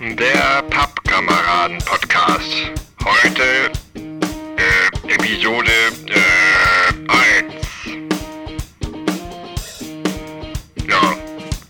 [0.00, 2.70] Der Pappkameraden-Podcast.
[3.02, 5.70] Heute äh, Episode
[6.08, 6.20] äh,
[7.08, 7.54] 1.
[10.86, 11.16] Ja,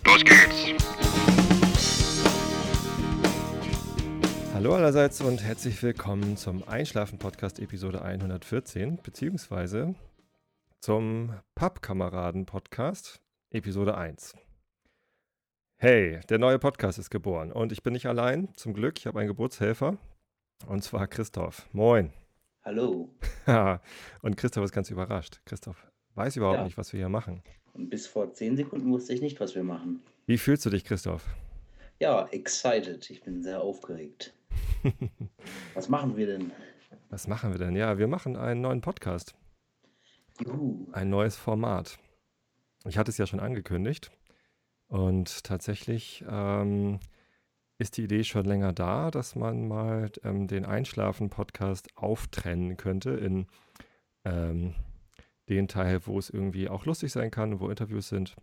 [0.05, 0.65] los geht's.
[4.53, 9.95] Hallo allerseits und herzlich willkommen zum Einschlafen-Podcast Episode 114, beziehungsweise
[10.81, 13.21] zum Pappkameraden-Podcast
[13.51, 14.35] Episode 1.
[15.83, 18.99] Hey, der neue Podcast ist geboren und ich bin nicht allein, zum Glück.
[18.99, 19.97] Ich habe einen Geburtshelfer
[20.67, 21.67] und zwar Christoph.
[21.73, 22.13] Moin.
[22.63, 23.09] Hallo.
[24.21, 25.41] und Christoph ist ganz überrascht.
[25.43, 26.63] Christoph weiß überhaupt Ja.
[26.65, 27.41] nicht, was wir hier machen.
[27.73, 30.03] Und bis vor zehn Sekunden wusste ich nicht, was wir machen.
[30.27, 31.25] Wie fühlst du dich, Christoph?
[31.99, 33.09] Ja, excited.
[33.09, 34.35] Ich bin sehr aufgeregt.
[35.73, 36.51] Was machen wir denn?
[37.09, 37.75] Was machen wir denn?
[37.75, 39.33] Ja, wir machen einen neuen Podcast,
[40.45, 40.85] Juhu.
[40.91, 41.97] ein neues Format.
[42.85, 44.11] Ich hatte es ja schon angekündigt
[44.91, 46.99] und tatsächlich ähm,
[47.77, 53.47] ist die Idee schon länger da, dass man mal ähm, den Einschlafen-Podcast auftrennen könnte in
[54.25, 54.75] ähm,
[55.47, 58.35] den Teil, wo es irgendwie auch lustig sein kann, wo Interviews sind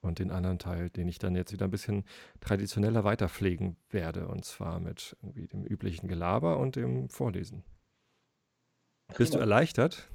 [0.00, 2.04] und den anderen Teil, den ich dann jetzt wieder ein bisschen
[2.38, 7.64] traditioneller weiterpflegen werde und zwar mit irgendwie dem üblichen Gelaber und dem Vorlesen.
[9.18, 9.50] Bist du Prima.
[9.50, 10.08] erleichtert?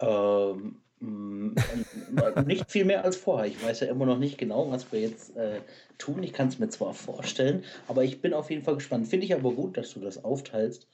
[0.00, 3.46] Ähm, nicht viel mehr als vorher.
[3.46, 5.60] Ich weiß ja immer noch nicht genau, was wir jetzt äh,
[5.96, 6.22] tun.
[6.22, 9.08] Ich kann es mir zwar vorstellen, aber ich bin auf jeden Fall gespannt.
[9.08, 10.88] Finde ich aber gut, dass du das aufteilst.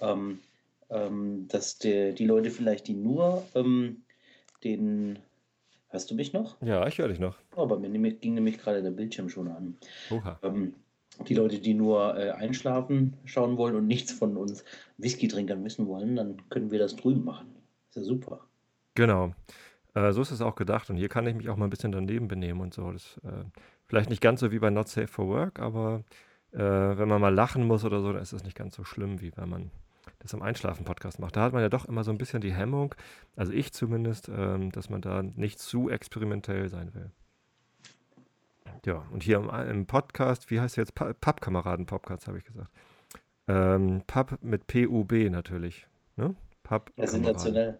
[0.00, 0.40] Ähm,
[0.90, 4.02] ähm, dass der, die Leute vielleicht, die nur ähm,
[4.62, 5.18] den.
[5.88, 6.60] Hörst du mich noch?
[6.60, 7.36] Ja, ich höre dich noch.
[7.54, 9.76] Oh, bei mir ging nämlich gerade der Bildschirm schon an.
[10.10, 10.40] Oha.
[10.42, 10.74] Ähm,
[11.28, 14.64] die Leute, die nur äh, einschlafen schauen wollen und nichts von uns
[14.98, 17.54] Whisky-Trinkern wissen wollen, dann können wir das drüben machen.
[17.90, 18.40] Ist ja super.
[18.94, 19.34] Genau.
[19.94, 20.90] Äh, so ist es auch gedacht.
[20.90, 22.90] Und hier kann ich mich auch mal ein bisschen daneben benehmen und so.
[22.92, 23.44] Das, äh,
[23.86, 26.04] vielleicht nicht ganz so wie bei Not Safe for Work, aber
[26.52, 29.20] äh, wenn man mal lachen muss oder so, dann ist das nicht ganz so schlimm,
[29.20, 29.70] wie wenn man
[30.20, 31.36] das im Einschlafen-Podcast macht.
[31.36, 32.94] Da hat man ja doch immer so ein bisschen die Hemmung,
[33.36, 37.10] also ich zumindest, ähm, dass man da nicht zu experimentell sein will.
[38.86, 40.94] Ja, und hier im, im Podcast, wie heißt der jetzt?
[40.94, 42.70] Pa- Pappkameraden-Podcast, habe ich gesagt.
[43.48, 45.86] Ähm, Papp mit P-U-B natürlich.
[46.16, 46.34] Ne?
[46.62, 47.74] Papp Ja,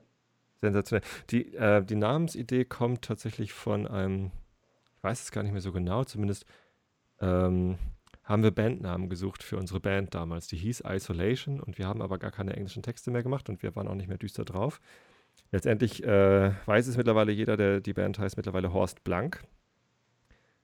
[0.65, 1.07] sensationell.
[1.31, 4.31] Die, äh, die Namensidee kommt tatsächlich von einem,
[4.97, 6.47] ich weiß es gar nicht mehr so genau, zumindest
[7.21, 7.79] ähm,
[8.25, 10.47] haben wir Bandnamen gesucht für unsere Band damals.
[10.47, 13.77] Die hieß Isolation und wir haben aber gar keine englischen Texte mehr gemacht und wir
[13.77, 14.81] waren auch nicht mehr düster drauf.
[15.51, 19.45] Letztendlich äh, weiß es mittlerweile jeder, der die Band heißt mittlerweile Horst Blank.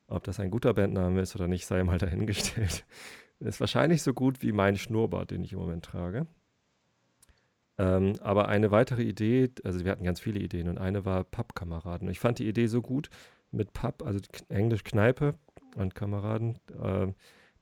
[0.07, 2.85] Ob das ein guter Bandname ist oder nicht, sei mal dahingestellt.
[3.41, 6.27] Ist wahrscheinlich so gut wie mein Schnurrbart, den ich im Moment trage.
[7.81, 12.09] Ähm, aber eine weitere Idee, also wir hatten ganz viele Ideen und eine war Pappkameraden.
[12.09, 13.09] Und ich fand die Idee so gut
[13.53, 14.21] mit Papp, also
[14.51, 15.35] Englisch Kneipe
[15.77, 17.07] und Kameraden, äh,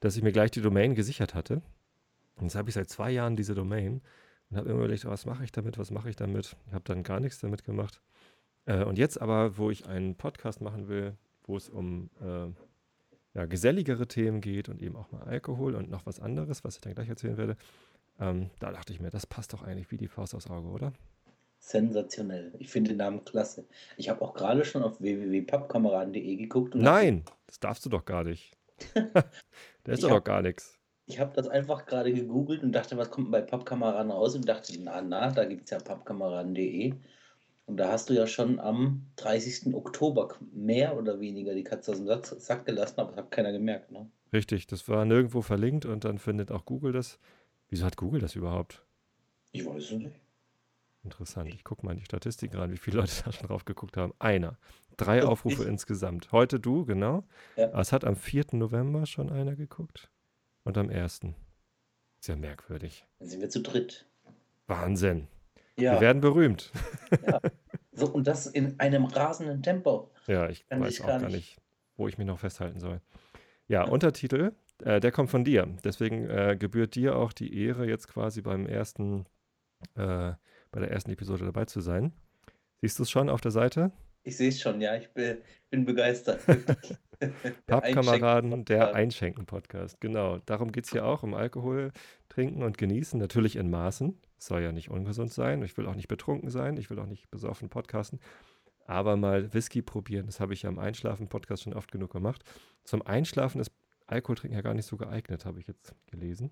[0.00, 1.62] dass ich mir gleich die Domain gesichert hatte.
[2.34, 4.02] Und jetzt habe ich seit zwei Jahren diese Domain
[4.50, 6.56] und habe immer überlegt, was mache ich damit, was mache ich damit.
[6.66, 8.02] Ich habe dann gar nichts damit gemacht.
[8.64, 12.48] Äh, und jetzt aber, wo ich einen Podcast machen will, wo es um äh,
[13.34, 16.80] ja, geselligere Themen geht und eben auch mal Alkohol und noch was anderes, was ich
[16.80, 17.56] dann gleich erzählen werde,
[18.20, 20.92] ähm, da dachte ich mir, das passt doch eigentlich wie die Faust aufs Auge, oder?
[21.60, 22.52] Sensationell.
[22.58, 23.66] Ich finde den Namen klasse.
[23.96, 28.56] Ich habe auch gerade schon auf www.pappkameraden.de geguckt Nein, das darfst du doch gar nicht.
[28.94, 30.78] da ist doch hab- gar nichts.
[31.06, 34.36] ich habe das einfach gerade gegoogelt und dachte, was kommt denn bei Pappkameraden raus?
[34.36, 36.94] Und dachte, na, na, da gibt es ja pappkameraden.de.
[37.66, 39.74] Und da hast du ja schon am 30.
[39.74, 43.52] Oktober mehr oder weniger die Katze aus dem Sack, Sack gelassen, aber das hat keiner
[43.52, 43.90] gemerkt.
[43.90, 44.08] Ne?
[44.32, 47.18] Richtig, das war nirgendwo verlinkt und dann findet auch Google das.
[47.68, 48.82] Wieso hat Google das überhaupt?
[49.52, 50.14] Ich weiß es nicht.
[51.04, 51.48] Interessant.
[51.54, 54.12] Ich gucke mal in die Statistik rein, wie viele Leute da schon drauf geguckt haben.
[54.18, 54.58] Einer.
[54.96, 56.32] Drei Oh, Aufrufe ich- insgesamt.
[56.32, 57.24] Heute du, genau.
[57.56, 57.68] Ja.
[57.68, 58.46] Aber es hat am 4.
[58.58, 60.10] November schon einer geguckt.
[60.64, 61.20] Und am 1.
[62.20, 63.06] Sehr merkwürdig.
[63.20, 64.06] Dann sind wir zu dritt.
[64.66, 65.28] Wahnsinn.
[65.76, 66.72] Wir Ja, werden berühmt.
[67.92, 70.10] so, und das in einem rasenden Tempo.
[70.26, 71.36] Ja, ich Kann weiß ich auch gar gar nicht.
[71.36, 71.60] nicht,
[71.96, 73.00] wo ich mich noch festhalten soll.
[73.68, 75.68] Ja, Untertitel, äh, der kommt von dir.
[75.84, 79.26] Deswegen äh, gebührt dir auch die Ehre, jetzt quasi beim ersten,
[79.94, 80.32] äh,
[80.70, 82.12] bei der ersten Episode dabei zu sein.
[82.80, 83.92] Siehst du es schon auf der Seite?
[84.22, 85.38] Ich sehe es schon, ja, ich bin,
[85.70, 86.40] bin begeistert.
[87.66, 88.94] Pappkameraden, der Einschenken-Podcast.
[88.94, 90.00] Einschenken-Podcast.
[90.00, 91.92] Genau, darum geht es hier auch, um Alkohol
[92.28, 93.18] trinken und genießen.
[93.18, 94.18] Natürlich in Maßen.
[94.38, 95.62] Es soll ja nicht ungesund sein.
[95.62, 96.76] Ich will auch nicht betrunken sein.
[96.76, 98.20] Ich will auch nicht besoffen podcasten.
[98.86, 102.42] Aber mal Whisky probieren, das habe ich ja im Einschlafen-Podcast schon oft genug gemacht.
[102.84, 103.70] Zum Einschlafen ist
[104.08, 106.50] Alkohol trinken ja gar nicht so geeignet, habe ich jetzt gelesen.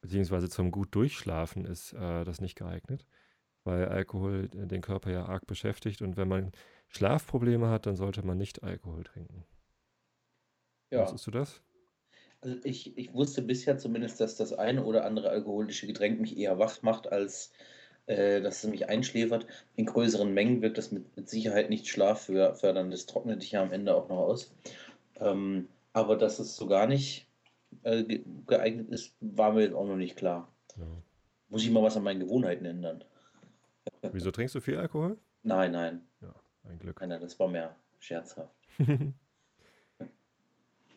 [0.00, 3.04] Beziehungsweise zum gut Durchschlafen ist äh, das nicht geeignet,
[3.64, 6.52] weil Alkohol äh, den Körper ja arg beschäftigt und wenn man
[6.88, 9.44] Schlafprobleme hat, dann sollte man nicht Alkohol trinken.
[10.90, 11.02] Ja.
[11.02, 11.62] Wusstest du das?
[12.40, 16.58] Also ich, ich wusste bisher zumindest, dass das eine oder andere alkoholische Getränk mich eher
[16.58, 17.52] wach macht, als
[18.06, 19.46] äh, dass es mich einschläfert.
[19.76, 22.92] In größeren Mengen wirkt das mit, mit Sicherheit nicht schlaffördernd.
[22.92, 24.54] Das trocknet dich ja am Ende auch noch aus.
[25.16, 27.26] Ähm, aber dass es so gar nicht
[27.82, 30.48] äh, ge- geeignet ist, war mir jetzt auch noch nicht klar.
[30.76, 30.86] Ja.
[31.48, 33.04] Muss ich mal was an meinen Gewohnheiten ändern?
[34.12, 35.18] Wieso trinkst du viel Alkohol?
[35.42, 36.02] Nein, nein,
[36.64, 37.00] Ein Glück.
[37.00, 38.54] nein, nein, das war mehr scherzhaft.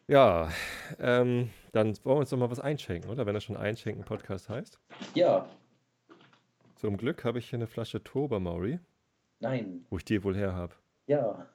[0.08, 0.52] Ja,
[1.00, 3.26] ähm, dann wollen wir uns doch mal was einschenken, oder?
[3.26, 4.78] Wenn das schon Einschenken-Podcast heißt.
[5.16, 5.48] Ja,
[6.76, 8.80] Zum Glück habe ich hier eine Flasche Tobermory,
[9.40, 10.74] nein, wo ich die wohl her habe.
[11.08, 11.48] ja.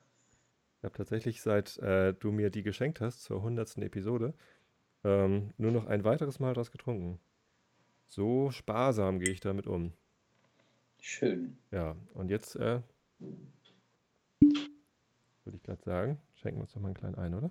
[0.78, 3.78] Ich habe tatsächlich, seit äh, du mir die geschenkt hast, zur 100.
[3.78, 4.32] Episode,
[5.02, 7.18] ähm, nur noch ein weiteres Mal daraus getrunken.
[8.06, 9.92] So sparsam gehe ich damit um.
[11.00, 11.58] Schön.
[11.72, 12.80] Ja, und jetzt äh,
[15.44, 17.50] würde ich gerade sagen, schenken wir uns doch mal einen kleinen ein, oder?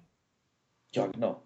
[0.94, 1.44] Ja, genau.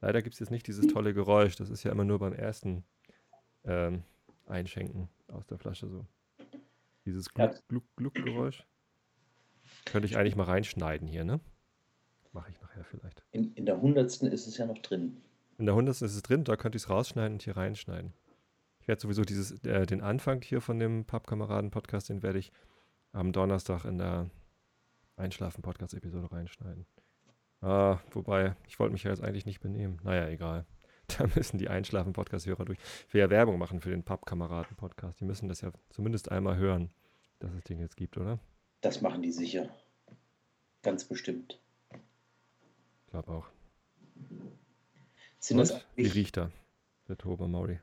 [0.00, 1.56] Leider gibt es jetzt nicht dieses tolle Geräusch.
[1.56, 2.84] Das ist ja immer nur beim ersten
[3.64, 4.02] ähm,
[4.46, 6.04] Einschenken aus der Flasche so.
[7.04, 8.75] Dieses Ja.
[9.84, 11.40] Könnte ich eigentlich mal reinschneiden hier, ne?
[12.32, 13.22] Mache ich nachher vielleicht.
[13.32, 15.22] In, in der hundertsten ist es ja noch drin.
[15.58, 16.02] In der 100.
[16.02, 18.12] ist es drin, da könnte ich es rausschneiden und hier reinschneiden.
[18.80, 22.52] Ich werde sowieso dieses, äh, den Anfang hier von dem Pappkameraden-Podcast, den werde ich
[23.12, 24.30] am Donnerstag in der
[25.16, 26.86] Einschlafen-Podcast-Episode reinschneiden.
[27.62, 29.98] Ah, wobei, ich wollte mich ja jetzt eigentlich nicht benehmen.
[30.02, 30.66] Naja, egal.
[31.18, 32.78] Da müssen die Einschlafen-Podcast-Hörer durch.
[33.06, 35.20] Ich will ja Werbung machen für den Pappkameraden-Podcast.
[35.20, 36.90] Die müssen das ja zumindest einmal hören,
[37.38, 38.40] dass es den jetzt gibt, oder?
[38.80, 39.68] Das machen die sicher.
[40.82, 41.58] Ganz bestimmt.
[41.92, 43.46] Ich glaube auch.
[45.38, 46.50] Sind das wie riecht er,
[47.08, 47.78] der Tober Mauri?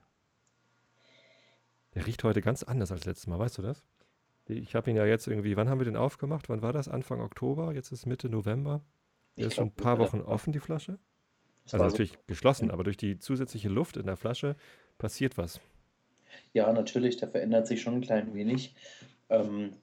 [1.95, 3.83] Der riecht heute ganz anders als letztes Mal, weißt du das?
[4.47, 6.49] Ich habe ihn ja jetzt irgendwie, wann haben wir den aufgemacht?
[6.49, 6.89] Wann war das?
[6.89, 7.73] Anfang Oktober?
[7.73, 8.81] Jetzt ist Mitte November.
[9.37, 10.97] Der Ich ist schon ein paar Wochen offen, die Flasche.
[11.63, 14.55] das Also war so- natürlich geschlossen, aber durch die zusätzliche Luft in der Flasche
[14.97, 15.61] passiert was.
[16.51, 18.75] Ja, natürlich, der verändert sich schon ein klein wenig.
[19.29, 19.75] Ähm,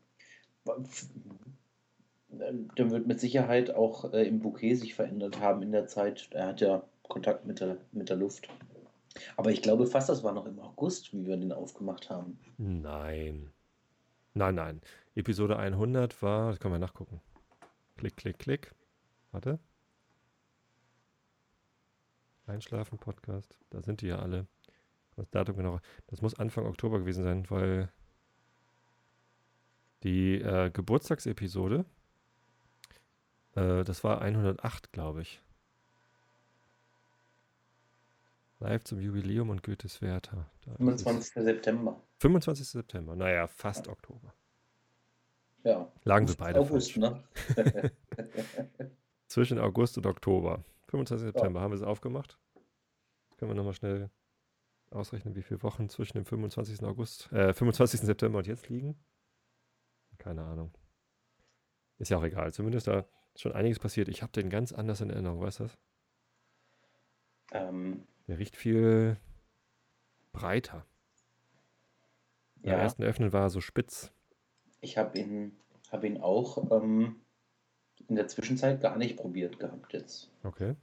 [2.78, 6.28] der wird mit Sicherheit auch äh, im Bouquet sich verändert haben in der Zeit.
[6.32, 8.49] Er hat ja Kontakt mit der, mit der Luft.
[9.37, 12.38] Aber ich glaube fast, das war noch im August, wie wir den aufgemacht haben.
[12.58, 13.50] Nein.
[14.34, 14.81] Nein, nein.
[15.17, 17.20] Episode 100 war, das können wir nachgucken.
[17.96, 18.75] Klick, klick, klick.
[19.32, 19.58] Warte.
[22.46, 23.56] Einschlafen Podcast.
[23.70, 24.46] Da sind die ja alle.
[25.16, 25.81] Das Datum genau.
[26.06, 27.90] Das muss Anfang Oktober gewesen sein, weil
[30.02, 31.85] die äh, Geburtstagsepisode,
[33.55, 35.41] äh, das war 108, glaube ich.
[38.61, 40.47] Live zum Jubiläum und Goethes Werther.
[40.67, 41.02] Da ist es.
[41.02, 41.32] 25.
[41.44, 42.00] September.
[42.19, 42.69] 25.
[42.69, 43.17] September.
[43.17, 44.35] Naja, fast Oktober.
[45.64, 45.91] Ja.
[46.05, 47.23] Lagen wir beide August, falsch.
[47.56, 47.91] ne?
[49.29, 50.64] Zwischen August und Oktober.
[50.88, 51.26] 25.
[51.32, 52.37] September haben wir es aufgemacht.
[53.38, 54.11] Können wir nochmal schnell
[54.91, 56.82] ausrechnen, wie viele Wochen zwischen dem 25.
[56.82, 58.00] August, äh, 25.
[58.00, 58.97] September und jetzt liegen.
[60.20, 60.70] Keine Ahnung.
[61.99, 62.52] Ist ja auch egal.
[62.52, 64.08] Zumindest da ist schon einiges passiert.
[64.08, 65.78] Ich habe den ganz anders in Erinnerung, weißt du das?
[67.52, 69.17] ähm, Der riecht viel
[70.32, 70.87] breiter.
[72.56, 74.12] Beim ja, ersten Öffnen war er so spitz.
[74.82, 75.56] ich habe ihn,
[75.90, 77.16] hab ihn auch ähm,
[78.08, 80.31] in der Zwischenzeit gar nicht probiert gehabt jetzt.
[80.43, 80.76] Okay.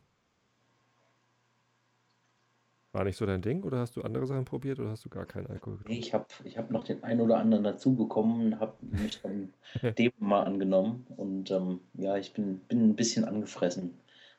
[2.97, 5.27] War nicht so dein Ding oder hast du andere Sachen probiert oder hast du gar
[5.27, 5.93] keinen Alkohol getrunken?
[5.93, 9.53] Nee, ich habe ich hab noch den einen oder anderen dazu bekommen, habe mich dann
[9.99, 13.93] dem mal angenommen und ähm, ja, ich bin, bin ein bisschen angefressen,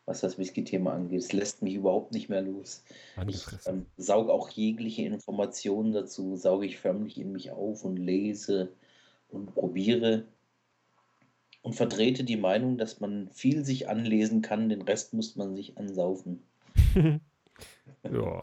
[0.06, 1.20] was das Whisky-Thema angeht.
[1.20, 2.82] Es lässt mich überhaupt nicht mehr los.
[2.88, 3.74] Ich Angefressen.
[3.74, 8.72] ähm, sauge auch jegliche Informationen dazu, sauge ich förmlich in mich auf und lese
[9.28, 10.24] und probiere
[11.62, 15.78] und vertrete die Meinung, dass man viel sich anlesen kann, den Rest muss man sich
[15.78, 16.42] ansaufen.
[18.02, 18.42] Ja,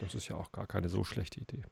[0.00, 1.62] das ist ja auch gar keine so schlechte Idee.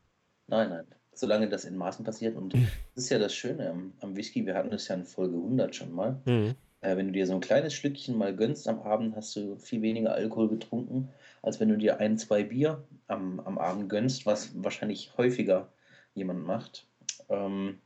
[0.46, 2.36] Nein, nein, solange das in Maßen passiert.
[2.36, 5.36] Und das ist ja das Schöne am, am Whisky, wir hatten das ja in Folge
[5.36, 6.20] 100 schon mal.
[6.24, 6.54] Mhm.
[6.80, 9.82] Äh, wenn du dir so ein kleines Schlückchen mal gönnst am Abend, hast du viel
[9.82, 11.08] weniger Alkohol getrunken,
[11.42, 15.72] als wenn du dir ein, zwei Bier am, am Abend gönnst, was wahrscheinlich häufiger
[16.14, 16.86] jemand macht.
[17.28, 17.78] Ähm,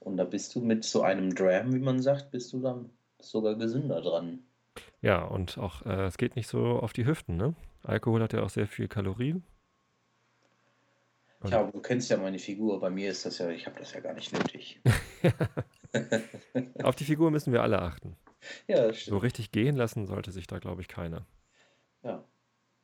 [0.00, 2.90] und da bist du mit so einem Dram, wie man sagt, bist du dann
[3.20, 4.40] sogar gesünder dran.
[5.00, 7.54] Ja, und auch, äh, es geht nicht so auf die Hüften, ne?
[7.82, 9.44] Alkohol hat ja auch sehr viel Kalorien.
[11.40, 13.92] Und- Tja, du kennst ja meine Figur, bei mir ist das ja, ich habe das
[13.92, 14.80] ja gar nicht nötig.
[16.82, 18.16] Auf die Figur müssen wir alle achten.
[18.66, 19.22] Ja, das So stimmt.
[19.22, 21.26] richtig gehen lassen sollte sich da, glaube ich, keiner.
[22.02, 22.24] Ja.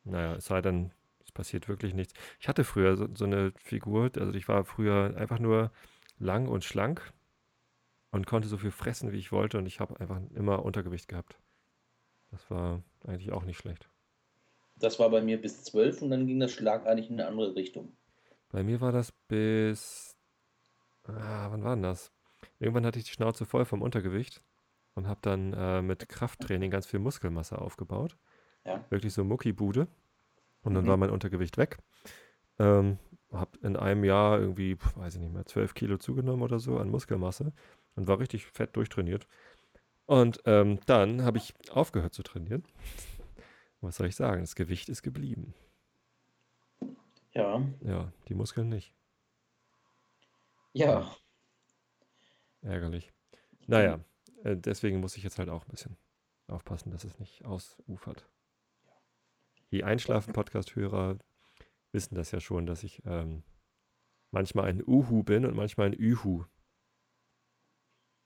[0.05, 0.93] Naja, es sei denn,
[1.25, 2.15] es passiert wirklich nichts.
[2.41, 5.71] Ich hatte früher so, so eine Figur, also ich war früher einfach nur
[6.19, 7.13] lang und schlank
[8.11, 11.39] und konnte so viel fressen, wie ich wollte und ich habe einfach immer Untergewicht gehabt.
[12.31, 13.89] Das war eigentlich auch nicht schlecht.
[14.79, 17.93] Das war bei mir bis 12 und dann ging das schlagartig in eine andere Richtung.
[18.51, 20.17] Bei mir war das bis.
[21.05, 22.13] Ah, wann war denn das?
[22.59, 24.43] Irgendwann hatte ich die Schnauze voll vom Untergewicht
[24.95, 28.17] und habe dann äh, mit Krafttraining ganz viel Muskelmasse aufgebaut.
[28.65, 28.85] Ja.
[28.91, 29.89] Wirklich so Muckibude.
[30.63, 30.89] Und dann Mhm.
[30.89, 31.79] war mein Untergewicht weg.
[32.59, 32.99] Ähm,
[33.33, 36.91] habe in einem Jahr irgendwie, weiß ich nicht mehr, 12 Kilo zugenommen oder so an
[36.91, 37.53] Muskelmasse
[37.95, 39.27] und war richtig fett durchtrainiert.
[40.07, 42.65] Und ähm, dann habe ich aufgehört zu trainieren.
[43.81, 44.41] Was soll ich sagen?
[44.41, 45.55] Das Gewicht ist geblieben.
[47.33, 47.65] Ja.
[47.81, 48.95] Ja, die Muskeln nicht.
[50.73, 51.15] Ja.
[52.63, 53.13] Ärgerlich.
[53.67, 54.01] Naja,
[54.43, 55.97] äh, deswegen muss ich jetzt halt auch ein bisschen
[56.49, 58.29] aufpassen, dass es nicht ausufert.
[59.71, 61.19] Die Einschlafen-Podcast-Hörer
[61.93, 63.43] wissen das ja schon, dass ich ähm,
[64.31, 66.45] manchmal ein Uhu bin und manchmal ein Ühu.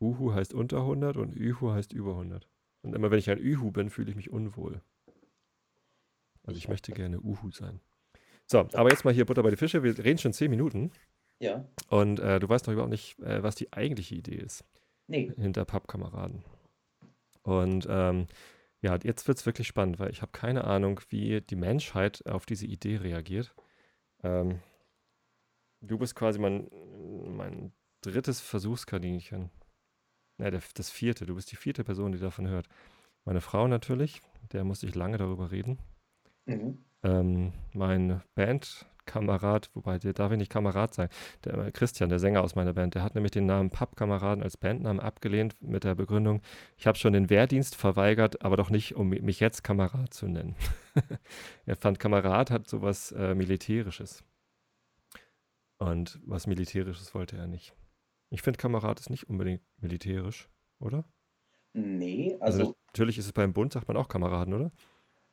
[0.01, 2.49] Uhu heißt unter 100 und Ühu heißt über 100.
[2.83, 4.83] Und immer wenn ich ein Ühu bin, fühle ich mich unwohl.
[6.45, 7.81] Also ich möchte gerne Uhu sein.
[8.47, 9.83] So, aber jetzt mal hier Butter bei die Fische.
[9.83, 10.91] Wir reden schon 10 Minuten
[11.39, 11.65] Ja.
[11.89, 14.65] und äh, du weißt noch überhaupt nicht, äh, was die eigentliche Idee ist
[15.07, 15.33] Nee.
[15.37, 16.45] hinter Pappkameraden.
[17.43, 18.27] Und ähm,
[18.81, 22.47] ja, jetzt wird es wirklich spannend, weil ich habe keine Ahnung, wie die Menschheit auf
[22.47, 23.55] diese Idee reagiert.
[24.25, 24.61] Ähm,
[25.81, 26.69] du bist quasi mein,
[27.37, 29.51] mein drittes Versuchskaninchen.
[30.39, 31.27] Ne, der, das vierte.
[31.27, 32.69] Du bist die vierte Person, die davon hört.
[33.25, 34.21] Meine Frau natürlich,
[34.53, 35.79] der musste ich lange darüber reden.
[36.47, 36.79] Mhm.
[37.05, 41.09] Ähm, mein Bandkamerad, wobei der darf ich nicht Kamerad sein,
[41.45, 44.57] der äh, Christian, der Sänger aus meiner Band, der hat nämlich den Namen Pappkameraden als
[44.57, 46.43] Bandnamen abgelehnt mit der Begründung,
[46.77, 50.29] ich habe schon den Wehrdienst verweigert, aber doch nicht, um mi- mich jetzt Kamerad zu
[50.29, 50.55] nennen.
[51.67, 54.23] er fand Kamerad hat sowas äh, Militärisches.
[55.79, 57.75] Und was Militärisches wollte er nicht.
[58.31, 61.05] Ich finde, Kamerad ist nicht unbedingt militärisch, oder?
[61.75, 64.71] Nee, Also, also, natürlich ist es beim Bund, sagt man auch Kameraden, oder?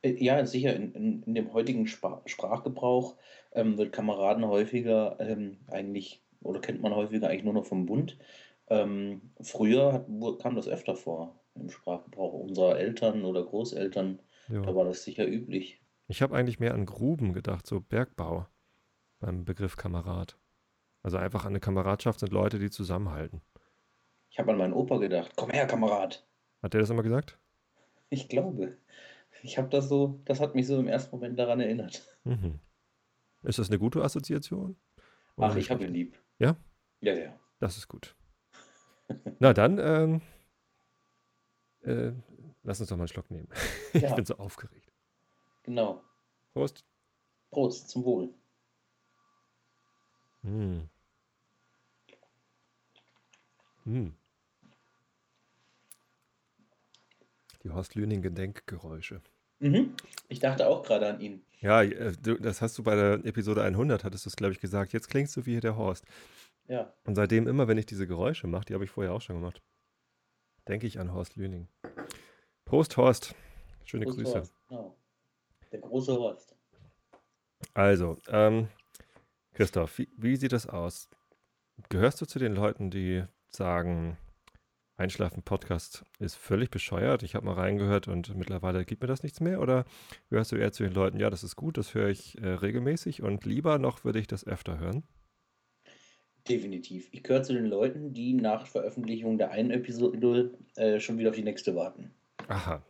[0.02, 3.16] Äh, ja, sicher, in, in, in dem heutigen Spa Sprachgebrauch
[3.52, 8.18] ähm, wird Kameraden häufiger ähm, eigentlich, oder kennt man häufiger eigentlich nur noch vom Bund.
[8.68, 10.06] Ähm, früher hat,
[10.40, 14.20] kam das öfter vor im Sprachgebrauch unserer Eltern oder Großeltern.
[14.48, 14.62] Ja.
[14.62, 15.80] Da war das sicher üblich.
[16.08, 18.46] Ich habe eigentlich mehr an Gruben gedacht, so Bergbau
[19.20, 20.38] beim Begriff Kamerad.
[21.02, 23.42] Also einfach an eine Kameradschaft sind Leute, die zusammenhalten.
[24.30, 26.26] Ich habe an meinen Opa gedacht, komm her, Kamerad.
[26.62, 27.38] Hat der das immer gesagt?
[28.10, 28.76] Ich glaube.
[29.42, 32.02] Ich habe das so, das hat mich so im ersten Moment daran erinnert.
[32.24, 32.58] Mhm.
[33.42, 34.76] Ist das eine gute Assoziation?
[35.36, 36.18] Oder Ach, ich habe ihn lieb.
[36.38, 36.56] Ja?
[37.00, 37.38] Ja, ja.
[37.58, 38.14] Das ist gut.
[39.38, 40.20] Na dann, ähm,
[41.82, 42.12] äh,
[42.62, 43.48] lass uns doch mal einen Schluck nehmen.
[43.94, 44.14] ich Ja.
[44.14, 44.92] bin so aufgeregt.
[45.62, 46.02] Genau.
[46.52, 46.84] Prost.
[47.50, 48.34] Prost, zum Wohl.
[50.42, 50.80] Mm.
[53.84, 54.08] Mm.
[57.62, 59.20] Die Horst Lüning Gedenkgeräusche.
[59.58, 59.94] Mhm.
[60.28, 61.44] Ich dachte auch gerade an ihn.
[61.60, 64.92] Ja, äh, das hast du bei der Episode 100, hattest du es, glaube ich, gesagt.
[64.92, 66.04] Jetzt klingst du wie der Horst.
[66.66, 66.92] Ja.
[67.04, 69.60] Und seitdem immer, wenn ich diese Geräusche mache, die habe ich vorher auch schon gemacht,
[70.68, 71.68] denke ich an Horst Lüning.
[72.64, 73.34] Prost, Horst.
[73.84, 74.34] Schöne Prost, Grüße.
[74.38, 74.54] Horst.
[74.68, 74.96] Genau.
[75.72, 76.56] Der große Horst.
[77.74, 78.68] Also, ähm,
[79.52, 81.10] Christoph, wie, wie sieht das aus?
[81.88, 84.16] Gehörst du zu den Leuten, die sagen,
[85.00, 87.22] Einschlafen-Podcast ist völlig bescheuert?
[87.22, 89.60] Ich habe mal reingehört und mittlerweile gibt mir das nichts mehr?
[89.60, 89.84] Oder
[90.28, 93.22] gehörst du eher zu den Leuten, ja, das ist gut, das höre ich äh, regelmäßig
[93.22, 95.02] und lieber noch würde ich das öfter hören?
[96.48, 97.08] Definitiv.
[97.12, 101.36] Ich gehöre zu den Leuten, die nach Veröffentlichung der einen Episode äh, schon wieder auf
[101.36, 102.10] die nächste warten.
[102.48, 102.82] Aha,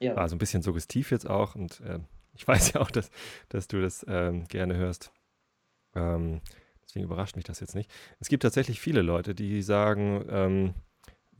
[0.00, 0.16] Ja.
[0.16, 2.00] war so ein bisschen suggestiv jetzt auch und äh,
[2.34, 3.10] ich weiß ja auch, dass,
[3.48, 5.12] dass du das ähm, gerne hörst.
[5.94, 6.40] Ähm,
[6.84, 7.90] deswegen überrascht mich das jetzt nicht.
[8.20, 10.74] Es gibt tatsächlich viele Leute, die sagen, ähm,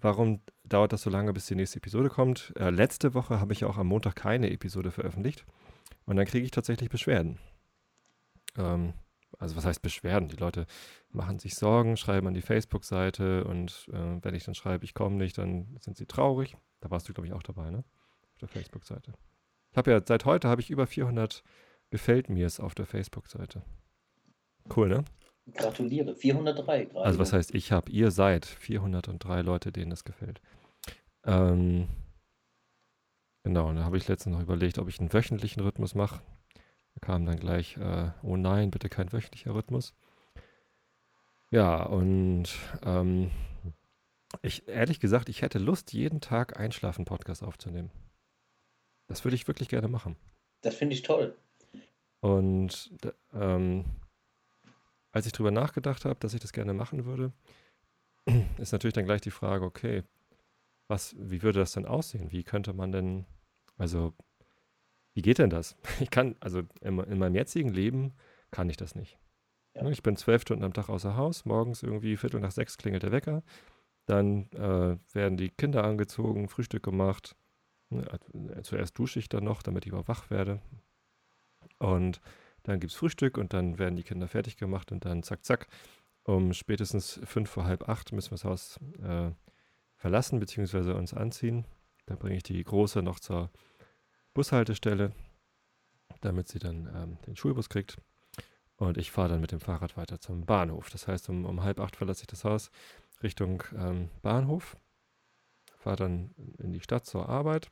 [0.00, 2.52] warum dauert das so lange, bis die nächste Episode kommt?
[2.56, 5.44] Äh, letzte Woche habe ich auch am Montag keine Episode veröffentlicht
[6.04, 7.38] und dann kriege ich tatsächlich Beschwerden.
[8.56, 8.94] Ähm,
[9.38, 10.28] also was heißt Beschwerden?
[10.28, 10.66] Die Leute
[11.10, 15.16] machen sich Sorgen, schreiben an die Facebook-Seite und äh, wenn ich dann schreibe, ich komme
[15.16, 16.56] nicht, dann sind sie traurig.
[16.80, 17.84] Da warst du, glaube ich, auch dabei, ne?
[18.32, 19.12] Auf der Facebook-Seite.
[19.72, 21.42] Ich habe ja, seit heute habe ich über 400
[21.90, 23.62] Gefällt mir's auf der Facebook-Seite.
[24.74, 25.04] Cool, ne?
[25.54, 26.14] Gratuliere.
[26.14, 27.04] 403 gerade.
[27.04, 30.40] Also was heißt ich habe, ihr seid 403 Leute, denen das gefällt.
[31.24, 31.88] Ähm,
[33.42, 36.22] genau, und da habe ich letztens noch überlegt, ob ich einen wöchentlichen Rhythmus mache.
[36.94, 39.94] Da kam dann gleich, äh, oh nein, bitte kein wöchentlicher Rhythmus.
[41.50, 42.48] Ja, und
[42.82, 43.30] ähm,
[44.42, 47.90] ich, ehrlich gesagt, ich hätte Lust, jeden Tag Einschlafen-Podcast aufzunehmen.
[49.06, 50.16] Das würde ich wirklich gerne machen.
[50.62, 51.36] Das finde ich toll.
[52.20, 52.90] Und
[53.32, 53.84] ähm,
[55.16, 57.32] als ich drüber nachgedacht habe, dass ich das gerne machen würde,
[58.58, 60.02] ist natürlich dann gleich die Frage, okay,
[60.88, 62.30] was, wie würde das denn aussehen?
[62.32, 63.24] Wie könnte man denn
[63.78, 64.12] Also,
[65.14, 65.74] wie geht denn das?
[66.00, 68.12] Ich kann, also in, in meinem jetzigen Leben
[68.50, 69.18] kann ich das nicht.
[69.74, 69.84] Ja.
[69.84, 73.02] Ne, Ich bin zwölf Stunden am Tag außer Haus, morgens irgendwie Viertel nach sechs klingelt
[73.02, 73.42] der Wecker,
[74.04, 77.36] dann äh, werden die Kinder angezogen, Frühstück gemacht.
[77.88, 78.06] Ne,
[78.54, 80.60] äh, Zuerst dusche ich dann noch, damit ich überhaupt wach werde.
[81.78, 82.20] Und
[82.66, 85.68] dann gibt es Frühstück und dann werden die Kinder fertig gemacht und dann zack, zack.
[86.24, 89.30] Um spätestens fünf vor halb acht müssen wir das Haus äh,
[89.94, 90.92] verlassen bzw.
[90.92, 91.64] uns anziehen.
[92.06, 93.50] Dann bringe ich die Große noch zur
[94.34, 95.12] Bushaltestelle,
[96.20, 97.98] damit sie dann ähm, den Schulbus kriegt.
[98.76, 100.90] Und ich fahre dann mit dem Fahrrad weiter zum Bahnhof.
[100.90, 102.70] Das heißt, um, um halb acht verlasse ich das Haus
[103.22, 104.76] Richtung ähm, Bahnhof,
[105.78, 107.70] fahre dann in die Stadt zur Arbeit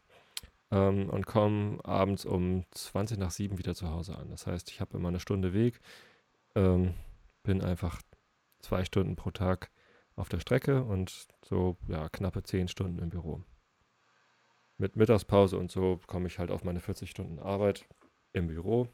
[0.74, 4.28] ähm, und komme abends um 20 nach 7 wieder zu Hause an.
[4.30, 5.80] Das heißt, ich habe immer eine Stunde Weg,
[6.56, 6.94] ähm,
[7.44, 8.02] bin einfach
[8.60, 9.70] zwei Stunden pro Tag
[10.16, 13.42] auf der Strecke und so ja, knappe 10 Stunden im Büro.
[14.76, 17.86] Mit Mittagspause und so komme ich halt auf meine 40 Stunden Arbeit
[18.32, 18.88] im Büro.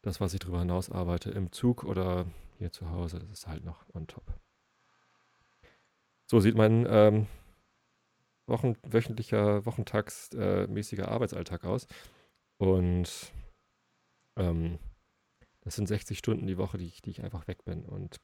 [0.00, 2.24] Das, was ich darüber hinaus arbeite, im Zug oder
[2.56, 4.24] hier zu Hause, das ist halt noch on top.
[6.24, 7.26] So sieht mein ähm,
[8.50, 11.86] Wochen, wöchentlicher, wochentagsmäßiger Arbeitsalltag aus.
[12.58, 13.32] Und
[14.36, 14.78] ähm,
[15.62, 17.84] das sind 60 Stunden die Woche, die ich, die ich einfach weg bin.
[17.84, 18.20] Und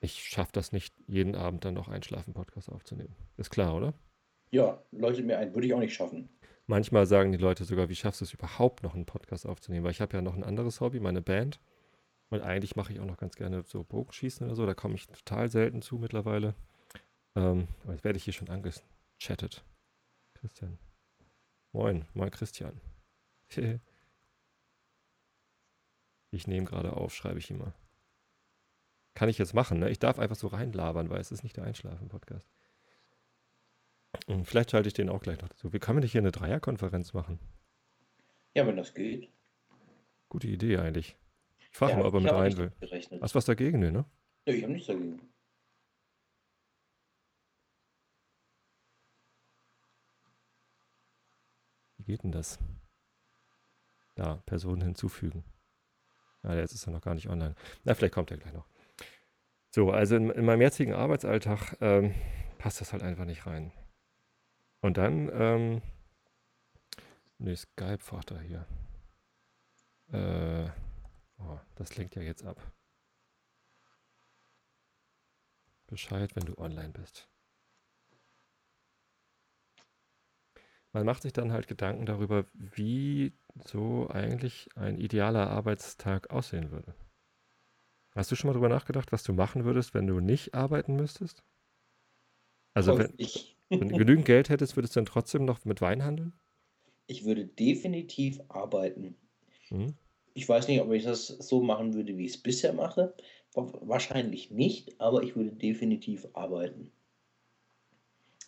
[0.00, 3.14] ich schaffe das nicht, jeden Abend dann noch Einschlafen-Podcast aufzunehmen.
[3.36, 3.94] Ist klar, oder?
[4.50, 5.54] Ja, leuchtet mir ein.
[5.54, 6.28] Würde ich auch nicht schaffen.
[6.66, 9.84] Manchmal sagen die Leute sogar, wie schaffst du es überhaupt noch einen Podcast aufzunehmen?
[9.84, 11.60] Weil ich habe ja noch ein anderes Hobby, meine Band.
[12.30, 14.64] Und eigentlich mache ich auch noch ganz gerne so Bogenschießen oder so.
[14.64, 16.54] Da komme ich total selten zu mittlerweile.
[17.36, 18.48] Ähm, aber jetzt werde ich hier schon
[19.18, 19.64] angechattet.
[20.34, 20.78] Christian.
[21.72, 22.80] Moin, moin Christian.
[26.30, 27.74] ich nehme gerade auf, schreibe ich ihm mal.
[29.14, 29.90] Kann ich jetzt machen, ne?
[29.90, 32.48] Ich darf einfach so reinlabern, weil es ist nicht der Einschlafen-Podcast.
[34.26, 35.72] Und vielleicht schalte ich den auch gleich noch dazu.
[35.72, 37.38] Wie kann man nicht hier eine Dreierkonferenz machen?
[38.54, 39.30] Ja, wenn das geht.
[40.28, 41.16] Gute Idee eigentlich.
[41.58, 42.72] Ich frage Ja, mal, ob er mit rein will.
[42.80, 43.22] gerechnet.
[43.22, 43.92] Hast was dagegen, ne?
[43.92, 44.04] ne?
[44.46, 45.20] Ja, ich habe nichts dagegen.
[52.04, 52.58] Wie geht denn das?
[54.14, 55.42] Da, Personen hinzufügen.
[56.42, 57.54] Ah, jetzt ist er noch gar nicht online.
[57.84, 58.66] Na, vielleicht kommt er gleich noch.
[59.70, 62.14] So, also in, in meinem jetzigen Arbeitsalltag ähm,
[62.58, 63.72] passt das halt einfach nicht rein.
[64.82, 65.82] Und dann, ähm,
[67.38, 68.66] ne, Skype fragt er hier.
[70.12, 70.70] Äh,
[71.38, 72.60] oh, das lenkt ja jetzt ab.
[75.86, 77.28] Bescheid, wenn du online bist.
[80.94, 83.34] Man macht sich dann halt Gedanken darüber, wie
[83.66, 86.94] so eigentlich ein idealer Arbeitstag aussehen würde.
[88.16, 91.44] Hast du schon mal darüber nachgedacht, was du machen würdest, wenn du nicht arbeiten müsstest?
[92.72, 93.12] Also wenn,
[93.78, 96.34] wenn du genügend Geld hättest, würdest du dann trotzdem noch mit Wein handeln?
[97.06, 99.16] ich würde definitiv arbeiten.
[99.70, 99.94] Mhm.
[100.32, 103.14] Ich weiß nicht, ob ich das so machen würde, wie ich es bisher mache.
[103.52, 106.92] Wa- Wahrscheinlich nicht, aber ich würde definitiv arbeiten.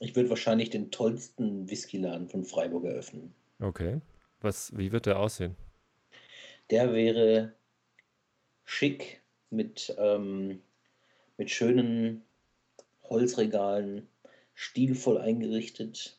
[0.00, 3.34] Ich würde wahrscheinlich den tollsten Whiskyladen von Freiburg eröffnen.
[3.60, 4.00] Okay.
[4.40, 5.56] Was, wie wird der aussehen?
[6.70, 7.54] Der wäre
[8.64, 10.60] schick mit, ähm,
[11.36, 12.22] mit schönen
[13.04, 14.08] Holzregalen,
[14.54, 16.18] stilvoll eingerichtet,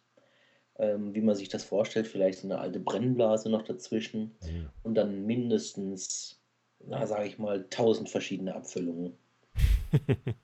[0.80, 2.08] ähm, wie man sich das vorstellt.
[2.08, 4.70] Vielleicht so eine alte Brennblase noch dazwischen Mhm.
[4.84, 6.40] und dann mindestens,
[6.80, 9.18] na, sage ich mal, tausend verschiedene Abfüllungen.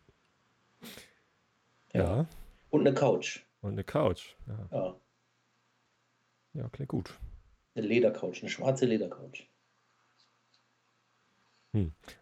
[1.95, 2.25] Ja.
[2.73, 3.41] Und eine Couch.
[3.61, 4.35] Und eine Couch.
[4.47, 4.95] Ja, Ja,
[6.53, 7.13] ja klingt gut.
[7.75, 9.47] eine Ledercouch, eine schwarze Ledercouch.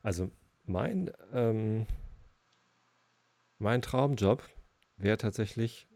[0.04, 0.30] Also
[0.66, 1.88] mein, ähm,
[3.60, 4.44] mein Traumjob
[4.98, 5.88] wäre tatsächlich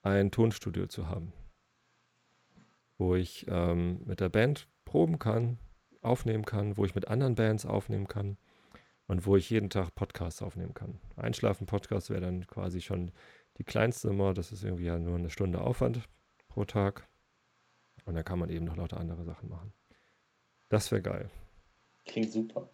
[0.00, 1.34] ein Tonstudio zu haben,
[2.96, 5.58] wo ich ähm, mit der Band proben kann,
[6.00, 8.38] aufnehmen kann, wo ich mit anderen Bands aufnehmen kann
[9.06, 11.00] und wo ich jeden Tag Podcasts aufnehmen kann.
[11.16, 13.10] Einschlafen-Podcast wäre dann quasi schon
[13.58, 16.08] die kleinste Nummer, das ist irgendwie ja nur eine Stunde Aufwand
[16.48, 17.08] pro Tag
[18.04, 19.72] und dann kann man eben noch lauter andere Sachen machen.
[20.68, 21.30] Das wäre geil.
[22.04, 22.70] Klingt super.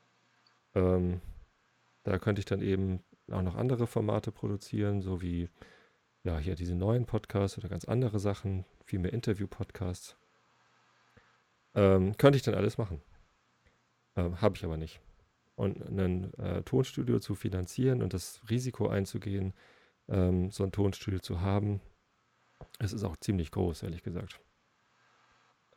[0.75, 1.21] Ähm,
[2.03, 5.49] da könnte ich dann eben auch noch andere Formate produzieren, so wie
[6.23, 10.17] ja hier diese neuen Podcasts oder ganz andere Sachen, viel mehr Interview-Podcasts.
[11.75, 13.01] Ähm, könnte ich dann alles machen.
[14.17, 15.01] Ähm, Habe ich aber nicht.
[15.57, 19.55] Und ein äh, Tonstudio zu finanzieren und das Risiko einzugehen,
[20.09, 21.81] ähm, so ein Tonstudio zu haben,
[22.79, 24.41] es ist auch ziemlich groß, ehrlich gesagt.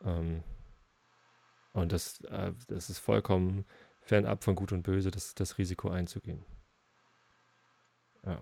[0.03, 0.43] Ähm,
[1.73, 3.65] und das, äh, das ist vollkommen
[4.01, 6.45] fernab von Gut und Böse, das, das Risiko einzugehen.
[8.25, 8.41] Ja.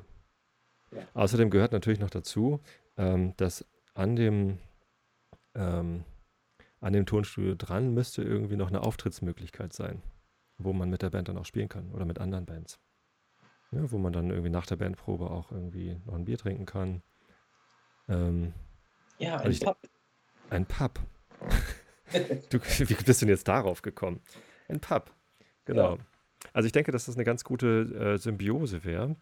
[0.91, 1.07] Ja.
[1.13, 2.61] Außerdem gehört natürlich noch dazu,
[2.97, 4.59] ähm, dass an dem
[5.55, 6.05] ähm,
[6.79, 10.03] an dem Tonstudio dran müsste irgendwie noch eine Auftrittsmöglichkeit sein,
[10.57, 12.79] wo man mit der Band dann auch spielen kann oder mit anderen Bands.
[13.71, 17.01] Ja, wo man dann irgendwie nach der Bandprobe auch irgendwie noch ein Bier trinken kann.
[18.07, 18.53] Ähm,
[19.17, 19.89] Ja, Also ein Pub.
[20.49, 20.99] ein Pub.
[22.49, 24.21] du, wie bist du denn jetzt darauf gekommen?
[24.67, 25.11] Ein Pub.
[25.65, 25.95] Genau.
[25.95, 26.01] Ja.
[26.53, 29.15] Also ich denke, dass das eine ganz gute äh, Symbiose wäre.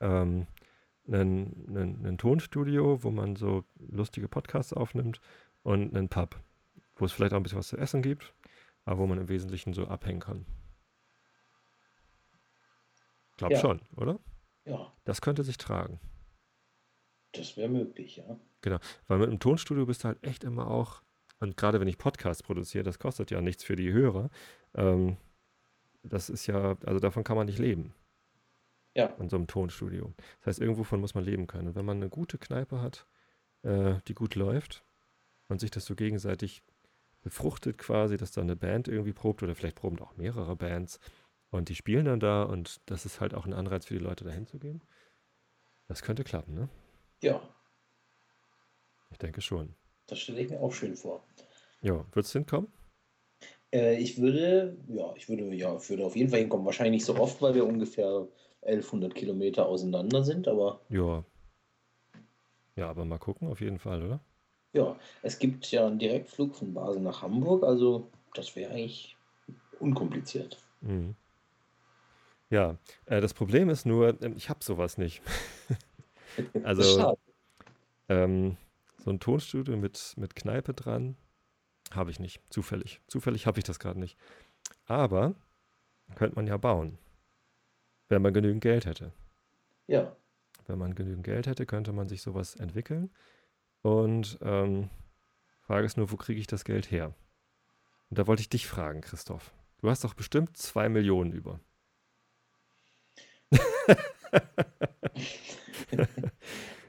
[0.00, 0.46] Ähm,
[1.06, 5.20] ein, ein, ein Tonstudio, wo man so lustige Podcasts aufnimmt
[5.62, 6.40] und einen Pub,
[6.96, 8.32] wo es vielleicht auch ein bisschen was zu essen gibt,
[8.84, 10.46] aber wo man im Wesentlichen so abhängen kann.
[13.40, 13.58] Glaub Ja.
[13.58, 14.18] schon, oder?
[14.66, 15.98] Ja, Das könnte sich tragen.
[17.32, 18.80] das wäre möglich, ja.
[19.06, 21.00] Weil mit einem Tonstudio bist du halt echt immer auch,
[21.38, 24.28] und gerade wenn ich Podcasts produziere, das kostet ja nichts für die Hörer.
[24.74, 25.16] Ähm,
[26.02, 27.94] das ist ja, also davon kann man nicht leben,
[28.94, 30.12] Ja, an so einem Tonstudio.
[30.40, 31.68] Das heißt, irgendwovon muss man leben können.
[31.68, 33.06] Und wenn man eine gute Kneipe hat,
[33.62, 34.84] äh, die gut läuft
[35.48, 36.62] und sich das so gegenseitig
[37.22, 41.00] befruchtet quasi, dass da eine Band irgendwie probt oder vielleicht proben auch mehrere Bands
[41.50, 44.24] und die spielen dann da und das ist halt auch ein Anreiz für die Leute
[44.24, 44.82] dahin zu gehen.
[45.88, 46.68] Das könnte klappen, ne?
[47.22, 47.40] ja,
[49.10, 49.74] Ich denke schon.
[50.06, 51.24] das stelle ich mir auch schön vor.
[51.82, 52.68] Ja, wird es hinkommen?
[53.72, 56.66] Äh, ich würde, ja, ich würde, ja, ich würde auf jeden Fall hinkommen.
[56.66, 58.28] Wahrscheinlich nicht so oft, weil wir ungefähr
[58.62, 61.24] 1100 Kilometer auseinander sind, aber Ja.
[62.76, 64.20] Ja, aber mal gucken, auf jeden Fall, oder?
[64.72, 69.16] ja, es gibt ja einen Direktflug von Basel nach Hamburg, also das wäre eigentlich
[69.80, 70.62] unkompliziert.
[70.80, 71.16] Mhm.
[72.50, 75.22] Ja, äh, das Problem ist nur, ähm, ich habe sowas nicht.
[76.62, 77.18] Also,
[78.08, 78.56] ähm,
[78.98, 81.16] so ein Tonstudio mit, mit Kneipe dran
[81.90, 82.40] habe ich nicht.
[82.50, 83.00] Zufällig.
[83.08, 84.16] Zufällig habe ich das gerade nicht.
[84.86, 85.34] Aber
[86.14, 86.98] könnte man ja bauen,
[88.08, 89.12] wenn man genügend Geld hätte.
[89.88, 90.16] Ja,
[90.66, 93.10] Wenn man genügend Geld hätte, könnte man sich sowas entwickeln.
[93.82, 94.88] Und ähm,
[95.62, 97.14] Frage ist nur, wo kriege ich das Geld her?
[98.10, 99.52] Und da wollte ich dich fragen, Christoph.
[99.78, 101.60] Du hast doch bestimmt zwei Millionen über.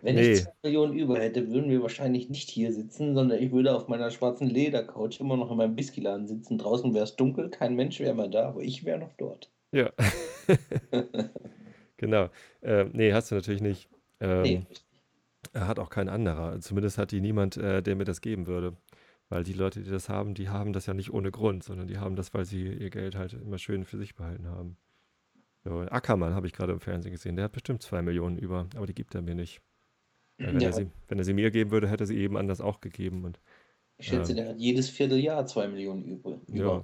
[0.01, 0.31] Wenn Nee.
[0.33, 3.87] ich 2 Millionen über hätte, würden wir wahrscheinlich nicht hier sitzen, sondern ich würde auf
[3.87, 6.57] meiner schwarzen Ledercouch immer noch in meinem Whiskyladen sitzen.
[6.57, 9.51] Draußen wäre es dunkel, kein Mensch wäre mehr da, aber ich wäre noch dort.
[9.71, 9.91] Ja.
[11.97, 12.29] genau.
[12.61, 13.89] Äh, nee, hast du natürlich nicht.
[14.19, 14.63] Ähm, Nee,
[15.53, 16.59] Er hat auch kein anderer.
[16.59, 18.75] Zumindest hat die niemand, äh, der mir das geben würde.
[19.29, 21.97] Weil die Leute, die das haben, die haben das ja nicht ohne Grund, sondern die
[21.99, 24.77] haben das, weil sie ihr Geld halt immer schön für sich behalten haben.
[25.63, 27.36] So, Ackermann habe ich gerade im Fernsehen gesehen.
[27.36, 29.62] Der hat bestimmt zwei Millionen über, aber die gibt er mir nicht.
[30.38, 30.67] Wenn, Ja.
[30.69, 33.26] er sie, wenn er sie mir geben würde, hätte er sie eben anders auch gegeben.
[33.26, 33.39] Und
[33.97, 36.41] ich schätze, ähm, der hat jedes Vierteljahr 2 Millionen über.
[36.47, 36.84] ja.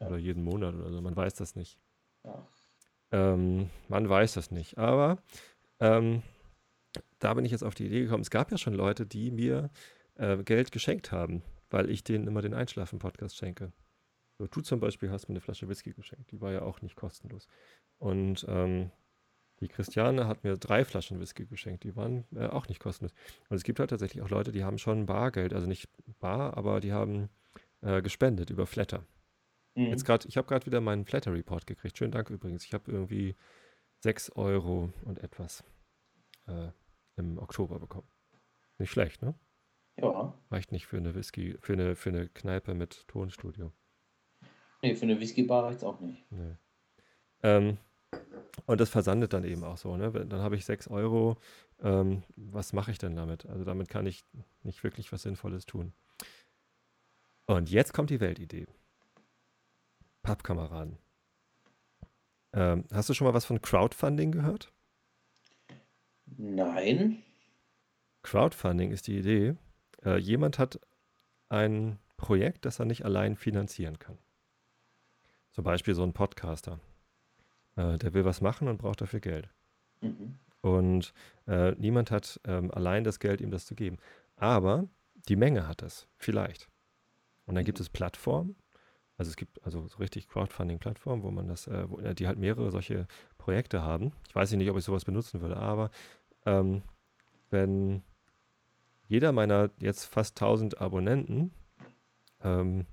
[0.00, 0.06] Ja.
[0.06, 1.00] oder jeden Monat oder so.
[1.02, 1.78] Man weiß das nicht.
[2.24, 2.48] Ja.
[3.12, 4.78] Ähm, man weiß das nicht.
[4.78, 5.18] Aber
[5.78, 6.22] ähm,
[7.18, 8.22] da bin ich jetzt auf die Idee gekommen.
[8.22, 9.68] Es gab ja schon Leute, die mir
[10.14, 13.72] äh, Geld geschenkt haben, weil ich denen immer den Einschlafen-Podcast schenke.
[14.38, 16.30] So, du zum Beispiel hast mir eine Flasche Whisky geschenkt.
[16.30, 17.46] Die war ja auch nicht kostenlos.
[18.00, 18.90] Und ähm,
[19.60, 21.84] die Christiane hat mir drei Flaschen Whisky geschenkt.
[21.84, 23.12] Die waren äh, auch nicht kostenlos.
[23.50, 26.80] Und es gibt halt tatsächlich auch Leute, die haben schon Bargeld, also nicht bar, aber
[26.80, 27.28] die haben
[27.82, 29.04] äh, gespendet über Flatter.
[29.74, 29.86] Mhm.
[29.86, 31.98] Jetzt gerade, ich habe gerade wieder meinen Flatter Report gekriegt.
[31.98, 32.64] Schönen Dank übrigens.
[32.64, 33.36] Ich habe irgendwie
[33.98, 35.62] 6 Euro und etwas
[36.46, 36.70] äh,
[37.16, 38.08] im Oktober bekommen.
[38.78, 39.34] Nicht schlecht, ne?
[39.98, 43.72] Ja, Reicht nicht für eine Whisky, für eine, für eine Kneipe mit Tonstudio.
[44.80, 46.24] nee, für eine Whiskybar reicht es auch nicht.
[46.32, 46.56] Nee.
[47.42, 47.76] Ähm,
[48.66, 50.10] und das versandet dann eben auch so, ne?
[50.12, 51.36] Dann habe ich 6 Euro.
[51.82, 53.46] Ähm, was mache ich denn damit?
[53.46, 54.24] Also damit kann ich
[54.62, 55.92] nicht wirklich was Sinnvolles tun.
[57.46, 58.66] Und jetzt kommt die Weltidee.
[60.22, 60.98] Pappkameraden.
[62.52, 64.72] Ähm, hast du schon mal was von Crowdfunding gehört?
[66.26, 67.22] Nein.
[68.22, 69.56] Crowdfunding ist die Idee.
[70.04, 70.78] Äh, jemand hat
[71.48, 74.18] ein Projekt, das er nicht allein finanzieren kann.
[75.50, 76.78] Zum Beispiel so ein Podcaster.
[77.76, 79.48] Äh, der will was machen und braucht dafür Geld.
[80.00, 80.38] Mhm.
[80.60, 81.12] Und
[81.46, 83.96] äh, niemand hat ähm, allein das Geld, ihm das zu geben.
[84.36, 84.88] Aber
[85.28, 86.68] die Menge hat es, vielleicht.
[87.46, 88.56] Und dann gibt es Plattformen.
[89.16, 92.38] Also es gibt also so richtig Crowdfunding-Plattformen, wo man das, äh, wo, äh, die halt
[92.38, 93.06] mehrere solche
[93.36, 94.12] Projekte haben.
[94.28, 95.90] Ich weiß nicht, ob ich sowas benutzen würde, aber
[96.46, 96.82] ähm,
[97.50, 98.02] wenn
[99.08, 101.52] jeder meiner jetzt fast 1000 Abonnenten
[102.42, 102.86] ähm,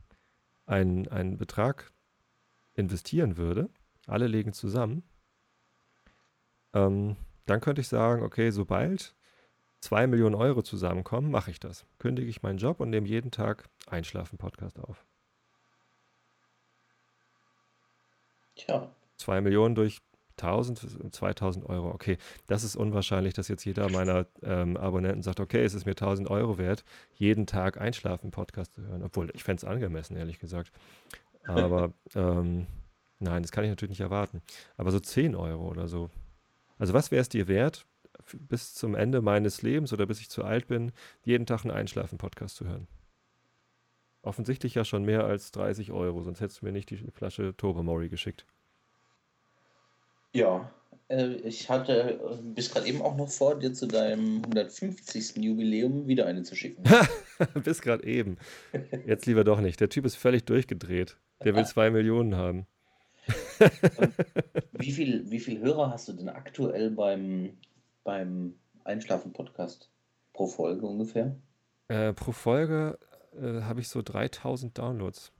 [0.65, 1.91] einen, einen Betrag
[2.73, 3.69] investieren würde,
[4.07, 5.03] alle legen zusammen,
[6.73, 7.15] ähm,
[7.45, 9.15] dann könnte ich sagen, okay, sobald
[9.79, 11.85] zwei Millionen Euro zusammenkommen, mache ich das.
[11.99, 15.05] Kündige ich meinen Job und nehme jeden Tag Einschlafen-Podcast auf.
[18.55, 19.99] Tja, Zwei Millionen durch
[20.39, 21.89] 1000, 2000 Euro.
[21.89, 25.93] Okay, das ist unwahrscheinlich, dass jetzt jeder meiner ähm, Abonnenten sagt, okay, es ist mir
[25.93, 26.83] 1000 Euro wert,
[27.15, 29.03] jeden Tag Einschlafen-Podcast zu hören.
[29.03, 30.71] Obwohl, ich fände es angemessen, ehrlich gesagt.
[31.45, 32.67] Aber ähm,
[33.19, 34.41] nein, das kann ich natürlich nicht erwarten.
[34.77, 36.09] Aber so 10 Euro oder so.
[36.77, 37.85] Also was wäre es dir wert,
[38.33, 40.91] bis zum Ende meines Lebens oder bis ich zu alt bin,
[41.23, 42.87] jeden Tag einen Einschlafen-Podcast zu hören?
[44.21, 48.09] Offensichtlich ja schon mehr als 30 Euro, sonst hättest du mir nicht die Flasche Tobermory
[48.09, 48.45] geschickt.
[50.33, 50.69] Ja,
[51.09, 55.37] äh, ich hatte äh, bis gerade eben auch noch vor, dir zu deinem 150.
[55.37, 56.83] Jubiläum wieder eine zu schicken.
[57.63, 58.37] bis gerade eben.
[59.05, 59.79] Jetzt lieber doch nicht.
[59.79, 61.17] Der Typ ist völlig durchgedreht.
[61.43, 62.67] Der will zwei Millionen haben.
[64.73, 67.57] Wie viel, wie viel Hörer hast du denn aktuell beim,
[68.03, 69.89] beim Einschlafen-Podcast
[70.33, 71.35] pro Folge ungefähr?
[71.87, 72.97] Äh, pro Folge
[73.35, 75.31] äh, habe ich so 3000 Downloads.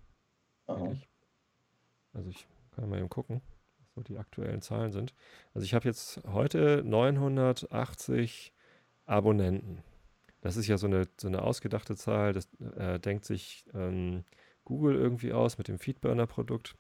[2.14, 3.42] Also ich kann mal eben gucken,
[3.80, 5.14] was so die aktuellen Zahlen sind.
[5.54, 8.54] Also ich habe jetzt heute 980
[9.06, 9.84] Abonnenten.
[10.42, 12.34] Das ist ja so eine, so eine ausgedachte Zahl.
[12.34, 14.24] Das äh, denkt sich ähm,
[14.64, 16.76] Google irgendwie aus mit dem Feedburner-Produkt,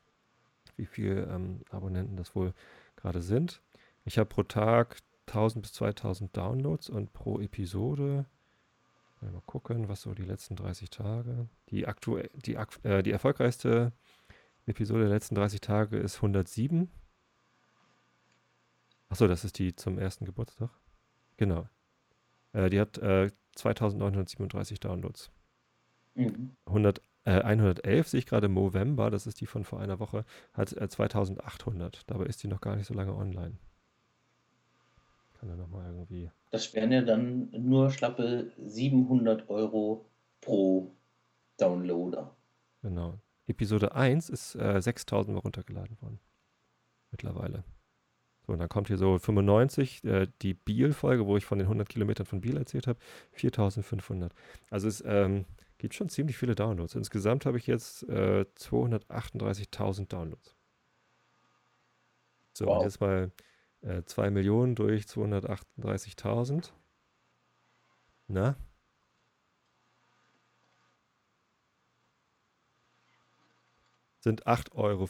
[0.77, 2.53] wie viele ähm, Abonnenten das wohl
[2.95, 3.61] gerade sind.
[4.05, 8.25] Ich habe pro Tag 1000 bis 2000 Downloads und pro Episode
[9.21, 11.47] Mal gucken, was so die letzten 30 Tage.
[11.69, 13.91] Die, aktuell, die, äh, die erfolgreichste
[14.67, 16.89] Episode der letzten 30 Tage ist 107.
[19.09, 20.69] Achso, das ist die zum ersten Geburtstag.
[21.37, 21.67] Genau.
[22.53, 25.31] Äh, die hat äh, 2937 Downloads.
[26.13, 26.55] Mhm.
[26.65, 30.69] 100, äh, 111 sehe ich gerade November, das ist die von vor einer Woche, hat
[30.69, 31.95] 2800.
[31.97, 33.57] Äh, Dabei ist die noch gar nicht so lange online.
[35.37, 36.31] Kann er nochmal irgendwie.
[36.51, 40.05] Das wären ja dann nur schlappe 700 Euro
[40.39, 40.95] pro
[41.57, 42.33] Downloader.
[42.81, 43.15] Genau.
[43.45, 46.19] Episode 1 ist äh, 6000 Mal runtergeladen worden.
[47.11, 47.65] Mittlerweile.
[48.45, 51.89] So, und dann kommt hier so 95, äh, die Biel-Folge, wo ich von den 100
[51.89, 52.99] Kilometern von Biel erzählt habe,
[53.33, 54.33] 4500.
[54.69, 55.45] Also es ähm,
[55.77, 56.95] gibt schon ziemlich viele Downloads.
[56.95, 60.55] Insgesamt habe ich jetzt äh, 238.000 Downloads.
[62.53, 62.83] So, wow.
[62.83, 63.31] jetzt mal
[63.81, 66.71] äh, 2 Millionen durch 238.000.
[68.27, 68.57] Na?
[74.19, 75.07] Sind 8,40 Euro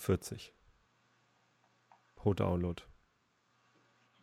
[2.15, 2.84] pro Download.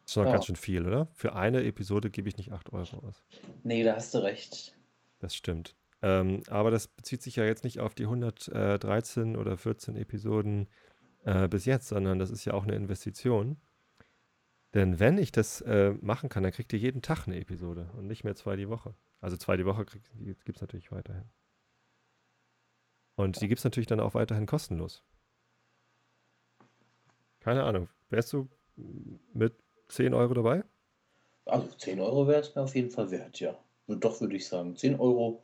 [0.03, 0.33] Das ist noch ja.
[0.33, 1.09] ganz schön viel, oder?
[1.15, 3.25] Für eine Episode gebe ich nicht 8 Euro aus.
[3.63, 4.77] Nee, da hast du recht.
[5.19, 5.75] Das stimmt.
[6.05, 10.69] Ähm, aber das bezieht sich ja jetzt nicht auf die 113 oder 14 Episoden
[11.25, 13.57] äh, bis jetzt, sondern das ist ja auch eine Investition.
[14.75, 18.07] Denn wenn ich das äh, machen kann, dann kriegt ihr jeden Tag eine Episode und
[18.07, 18.95] nicht mehr zwei die Woche.
[19.23, 21.25] Also zwei die Woche gibt es natürlich weiterhin.
[23.17, 25.03] Und die gibt es natürlich dann auch weiterhin kostenlos.
[27.41, 27.89] Keine Ahnung.
[28.11, 28.51] Wärst du
[29.33, 29.55] mit
[29.89, 30.65] 10 Euro dabei?
[31.47, 33.57] Also 10 Euro wäre es mir auf jeden Fall wert, ja.
[33.87, 35.43] Und doch würde ich sagen, 10 Euro.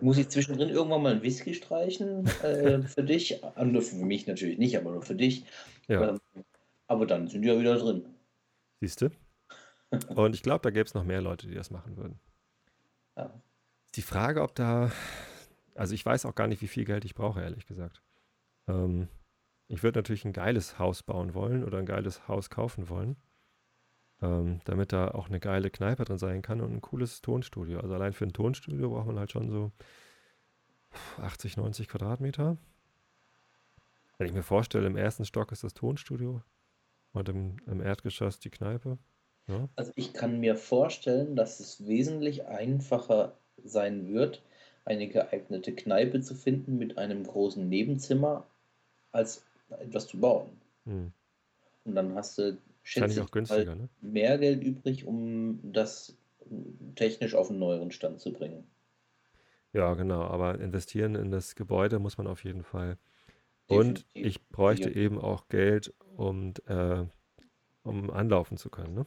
[0.00, 3.42] Muss ich zwischendrin irgendwann mal einen Whisky streichen äh, für dich?
[3.56, 5.44] Also für mich natürlich nicht, aber nur für dich.
[5.88, 6.10] Ja.
[6.10, 6.20] Ähm,
[6.86, 8.04] aber dann sind die ja wieder drin.
[8.80, 9.10] Siehst du?
[10.14, 12.18] Und ich glaube, da gäbe es noch mehr Leute, die das machen würden.
[13.16, 13.32] Ja.
[13.94, 14.90] Die Frage, ob da,
[15.74, 18.02] also ich weiß auch gar nicht, wie viel Geld ich brauche, ehrlich gesagt.
[18.68, 19.08] Ähm,
[19.68, 23.16] ich würde natürlich ein geiles Haus bauen wollen oder ein geiles Haus kaufen wollen,
[24.22, 27.80] ähm, damit da auch eine geile Kneipe drin sein kann und ein cooles Tonstudio.
[27.80, 29.72] Also allein für ein Tonstudio braucht man halt schon so
[31.20, 32.56] 80, 90 Quadratmeter.
[34.18, 36.42] Wenn ich mir vorstelle, im ersten Stock ist das Tonstudio,
[37.12, 38.98] und im, im Erdgeschoss die Kneipe.
[39.48, 39.68] Ja.
[39.76, 44.42] Also ich kann mir vorstellen, dass es wesentlich einfacher sein wird,
[44.84, 48.46] eine geeignete Kneipe zu finden mit einem großen Nebenzimmer,
[49.12, 50.60] als etwas zu bauen.
[50.84, 51.12] Hm.
[51.84, 53.88] Und dann hast du schätze ich, auch günstiger, halt ne?
[54.00, 56.16] mehr Geld übrig, um das
[56.94, 58.64] technisch auf einen neueren Stand zu bringen.
[59.72, 60.22] Ja, genau.
[60.22, 62.98] Aber investieren in das Gebäude muss man auf jeden Fall.
[63.68, 67.04] Und ich bräuchte eben auch Geld, um, äh,
[67.84, 68.94] um anlaufen zu können.
[68.94, 69.06] Ne?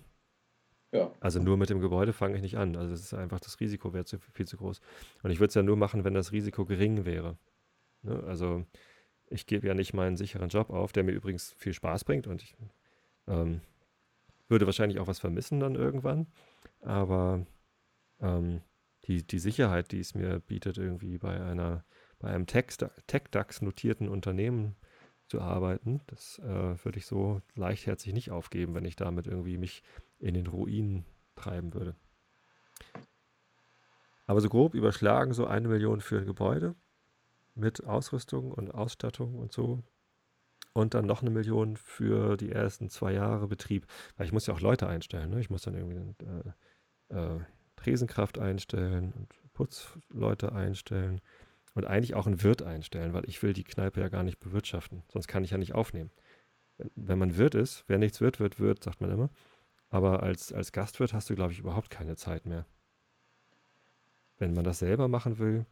[0.92, 1.12] Ja.
[1.20, 2.76] Also nur mit dem Gebäude fange ich nicht an.
[2.76, 4.82] Also es ist einfach das Risiko wäre zu, viel zu groß.
[5.22, 7.38] Und ich würde es ja nur machen, wenn das Risiko gering wäre.
[8.02, 8.24] Ne?
[8.26, 8.66] Also
[9.28, 12.42] ich gebe ja nicht meinen sicheren Job auf, der mir übrigens viel Spaß bringt und
[12.42, 12.56] ich
[13.28, 13.62] ähm,
[14.48, 16.28] würde wahrscheinlich auch was vermissen dann irgendwann.
[16.82, 17.46] Aber
[18.20, 18.62] ähm,
[19.06, 21.84] die, die Sicherheit, die es mir bietet, irgendwie bei einer
[22.20, 24.76] bei einem Tech-DAX notierten Unternehmen
[25.28, 26.02] zu arbeiten.
[26.08, 29.84] Das äh, würde ich so leichtherzig nicht aufgeben, wenn ich damit irgendwie mich
[30.20, 31.96] in den Ruinen treiben würde.
[34.28, 36.76] Aber so grob überschlagen so eine Million für ein Gebäude
[37.54, 39.84] mit Ausrüstung und Ausstattung und so
[40.76, 43.88] und dann noch eine Million für die ersten zwei Jahre Betrieb.
[44.18, 45.30] Weil ich muss ja auch Leute einstellen.
[45.30, 45.40] Ne?
[45.40, 46.26] Ich muss dann irgendwie
[47.10, 47.40] äh, äh,
[47.78, 51.22] Tresenkraft einstellen und Putzleute einstellen
[51.76, 55.04] und eigentlich auch einen Wirt einstellen, weil ich will die Kneipe ja gar nicht bewirtschaften.
[55.08, 56.12] Sonst kann ich ja nicht aufnehmen.
[56.96, 59.30] Wenn, man Wirt ist, wer nichts wird, wird Wirt, sagt man immer.
[59.90, 62.66] Aber als, als Gastwirt hast du, glaube ich, überhaupt keine Zeit mehr.
[64.38, 65.66] Wenn man das selber machen will,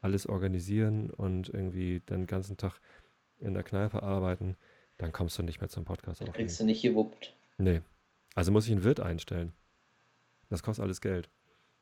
[0.00, 2.78] alles organisieren und irgendwie den ganzen Tag
[3.42, 4.56] in der Kneipe arbeiten,
[4.98, 6.34] dann kommst du nicht mehr zum Podcast aufnehmen.
[6.34, 7.34] Kriegst du nicht gewuppt.
[7.58, 7.82] Nee.
[8.34, 9.52] Also muss ich einen Wirt einstellen.
[10.48, 11.28] Das kostet alles Geld.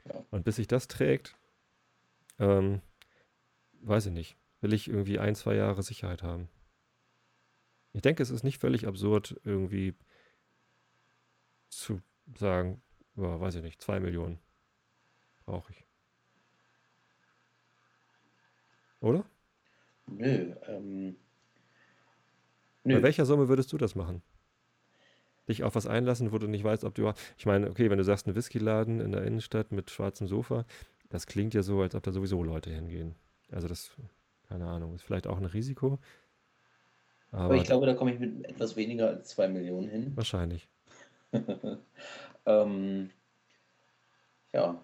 [0.07, 0.25] Ja.
[0.31, 1.37] Und bis sich das trägt,
[2.39, 2.81] ähm,
[3.83, 6.49] weiß ich nicht, will ich irgendwie ein, zwei Jahre Sicherheit haben.
[7.93, 9.95] Ich denke, es ist nicht völlig absurd, irgendwie
[11.69, 12.01] zu
[12.37, 12.81] sagen,
[13.17, 14.39] ja, weiß ich nicht, zwei Millionen
[15.45, 15.85] brauche ich.
[19.01, 19.25] Oder?
[20.07, 21.17] Nö, ähm,
[22.89, 23.03] Bei nö.
[23.03, 24.23] welcher Summe würdest du das machen?
[25.49, 27.13] Dich auf was einlassen, wo du nicht weißt, ob du.
[27.37, 30.65] Ich meine, okay, wenn du sagst, ein Whiskyladen in der Innenstadt mit schwarzem Sofa,
[31.09, 33.17] das klingt ja so, als ob da sowieso Leute hingehen.
[33.51, 33.91] Also das,
[34.49, 35.99] keine Ahnung, ist vielleicht auch ein Risiko.
[37.33, 40.17] Aber Aber ich glaube, da komme ich mit etwas weniger als zwei Millionen hin.
[40.17, 40.69] wahrscheinlich.
[42.47, 43.11] Ähm,
[44.53, 44.81] ja,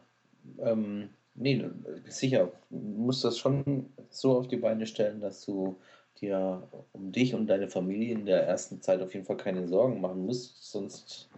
[0.59, 1.65] ähm, nee,
[2.09, 2.53] sicher.
[2.71, 5.81] Du musst das schon so auf die Beine stellen, dass du
[6.21, 10.01] dir um dich und deine Familie in der ersten Zeit auf jeden Fall keine Sorgen
[10.01, 11.29] machen musst, sonst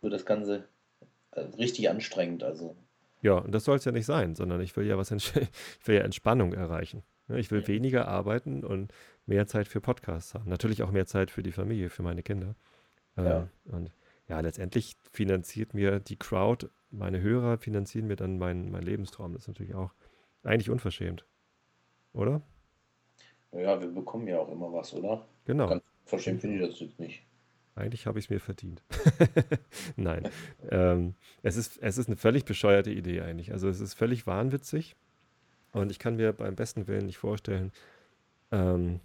[0.00, 0.64] wird das Ganze
[1.32, 2.42] äh, richtig anstrengend.
[2.42, 2.76] Also,
[3.22, 5.34] Ja, und das soll es ja nicht sein, sondern ich will ja was, ich
[5.86, 7.02] will ja Entspannung erreichen.
[7.28, 7.68] Ich will Ja.
[7.68, 8.92] weniger arbeiten und
[9.24, 10.48] mehr Zeit für Podcasts haben.
[10.50, 12.54] Natürlich auch mehr Zeit für die Familie, für meine Kinder.
[13.16, 13.48] Äh, Ja.
[13.64, 13.90] Und
[14.28, 19.32] ja, letztendlich finanziert mir die Crowd, meine Hörer finanzieren mir dann meinen mein Lebenstraum.
[19.32, 19.92] Das ist natürlich auch
[20.42, 21.24] eigentlich unverschämt.
[22.12, 22.42] Oder?
[23.60, 25.24] Ja, wir bekommen ja auch immer was, oder?
[25.44, 25.68] Genau.
[25.68, 27.22] Ganz verschämt finde ich das jetzt nicht.
[27.76, 28.82] Eigentlich habe ich es mir verdient.
[29.96, 30.28] Nein.
[30.70, 33.52] Ähm, es, ist, es ist eine völlig bescheuerte Idee eigentlich.
[33.52, 34.94] Also es ist völlig wahnwitzig.
[35.72, 37.72] Und ich kann mir beim besten Willen nicht vorstellen,
[38.52, 39.00] ähm,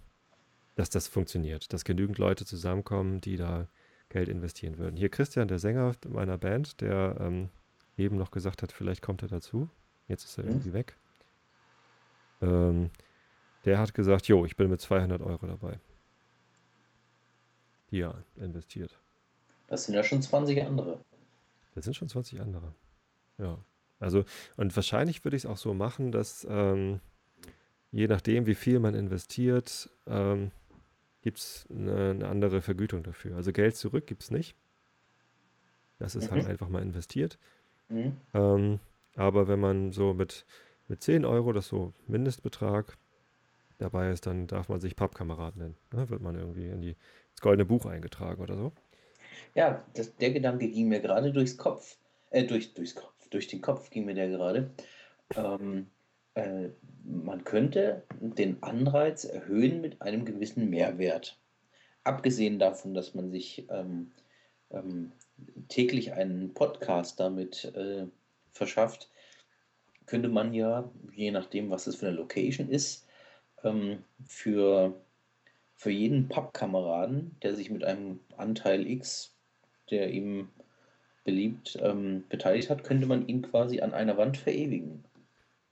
[0.76, 1.72] dass das funktioniert.
[1.72, 3.66] Dass genügend Leute zusammenkommen, die da
[4.08, 4.96] Geld investieren würden.
[4.96, 7.48] Hier Christian, der Sänger meiner Band, der ähm,
[7.96, 9.68] eben noch gesagt hat, vielleicht kommt er dazu.
[10.06, 10.50] Jetzt ist er Mhm.
[10.50, 10.96] irgendwie weg.
[12.40, 12.90] Ähm,
[13.64, 15.78] der hat gesagt, jo, ich bin mit 200 Euro dabei.
[17.90, 18.98] Er investiert.
[19.66, 21.00] Das sind ja schon 20 andere.
[21.74, 22.72] Das sind schon 20 andere.
[23.38, 23.58] Ja.
[23.98, 24.24] Also,
[24.56, 27.00] und wahrscheinlich würde ich es auch so machen, dass ähm,
[27.92, 30.52] je nachdem, wie viel man investiert, ähm,
[31.22, 33.36] gibt es eine, eine andere Vergütung dafür.
[33.36, 34.56] Also Geld zurück gibt es nicht.
[35.98, 36.50] Das ist halt Mhm.
[36.50, 37.38] einfach mal investiert.
[37.90, 38.16] Mhm.
[38.32, 38.80] Ähm,
[39.16, 40.46] aber wenn man so mit,
[40.88, 42.96] mit 10 Euro, das ist so Mindestbetrag,
[43.80, 45.76] dabei ist, dann darf man sich Pappkamerad nennen.
[45.92, 46.08] Ne?
[46.08, 46.96] Wird man irgendwie in die,
[47.30, 48.72] ins Goldene Buch eingetragen oder so.
[49.54, 51.96] Ja, das, der Gedanke ging mir gerade durchs Kopf.
[52.30, 53.28] Äh, durch, durchs Kopf.
[53.30, 54.70] Durch den Kopf ging mir der gerade.
[55.36, 55.86] Ähm,
[56.34, 56.68] äh,
[57.04, 61.38] man könnte den Anreiz erhöhen mit einem gewissen Mehrwert.
[62.04, 64.12] Abgesehen davon, dass man sich ähm,
[64.70, 65.12] ähm,
[65.68, 68.06] täglich einen Podcast damit äh,
[68.52, 69.10] verschafft,
[70.06, 73.06] könnte man ja, je nachdem, was es für eine Location ist,
[73.64, 74.94] ähm, für,
[75.76, 79.34] für jeden Pappkameraden, der sich mit einem Anteil X,
[79.90, 80.48] der ihm
[81.24, 85.04] beliebt, ähm, beteiligt hat, könnte man ihn quasi an einer Wand verewigen.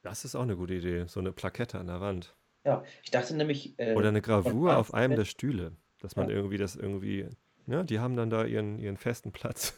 [0.02, 1.04] Das ist auch eine gute Idee.
[1.06, 2.34] So eine Plakette an der Wand.
[2.64, 3.74] Ja, ich dachte nämlich.
[3.78, 6.36] Äh, Oder eine Gravur auf einem der Stühle, dass man Ja.
[6.36, 7.26] irgendwie das irgendwie,
[7.66, 9.74] ja, die haben dann da ihren, ihren festen Platz.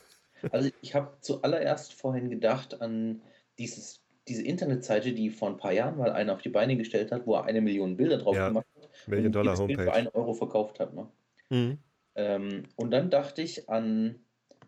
[0.53, 3.21] Also ich habe zuallererst vorhin gedacht an
[3.59, 7.27] dieses, diese Internetseite, die vor ein paar Jahren mal einer auf die Beine gestellt hat,
[7.27, 9.93] wo er eine Million Bilder drauf Ja, gemacht hat Million und Dollar jedes Bild für
[9.93, 9.93] Homepage.
[9.93, 10.95] einen Euro verkauft hat.
[10.95, 11.11] Ne?
[11.51, 11.79] Mhm.
[12.15, 14.21] Ähm, und dann dachte ich an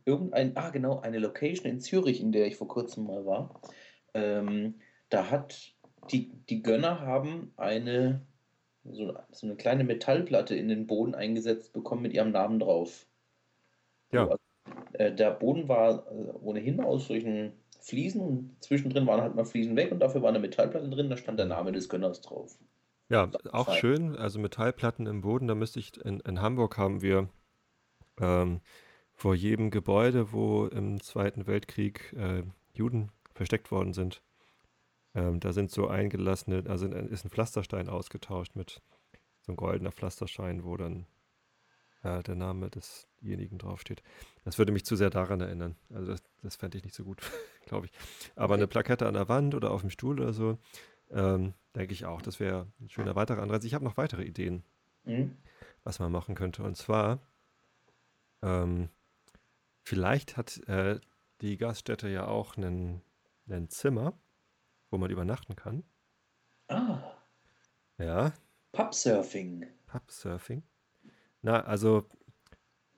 [0.05, 3.61] irgendein, ah genau, eine Location in Zürich, in der ich vor kurzem mal war.
[4.15, 5.75] Ähm, da hat
[6.11, 8.27] die, die Gönner haben eine
[8.85, 13.07] so, so eine kleine Metallplatte in den Boden eingesetzt bekommen mit ihrem Namen drauf.
[14.13, 14.25] Ja.
[14.25, 14.39] Also,
[14.95, 19.77] äh, der Boden war äh, ohnehin aus solchen Fliesen und zwischendrin waren halt mal Fliesen
[19.77, 22.57] weg und dafür war eine Metallplatte drin, da stand der Name des Gönners drauf.
[23.09, 24.17] Ja, auch war- schön.
[24.17, 25.49] Also Metallplatten im Boden.
[25.49, 27.29] Da müsste ich, in, in Hamburg haben wir
[28.21, 28.61] ähm,
[29.13, 34.23] vor jedem Gebäude, wo im Zweiten Weltkrieg äh, Juden versteckt worden sind,
[35.15, 38.81] ähm, da sind so eingelassene, also ist ein Pflasterstein ausgetauscht mit
[39.41, 41.07] so ein goldener Pflasterstein, wo dann
[42.03, 44.03] äh, der Name desjenigen draufsteht.
[44.45, 45.77] Das würde mich zu sehr daran erinnern.
[45.95, 47.21] Also das, das fände ich nicht so gut,
[47.67, 47.93] glaube ich.
[48.37, 48.67] Aber eine.
[48.67, 50.59] Plakette an der Wand oder auf dem Stuhl oder so,
[51.11, 52.23] ähm, denke ich auch.
[52.23, 53.65] Das wäre ein schöner weiterer Anreiz.
[53.65, 54.65] Ich habe noch weitere Ideen.
[55.05, 55.37] Mhm.
[55.85, 56.63] was man machen könnte.
[56.63, 57.19] Und zwar,
[58.41, 58.89] ähm,
[59.83, 61.01] vielleicht hat äh,
[61.41, 63.03] die Gaststätte ja auch ein
[63.69, 64.13] Zimmer,
[64.91, 65.83] wo man übernachten kann.
[66.69, 67.03] Ah,
[67.99, 68.33] Ja,
[68.71, 69.67] Pubsurfing.
[69.87, 70.63] Pubsurfing.
[71.43, 72.09] Na, also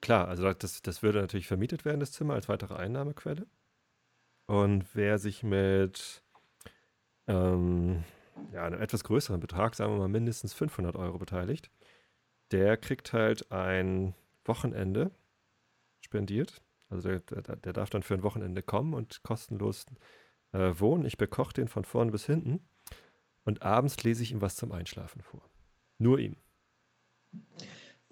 [0.05, 3.47] klar, also das, das würde natürlich vermietet werden, das Zimmer, als weitere Einnahmequelle.
[4.45, 6.21] Und wer sich mit
[7.27, 8.03] ähm,
[8.53, 11.71] ja, einem etwas größeren Betrag, sagen wir mal mindestens 500 Euro beteiligt,
[12.51, 14.13] der kriegt halt ein
[14.45, 15.09] Wochenende
[16.01, 16.61] spendiert.
[16.89, 19.87] Also der, der, der darf dann für ein Wochenende kommen und kostenlos
[20.51, 21.05] äh, wohnen.
[21.05, 22.59] Ich bekoche den von vorn bis hinten
[23.43, 25.41] und abends lese ich ihm was zum Einschlafen vor.
[25.97, 26.37] Nur ihm.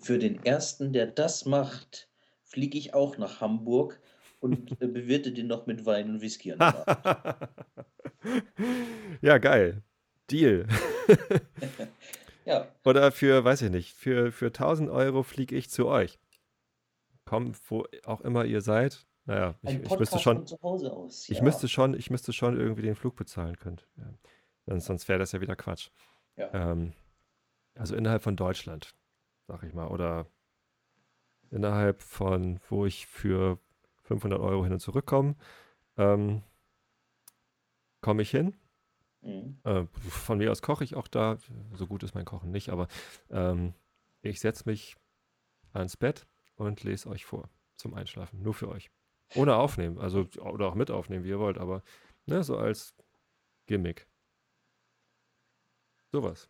[0.03, 2.09] Für den ersten, der das macht,
[2.43, 4.01] fliege ich auch nach Hamburg
[4.39, 6.59] und äh, bewirte den noch mit Wein und Whisky an
[9.21, 9.81] ja, geil.
[10.29, 10.67] Deal.
[12.45, 16.19] Ja, Oder für, weiß ich nicht, für, für 1000 Euro fliege ich zu euch.
[17.23, 19.05] Kommt, wo auch immer ihr seid.
[19.23, 21.29] Naja, ich, ich müsste schon, von zu Hause aus.
[21.29, 23.79] ich Ja, müsste schon, ich müsste schon irgendwie den Flug bezahlen können.
[23.95, 24.13] Ja.
[24.65, 25.89] Sonst, sonst wäre das ja wieder Quatsch.
[26.35, 26.53] ja.
[26.53, 26.91] Ähm,
[27.75, 28.93] also innerhalb von Deutschland,
[29.47, 29.87] sag ich mal.
[29.87, 30.27] Oder
[31.51, 33.59] innerhalb von, wo ich für
[34.03, 35.35] 500 Euro hin und zurück komme,
[35.97, 36.43] ähm,
[38.01, 38.55] komme ich hin.
[39.21, 39.59] Mhm.
[39.63, 41.37] Äh, von mir aus koche ich auch da.
[41.73, 42.87] So gut ist mein Kochen nicht, aber
[43.29, 43.73] ähm,
[44.21, 44.95] ich setze mich
[45.71, 48.41] ans Bett und lese euch vor zum Einschlafen.
[48.41, 48.91] Nur für euch.
[49.35, 49.97] Ohne aufnehmen.
[49.99, 51.83] Also, oder auch mit aufnehmen, wie ihr wollt, aber
[52.25, 52.93] ne, so als
[53.65, 54.07] Gimmick.
[56.11, 56.49] Sowas.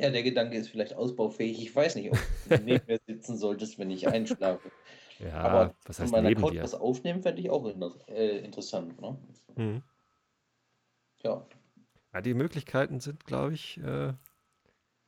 [0.00, 1.60] Ja, der Gedanke ist vielleicht ausbaufähig.
[1.62, 4.72] Ich weiß nicht, ob du neben mir sitzen solltest, wenn ich einschlafe.
[5.18, 6.62] Ja, Aber was von heißt meiner neben Couch dir?
[6.62, 9.00] was aufnehmen, fände ich auch inter äh, interessant.
[9.00, 9.18] Ne?
[9.56, 9.82] Mhm.
[11.22, 11.46] Ja,
[12.12, 14.14] Ja, die Möglichkeiten sind, glaube ich, äh,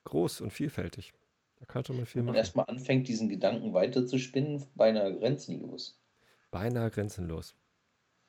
[0.05, 1.13] groß und vielfältig.
[1.57, 2.37] Da könnte man viel wenn man machen.
[2.37, 6.01] erstmal anfängt, diesen Gedanken weiterzuspinnen, beinahe grenzenlos.
[6.53, 7.57] Beinahe grenzenlos.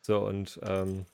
[0.01, 1.05] So, und ähm,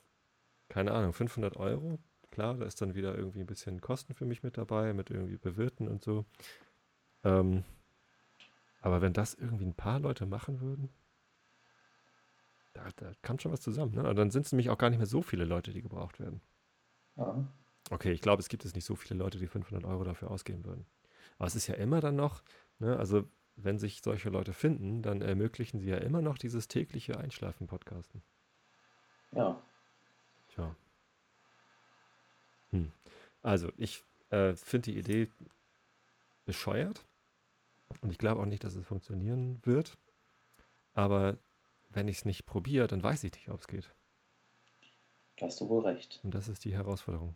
[0.68, 1.98] keine Ahnung, 500 Euro.
[2.30, 5.36] Klar, da ist dann wieder irgendwie ein bisschen Kosten für mich mit dabei, mit irgendwie
[5.36, 6.24] Bewirten und so.
[7.24, 7.64] Ähm,
[8.80, 10.90] aber wenn das irgendwie ein paar Leute machen würden,
[12.72, 13.94] da, da kann schon was zusammen.
[13.94, 14.08] Ne?
[14.08, 16.40] Und dann sind es nämlich auch gar nicht mehr so viele Leute, die gebraucht werden.
[17.16, 17.44] Ja.
[17.90, 20.64] Okay, ich glaube, es gibt es nicht so viele Leute, die 500 Euro dafür ausgeben
[20.64, 20.86] würden.
[21.38, 22.42] Aber es ist ja immer dann noch,
[22.78, 23.24] ne, also
[23.56, 28.22] wenn sich solche Leute finden, dann ermöglichen sie ja immer noch dieses tägliche Einschlafen-Podcasten.
[29.32, 29.60] ja.
[30.48, 30.74] Tja.
[32.72, 32.92] Hm.
[33.42, 35.28] Also, ich äh, finde die Idee
[36.44, 37.04] bescheuert
[38.00, 39.96] und ich glaube auch nicht, dass es funktionieren wird.
[40.94, 41.38] Aber
[41.90, 43.94] wenn ich es nicht probiere, dann weiß ich nicht, ob es geht.
[45.36, 46.20] Da hast du wohl recht.
[46.22, 47.34] Und das ist die Herausforderung.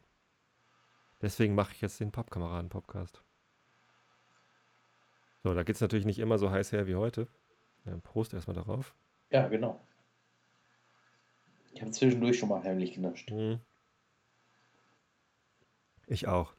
[1.23, 3.23] Deswegen mache ich jetzt den Pappkameraden-Podcast.
[5.43, 7.29] So, da geht es natürlich nicht immer so heiß her wie heute.
[7.85, 8.95] Ja, Prost erstmal darauf.
[9.31, 9.81] Ja, genau.
[11.73, 13.31] Ich habe zwischendurch schon mal heimlich genascht.
[13.31, 13.61] Mhm.
[16.07, 16.55] Ich auch.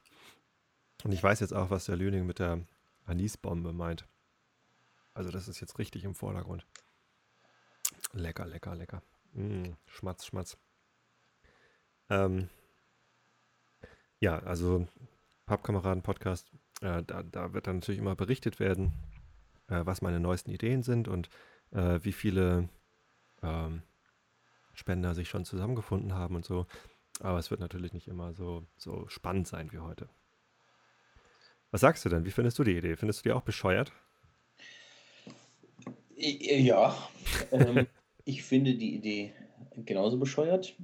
[1.04, 2.66] Und ich weiß jetzt auch, was der Lüning mit der
[3.06, 4.08] Anisbombe meint.
[5.14, 6.66] Also das ist jetzt richtig im Vordergrund.
[8.14, 9.02] Lecker, lecker, lecker.
[9.34, 10.58] Mm, schmatz, schmatz.
[12.10, 12.50] Ähm,
[14.20, 14.88] ja, also
[15.46, 18.94] Pappkameraden-Podcast, äh, da, da wird dann natürlich immer berichtet werden,
[19.68, 21.30] äh, was meine neuesten Ideen sind und
[21.72, 22.70] äh, wie viele
[23.42, 23.84] ähm,
[24.74, 26.66] Spender sich schon zusammengefunden haben und so.
[27.22, 30.10] Aber es wird natürlich nicht immer so, so spannend sein wie heute.
[31.72, 32.26] Was sagst du denn?
[32.26, 32.96] Wie findest du die Idee?
[32.96, 33.92] Findest du die auch bescheuert?
[36.18, 36.96] I- Ja,
[37.52, 37.88] ähm,
[38.24, 39.34] ich finde die Idee
[39.76, 40.76] genauso bescheuert.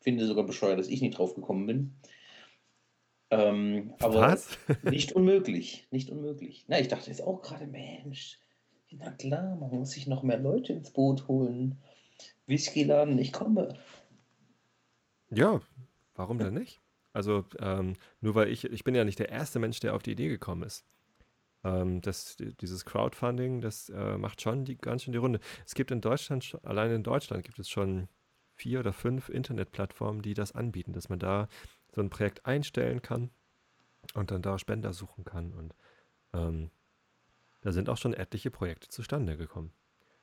[0.00, 1.94] Finde sogar bescheuert, dass ich nicht drauf gekommen bin.
[3.30, 4.56] Ähm, aber Was?
[4.84, 6.64] nicht unmöglich, nicht unmöglich.
[6.68, 8.38] Na, ich dachte jetzt auch gerade, Mensch,
[8.92, 11.76] na klar, man muss sich noch mehr Leute ins Boot holen.
[12.46, 13.76] Whiskyladen, ich komme.
[15.30, 15.60] Ja,
[16.14, 16.80] warum denn nicht?
[17.12, 20.12] Also, ähm, nur weil ich, ich bin ja nicht der erste Mensch, der auf die
[20.12, 20.84] Idee gekommen ist.
[21.64, 25.40] Ähm, das, dieses Crowdfunding, das äh, macht schon die, ganz schön die Runde.
[25.64, 28.08] Es gibt in Deutschland, allein in Deutschland gibt es schon
[28.54, 31.48] vier oder fünf Internetplattformen, die das anbieten, dass man da
[31.94, 33.30] so ein Projekt einstellen kann
[34.14, 35.52] und dann da Spender suchen kann.
[35.52, 35.74] Und
[36.32, 36.70] ähm,
[37.62, 39.72] da sind auch schon etliche Projekte zustande gekommen.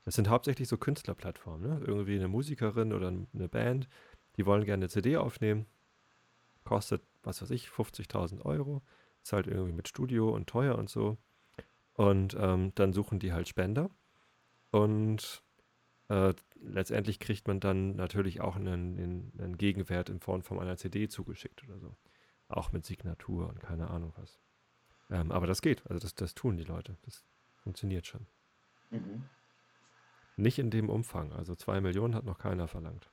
[0.06, 1.86] Das sind hauptsächlich so Künstlerplattformen, ne?
[1.86, 3.88] Irgendwie eine Musikerin oder eine Band,
[4.38, 5.66] die wollen gerne eine CD aufnehmen,
[6.64, 8.82] kostet, was weiß ich, 50.000 Euro,
[9.22, 11.18] ist halt irgendwie mit Studio und teuer und so.
[11.94, 13.90] Und ähm, dann suchen die halt Spender
[14.72, 15.44] und
[16.10, 21.08] äh, letztendlich kriegt man dann natürlich auch einen, einen, Gegenwert in Form von einer CD
[21.08, 21.96] zugeschickt oder so.
[22.48, 24.40] Auch mit Signatur und keine Ahnung was.
[25.10, 25.86] Ähm, aber das geht.
[25.88, 26.98] Also das, das tun die Leute.
[27.04, 27.24] Das
[27.58, 28.26] funktioniert schon.
[28.90, 29.24] Mhm.
[30.36, 31.32] Nicht in dem Umfang.
[31.34, 33.10] Also zwei Millionen hat noch keiner verlangt.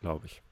[0.00, 0.42] Glaube ich.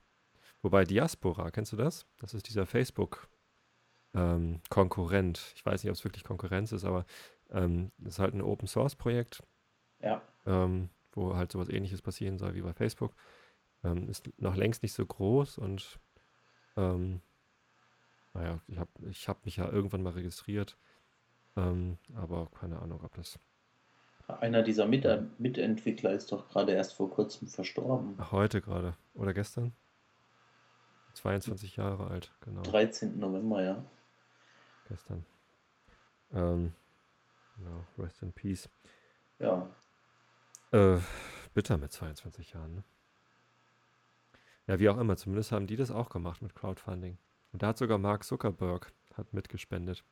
[0.63, 2.07] Wobei Diaspora, kennst du das?
[2.19, 5.53] Das ist dieser Facebook-Konkurrent.
[5.55, 7.05] ich weiß nicht, ob es wirklich Konkurrenz ist, aber
[7.51, 9.43] ähm, das ist halt ein Open-Source-Projekt,
[10.01, 10.21] Ja.
[10.47, 13.15] ähm, wo halt sowas ähnliches passieren soll wie bei Facebook.
[13.85, 16.01] Ähm, ist noch längst nicht so groß und
[16.77, 17.21] ähm,
[18.35, 20.77] naja, ich habe ich hab mich ja irgendwann mal registriert,
[21.57, 23.39] ähm, aber keine Ahnung, ob das
[24.29, 25.07] Einer dieser Mit
[25.41, 28.15] Mitentwickler ist doch gerade erst vor kurzem verstorben.
[28.19, 29.73] Ach, heute gerade oder gestern.
[31.15, 33.19] 22 Jahre alt, genau, 13.
[33.19, 33.83] November, ja.
[34.89, 35.25] gestern.
[36.33, 36.73] Ähm,
[37.57, 38.69] genau, rest in peace.
[39.41, 39.69] Ja.
[40.71, 40.99] Äh,
[41.55, 42.85] bitter mit 22 Jahren, ne?
[44.69, 47.17] Ja, wie auch immer, zumindest haben die das auch gemacht mit Crowdfunding.
[47.53, 50.05] Und da hat sogar Mark Zuckerberg hat mitgespendet.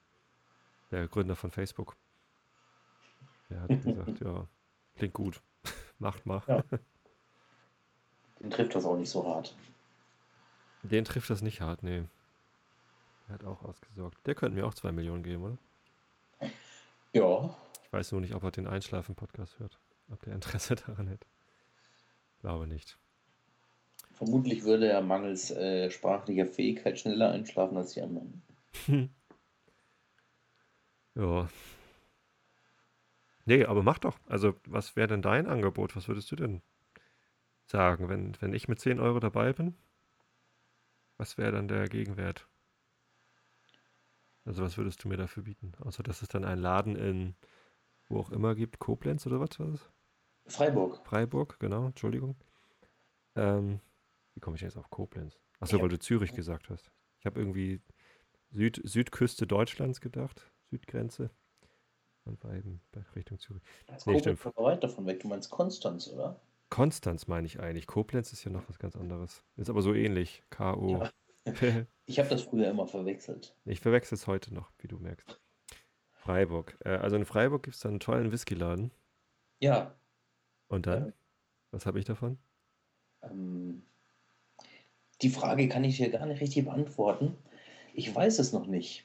[0.91, 1.97] Der Gründer von Facebook.
[3.51, 4.47] Der hat gesagt, ja,
[4.97, 5.43] klingt gut.
[5.99, 6.43] Macht mal.
[6.47, 6.63] Ja.
[8.41, 9.57] Den trifft das auch nicht so hart.
[10.83, 12.05] Den trifft das nicht hart, nee.
[13.27, 14.19] Der hat auch ausgesorgt.
[14.27, 15.59] Der könnte mir auch zwei Millionen geben, oder?
[17.13, 17.57] Ja.
[17.85, 19.79] Ich weiß nur nicht, ob er den Einschlafen-Podcast hört.
[20.11, 21.27] Ob der Interesse daran hätte.
[22.41, 22.99] Glaube nicht.
[24.13, 28.43] Vermutlich würde er mangels äh, sprachlicher Fähigkeit schneller einschlafen als die anderen.
[31.15, 31.49] Ja.
[33.47, 34.19] Nee, aber mach doch.
[34.27, 35.97] Also, was wäre denn dein Angebot?
[35.97, 36.63] Was würdest du denn
[37.67, 39.75] sagen, wenn, wenn ich mit 10 Euro dabei bin?
[41.17, 42.49] Was wäre dann der Gegenwert?
[44.45, 45.73] Also, was würdest du mir dafür bieten?
[45.81, 47.35] Außer, dass es dann einen Laden in
[48.09, 49.91] wo auch immer gibt, Koblenz oder was war das?
[50.47, 51.05] Freiburg.
[51.05, 52.37] Freiburg, genau, Entschuldigung.
[53.35, 53.81] Ähm,
[54.35, 55.39] wie komme ich jetzt auf Koblenz?
[55.59, 56.93] Achso, weil du Zürich gesagt hast.
[57.19, 57.81] Ich habe irgendwie
[58.51, 61.31] Süd, Südküste Deutschlands gedacht, Südgrenze.
[62.27, 63.63] Und war eben bei Richtung Zürich.
[63.87, 64.45] Das Nee, stimmt.
[64.57, 65.21] weit davon weg.
[65.21, 66.41] Du meinst Konstanz, oder?
[66.69, 67.87] Konstanz meine ich eigentlich.
[67.87, 69.45] Koblenz ist ja noch was ganz anderes.
[69.57, 70.43] Ist aber so ähnlich.
[70.51, 71.07] K.O.
[72.07, 73.55] Ich habe das früher immer verwechselt.
[73.65, 75.41] ich verwechsel es heute noch, wie du merkst.
[76.13, 76.77] Freiburg.
[76.85, 78.91] Äh, also in Freiburg gibt es dann einen tollen Whiskyladen.
[79.61, 79.95] Ja.
[80.67, 81.07] Und dann?
[81.07, 81.13] Ja.
[81.71, 82.39] Was habe ich davon?
[83.23, 83.85] Ähm,
[85.23, 87.37] die Frage kann ich hier gar nicht richtig beantworten.
[87.95, 89.05] Ich weiß es noch nicht.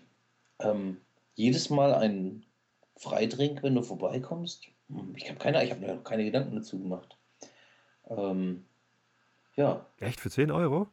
[0.59, 0.97] Ähm,
[1.35, 2.43] jedes Mal ein
[3.01, 4.67] Freidrink, wenn du vorbeikommst?
[4.89, 7.17] Hm, Ich habe keine, ich habe mir noch keine Gedanken dazu gemacht.
[8.07, 8.65] Ähm,
[9.55, 10.87] ja, Echt für 10 Euro?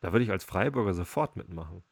[0.00, 1.82] Da würde ich als Freiburger sofort mitmachen.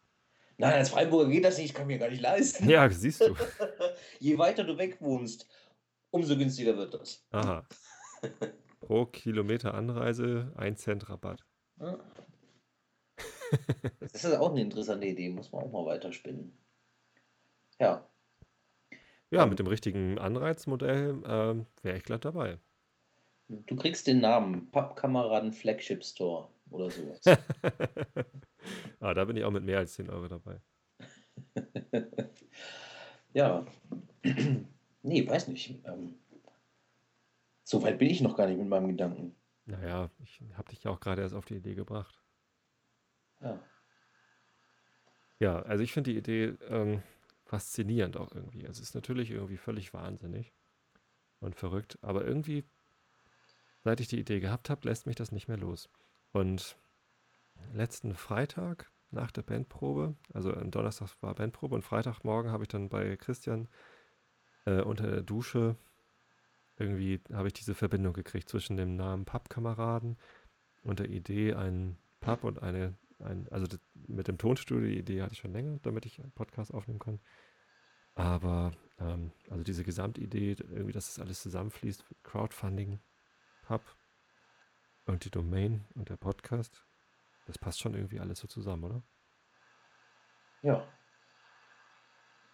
[0.59, 2.68] nein, als Freiburger geht das nicht, ich kann mir gar nicht leisten.
[2.68, 3.34] Ja, siehst du.
[4.18, 5.49] Je weiter du weg wohnst,
[6.11, 7.24] umso günstiger wird das.
[7.30, 7.64] Aha.
[8.80, 11.45] Pro Kilometer Anreise 1 Cent Rabatt.
[11.80, 11.99] Ja.
[14.01, 16.57] Das ist auch eine interessante Idee, muss man auch mal weiterspinnen.
[17.78, 18.07] Ja,
[19.32, 22.58] Ja, mit dem richtigen Anreizmodell ähm, wäre ich glatt dabei.
[23.48, 27.22] du kriegst den Namen Pappkameraden Flagship Store oder sowas.
[29.00, 30.60] ah, da bin ich auch mit mehr als 10 Euro dabei.
[33.34, 33.64] Ja,
[35.02, 35.80] nee, weiß nicht.
[35.86, 36.16] Ähm,
[37.64, 39.34] so weit bin ich noch gar nicht mit meinem Gedanken.
[39.64, 42.20] Naja, ich habe dich ja auch gerade erst auf die Idee gebracht.
[43.40, 43.58] Ja,
[45.40, 47.02] Ja, also ich finde die Idee ähm,
[47.53, 48.64] faszinierend auch irgendwie.
[48.64, 50.55] Es ist natürlich irgendwie völlig wahnsinnig
[51.38, 52.64] und verrückt, aber irgendwie,
[53.84, 55.90] seit ich die Idee gehabt habe, lässt mich das nicht mehr los.
[56.32, 56.78] Und
[57.74, 62.88] letzten Freitag nach der Bandprobe, also am Donnerstag war Bandprobe und Freitagmorgen habe ich dann
[62.88, 63.68] bei Christian
[64.64, 65.76] äh, unter der Dusche
[66.78, 70.16] irgendwie habe ich diese Verbindung gekriegt zwischen dem Namen Pappkameraden
[70.84, 75.32] und der Idee, einen Pub und eine, ein, also mit dem Tonstudio, die Idee hatte
[75.34, 77.20] ich schon länger, damit ich einen Podcast aufnehmen kann.
[78.14, 83.00] Aber, ähm, also diese Gesamtidee, irgendwie, dass das alles zusammenfließt, Crowdfunding,
[83.62, 83.82] Pub
[85.06, 86.84] und die Domain und der Podcast,
[87.46, 89.02] das passt schon irgendwie alles so zusammen, oder?
[90.62, 90.86] ja,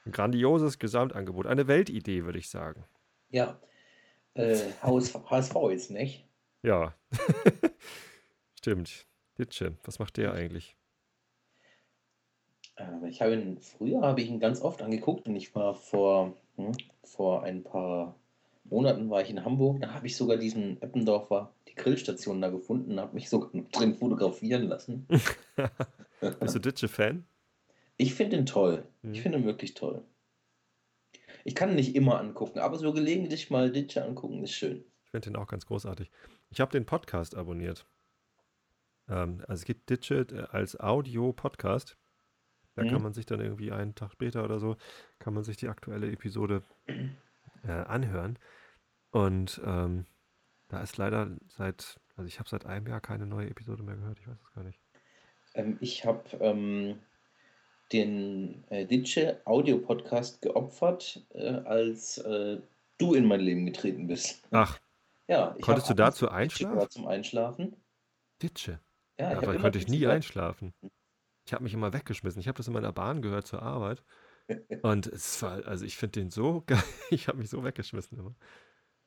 [0.07, 2.85] Ein grandioses Gesamtangebot, eine Weltidee, würde ich sagen.
[3.31, 3.61] ja.
[4.35, 6.25] Äh, HS HSV jetzt, nicht?
[6.63, 6.95] Ja.
[8.55, 9.07] Stimmt.
[9.39, 10.77] Ditsche, was macht der eigentlich?
[12.77, 16.37] Ähm, ich habe ihn, früher habe ich ihn ganz oft angeguckt und ich war vor,
[16.57, 16.73] hm,
[17.05, 18.15] vor ein paar
[18.65, 23.01] Monaten war ich in Hamburg, da habe ich sogar diesen Eppendorfer, die Grillstation da gefunden,
[23.01, 25.07] habe mich sogar drin fotografieren lassen.
[26.41, 27.25] Bist du Ditsche-Fan?
[27.97, 28.87] Ich finde ihn toll.
[29.03, 29.15] Mhm.
[29.15, 30.05] Ich finde ihn wirklich toll.
[31.45, 34.85] Ich kann ihn nicht immer angucken, aber so gelegentlich mal Ditsche angucken ist schön.
[35.05, 36.11] Ich finde den auch ganz großartig.
[36.51, 37.87] Ich habe den Podcast abonniert.
[39.09, 41.97] Ähm, also es gibt Ditsche äh, als Audio-Podcast.
[42.75, 43.03] Da kann Mhm.
[43.03, 44.77] man sich dann irgendwie einen Tag später oder so,
[45.19, 46.63] kann man sich die aktuelle Episode
[47.67, 48.39] äh, anhören.
[49.11, 50.07] Und ähm,
[50.69, 54.19] da ist leider seit, also ich habe seit einem Jahr keine neue Episode mehr gehört.
[54.21, 54.79] Ich weiß es gar nicht.
[55.55, 57.01] Ähm, ich habe ähm,
[57.93, 62.61] den äh, Ditsche Audio-Podcast geopfert, äh, als äh,
[62.99, 64.47] du in mein Leben getreten bist.
[64.51, 64.79] Ach,
[65.27, 66.91] Ja, ich konntest du dazu einschlafen?
[66.91, 67.75] zum Einschlafen.
[68.43, 68.79] Ditsche.
[69.19, 70.73] Ja, ich immer konnte ich nie einschlafen.
[71.47, 72.41] Ich habe mich immer weggeschmissen.
[72.41, 74.03] Ich habe das in meiner Bahn gehört zur Arbeit.
[74.83, 76.83] Und es war, also ich finde den so geil.
[77.11, 78.35] Ich habe mich so weggeschmissen immer.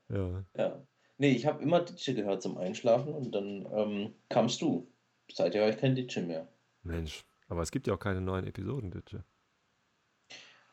[0.10, 0.44] Ja.
[0.58, 0.88] Ja.
[1.18, 4.92] Nee, ich habe immer Ditsche gehört zum Einschlafen und dann ähm, kamst du.
[5.32, 6.48] Seither höre ich kein Ditsche mehr.
[6.84, 7.24] Mensch.
[7.48, 9.24] Aber es gibt ja auch keine neuen Episoden, Ditsche.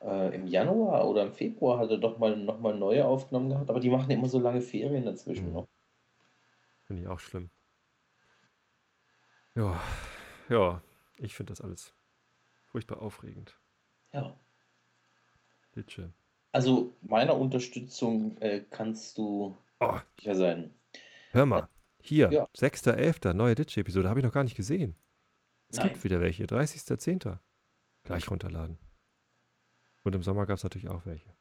[0.01, 3.81] Äh, Im Januar oder im Februar hat er doch mal nochmal neue aufgenommen gehabt, aber
[3.81, 5.53] die machen immer so lange Ferien dazwischen Mhm.
[5.53, 5.69] noch.
[6.87, 7.51] Finde ich auch schlimm.
[9.59, 9.81] Ja,
[10.49, 10.81] ja,
[11.17, 11.93] ich finde das alles
[12.67, 13.59] furchtbar aufregend.
[14.13, 14.39] Ja.
[15.75, 16.13] Ditsche.
[16.53, 20.75] Also meiner Unterstützung äh, kannst du Oh, sicher sein.
[21.33, 21.69] hör mal.
[22.01, 22.45] Hier, Ja.
[22.57, 24.95] 6.11., neue Ditsche-Episode, habe ich noch gar nicht gesehen.
[25.71, 25.89] Es Nein.
[25.89, 27.39] gibt wieder welche, 30.10.
[28.05, 28.79] Gleich runterladen.
[30.05, 31.35] Und im Sommer gab es natürlich auch welche.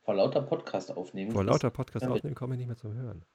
[0.00, 1.30] Vor lauter Podcast aufnehmen.
[1.30, 3.26] Vor lauter Podcast aufnehmen komme ich nicht mehr zum Hören.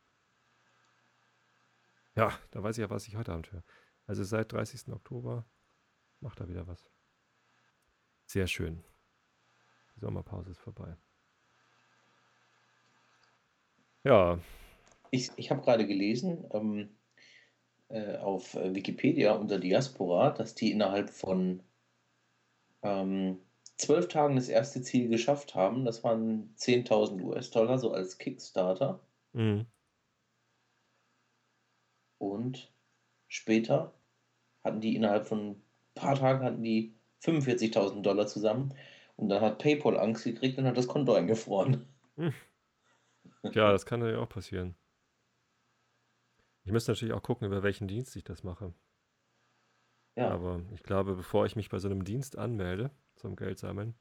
[2.16, 3.64] Ja, da weiß ich ja, was ich heute Abend höre.
[4.10, 4.92] Also seit 30.
[4.92, 5.46] Oktober
[6.20, 6.90] macht er wieder was.
[8.26, 8.84] Sehr schön.
[9.96, 10.98] Die Sommerpause ist vorbei.
[14.04, 14.40] Ja,
[15.12, 16.98] Ich, ich habe gerade gelesen ähm,
[17.90, 21.62] äh, auf Wikipedia unter Diaspora, dass die innerhalb von
[22.82, 23.38] ähm,
[23.78, 25.86] zwölf Tagen das erste Ziel geschafft haben.
[25.86, 29.02] Das waren 10.000 US-Dollar, so als Kickstarter.
[29.34, 29.68] mhm.
[32.18, 32.74] Und
[33.28, 33.94] später
[34.64, 35.64] hatten die innerhalb von ein
[35.96, 38.74] paar Tagen hatten die 45.000 Dollar zusammen.
[39.16, 41.86] Und dann hat PayPal Angst gekriegt und hat das Konto eingefroren.
[42.18, 44.76] ja, das kann natürlich auch passieren.
[46.64, 48.74] Ich müsste natürlich auch gucken, über welchen Dienst ich das mache.
[50.16, 53.96] Ja, Aber ich glaube, bevor ich mich bei so einem Dienst anmelde, zum Geld sammeln,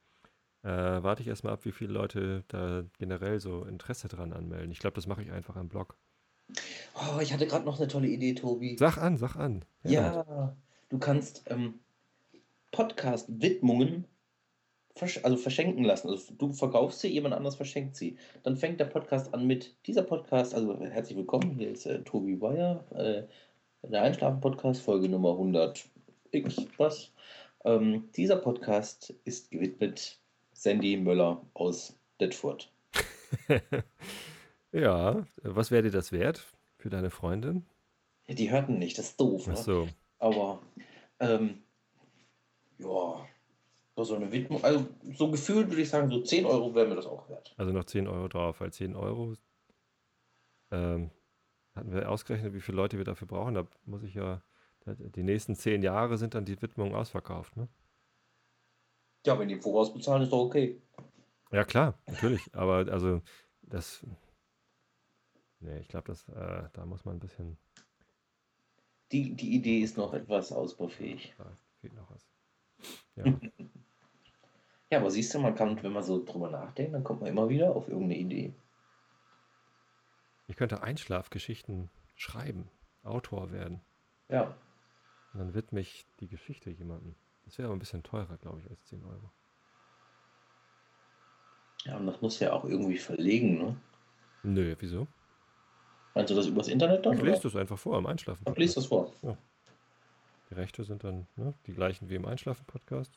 [0.62, 4.70] äh, warte ich erstmal ab, wie viele Leute da generell so Interesse dran anmelden.
[4.70, 5.96] Ich glaube, das mache ich einfach am Blog.
[6.94, 8.76] Oh, ich hatte gerade noch eine tolle Idee, Tobi.
[8.78, 9.64] Sag an, sag an.
[9.84, 10.56] Ja,
[10.88, 11.80] du kannst ähm,
[12.72, 14.04] Podcast-Widmungen
[14.98, 16.08] versch also verschenken lassen.
[16.10, 18.18] Also du verkaufst sie, jemand anderes verschenkt sie.
[18.42, 22.34] Dann fängt der Podcast an mit dieser Podcast, also herzlich willkommen, hier ist äh, Tobi
[22.36, 23.22] Bayer, äh,
[23.88, 25.88] der Einschlafen-Podcast, Folge Nummer 100
[26.32, 27.12] x was.
[27.64, 30.18] Ähm, dieser Podcast ist gewidmet
[30.52, 32.70] Sandy Möller aus Detford.
[34.72, 36.46] Ja, was wäre dir das wert
[36.78, 37.66] für deine Freundin?
[38.26, 39.44] Ja, die hörten nicht, das ist doof.
[39.46, 39.56] Ach Ne?
[39.56, 39.88] so.
[40.18, 40.60] Aber
[41.20, 41.62] ähm,
[42.78, 43.26] ja,
[43.96, 47.06] so eine Widmung, also so gefühlt würde ich sagen, so 10 Euro wäre mir das
[47.06, 47.54] auch wert.
[47.56, 49.34] Also noch 10 Euro drauf, weil 10 Euro
[50.70, 51.10] ähm,
[51.74, 53.54] hatten wir ausgerechnet, wie viele Leute wir dafür brauchen.
[53.54, 54.42] Da muss ich ja,
[54.86, 57.68] die nächsten 10 Jahre sind dann die Widmungen ausverkauft, ne?
[59.26, 60.80] Ja, wenn die im Voraus bezahlen, ist doch okay.
[61.50, 62.42] Ja, klar, natürlich.
[62.54, 63.20] Aber also
[63.62, 64.06] das.
[65.60, 67.56] Nee, ich glaube, äh, da muss man ein bisschen.
[69.12, 71.34] Die, die Idee ist noch etwas ausbaufähig.
[71.38, 71.50] Da
[71.80, 72.26] fehlt noch was.
[73.16, 73.24] Ja.
[74.90, 77.50] Ja, aber siehst du, man kann, wenn man so drüber nachdenkt, dann kommt man immer
[77.50, 78.54] wieder auf irgendeine Idee.
[80.46, 82.70] Ich könnte Einschlafgeschichten schreiben,
[83.02, 83.82] Autor werden.
[84.30, 84.44] Ja,
[85.34, 87.14] Und dann widme ich die Geschichte jemandem.
[87.44, 89.30] Das wäre aber ein bisschen teurer, glaube ich, als 10 Euro.
[91.84, 93.76] ja, und das muss ja auch irgendwie verlegen, ne?
[94.42, 95.06] Nö, wieso?
[96.18, 97.16] Meinst du das übers Internet dann?
[97.16, 98.42] Ich lese das einfach vor am Einschlafen.
[98.50, 99.12] Ach, lies das vor.
[100.50, 103.12] Die Rechte sind dann ne, die gleichen wie im Einschlafen-Podcast.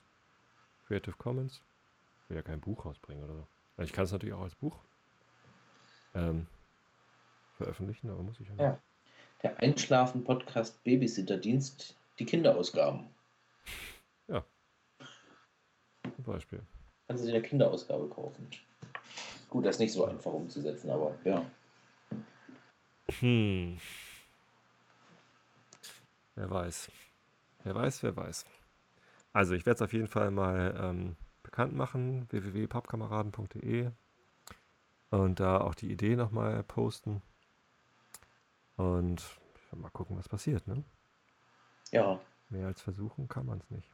[0.85, 1.63] Creative Commons.
[2.23, 3.47] Ich will ja kein Buch rausbringen oder so.
[3.75, 4.77] Also ich kann es natürlich auch als Buch
[6.13, 6.45] ähm,
[7.57, 8.61] veröffentlichen, aber muss ich ja nicht.
[8.61, 8.79] Ja.
[9.41, 13.07] Der Einschlafen-Podcast Babysitterdienst, die Kinderausgaben.
[14.27, 16.61] Zum Beispiel.
[17.07, 18.47] Kannst du dir eine Kinderausgabe kaufen.
[19.49, 21.43] Gut, das ist nicht so einfach umzusetzen, aber ja.
[23.19, 23.77] Hm.
[26.35, 26.91] Wer weiß.
[27.63, 28.45] Wer weiß, wer weiß.
[29.33, 33.91] Also ich werde es auf jeden Fall mal ähm, bekannt machen, www.pappkameraden.de
[35.09, 37.21] und da auch die Idee nochmal posten.
[38.77, 39.23] Und
[39.75, 40.67] mal gucken, was passiert.
[40.67, 40.83] Ne?
[41.91, 43.89] Ja, Mehr als versuchen kann man es nicht.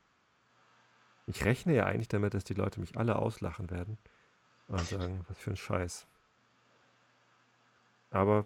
[1.28, 3.98] Ich rechne ja eigentlich damit, dass die Leute mich alle auslachen werden
[4.68, 6.08] und sagen, was für ein Scheiß.
[8.10, 8.46] Aber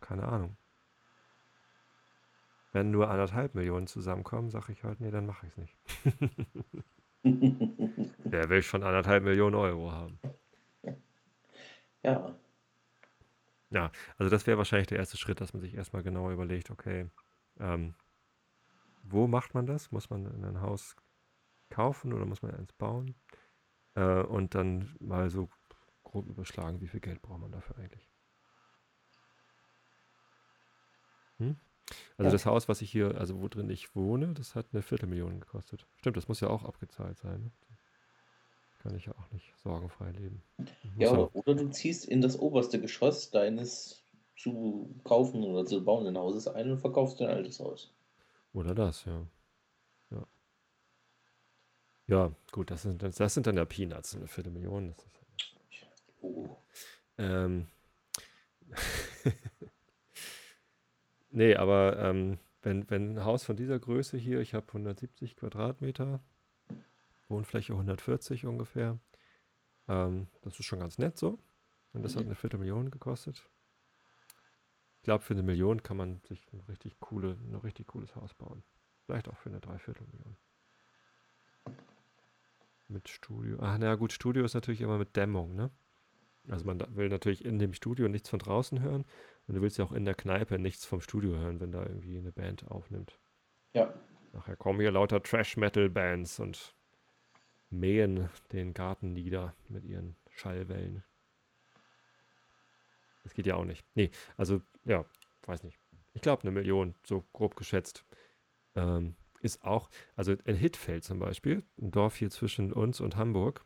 [0.00, 0.56] keine Ahnung.
[2.72, 5.76] Wenn nur anderthalb Millionen zusammenkommen, sage ich halt, nee, dann mache ich es nicht.
[8.24, 10.18] Der will schon anderthalb Millionen Euro haben.
[12.02, 12.34] Ja,
[13.70, 17.10] Ja, also das wäre wahrscheinlich der erste Schritt, dass man sich erstmal genauer überlegt, okay,
[17.58, 17.94] ähm,
[19.02, 19.90] wo macht man das?
[19.90, 20.96] Muss man in ein Haus
[21.70, 23.14] kaufen oder muss man eins bauen?
[23.94, 25.48] Äh, und dann mal so
[26.04, 28.13] grob überschlagen, wie viel Geld braucht man dafür eigentlich?
[31.38, 31.56] Hm?
[32.16, 32.32] Also Ja.
[32.32, 35.86] das Haus, was ich hier, also wo drin ich wohne, das hat eine Viertelmillion gekostet.
[35.98, 37.42] Stimmt, das muss ja auch abgezahlt sein.
[37.44, 37.50] Ne?
[38.82, 40.42] Kann ich ja auch nicht sorgenfrei leben.
[40.98, 44.02] Ja, ja- oder, oder du ziehst in das oberste Geschoss deines
[44.36, 47.92] zu kaufen oder zu bauenden Hauses ein und verkaufst dein altes Haus.
[48.52, 49.26] Oder das, ja.
[50.10, 50.26] Ja,
[52.06, 54.94] ja gut, das sind, das, sind dann ja Peanuts, eine Viertelmillion.
[54.96, 55.14] Das ist,
[56.22, 56.56] Oh.
[57.18, 57.66] ähm,
[61.34, 66.20] nee, aber ähm, wenn, wenn ein Haus von dieser Größe hier, ich habe 170 Quadratmeter,
[67.28, 68.98] Wohnfläche 140 ungefähr,
[69.88, 71.38] ähm, das ist schon ganz nett so.
[71.92, 72.28] Und das hat Mhm.
[72.28, 73.48] eine Viertelmillion gekostet.
[74.98, 78.34] Ich glaube, für eine Million kann man sich ein richtig, coole, ein richtig cooles Haus
[78.34, 78.64] bauen.
[79.06, 80.36] Vielleicht auch für eine Dreiviertelmillion.
[82.88, 83.58] Mit Studio.
[83.60, 85.70] Ach, na gut, Studio ist natürlich immer mit Dämmung, ne?
[86.48, 89.04] Also man will natürlich in dem Studio nichts von draußen hören
[89.46, 92.18] und du willst ja auch in der Kneipe nichts vom Studio hören, wenn da irgendwie
[92.18, 93.18] eine Band aufnimmt.
[93.72, 93.92] Ja,
[94.34, 96.74] Nachher kommen hier lauter Trash-Metal-Bands und
[97.70, 101.04] mähen den Garten nieder mit ihren Schallwellen.
[103.22, 103.86] Das geht ja auch nicht.
[103.94, 105.04] Nee, also, ja,
[105.46, 105.78] weiß nicht.
[106.14, 108.04] Ich glaube, eine Million, so grob geschätzt.
[108.74, 113.64] Ähm, ist auch, also in Hittfeld zum Beispiel, ein Dorf hier zwischen uns und Hamburg,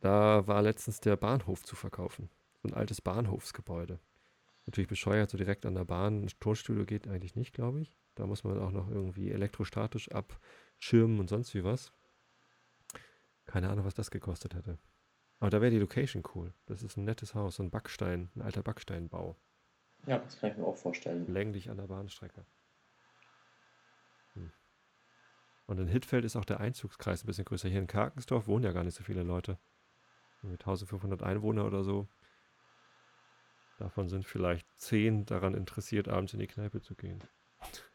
[0.00, 2.30] da war letztens der Bahnhof zu verkaufen.
[2.62, 3.98] So ein altes Bahnhofsgebäude.
[4.66, 6.22] Natürlich bescheuert, so direkt an der Bahn.
[6.22, 7.96] Ein Tonstudio geht eigentlich nicht, glaube ich.
[8.16, 11.92] Da muss man auch noch irgendwie elektrostatisch abschirmen und sonst wie was.
[13.44, 14.78] Keine Ahnung, was das gekostet hätte.
[15.38, 16.52] Aber da wäre die Location cool.
[16.66, 19.36] Das ist ein nettes Haus, so ein Backstein, ein alter Backsteinbau.
[20.06, 21.26] ja, das kann ich mir auch vorstellen.
[21.32, 22.44] Länglich an der Bahnstrecke.
[24.32, 24.50] Hm.
[25.66, 27.68] Und in Hittfeld ist auch der Einzugskreis ein bisschen größer.
[27.68, 29.58] Hier in Karkensdorf wohnen ja gar nicht so viele Leute.
[30.42, 32.06] Mit 1500 Einwohner oder so.
[33.78, 37.22] Davon sind vielleicht 10 daran interessiert, abends in die Kneipe zu gehen.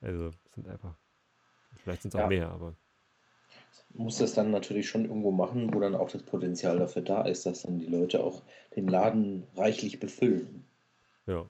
[0.00, 0.96] Also, sind einfach.
[1.82, 2.28] Vielleicht sind es auch Ja.
[2.28, 2.76] mehr, aber.
[3.94, 7.44] Muss das dann natürlich schon irgendwo machen, wo dann auch das Potenzial dafür da ist,
[7.46, 8.42] dass dann die Leute auch
[8.76, 10.64] den Laden reichlich befüllen.
[11.26, 11.46] Ja.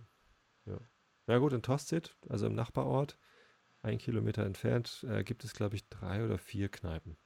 [0.67, 0.79] ja.
[1.27, 3.19] Na gut, in Tosted, also im Nachbarort,
[3.83, 7.17] ein Kilometer entfernt, äh, gibt es, glaube ich, drei oder vier Kneipen.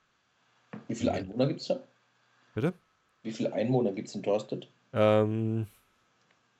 [0.89, 1.16] Wie viele Mhm.
[1.16, 1.81] Einwohner gibt es da?
[2.55, 2.75] Bitte?
[3.29, 4.72] Wie viele Einwohner gibt es in Torsted?
[4.95, 5.66] Ähm,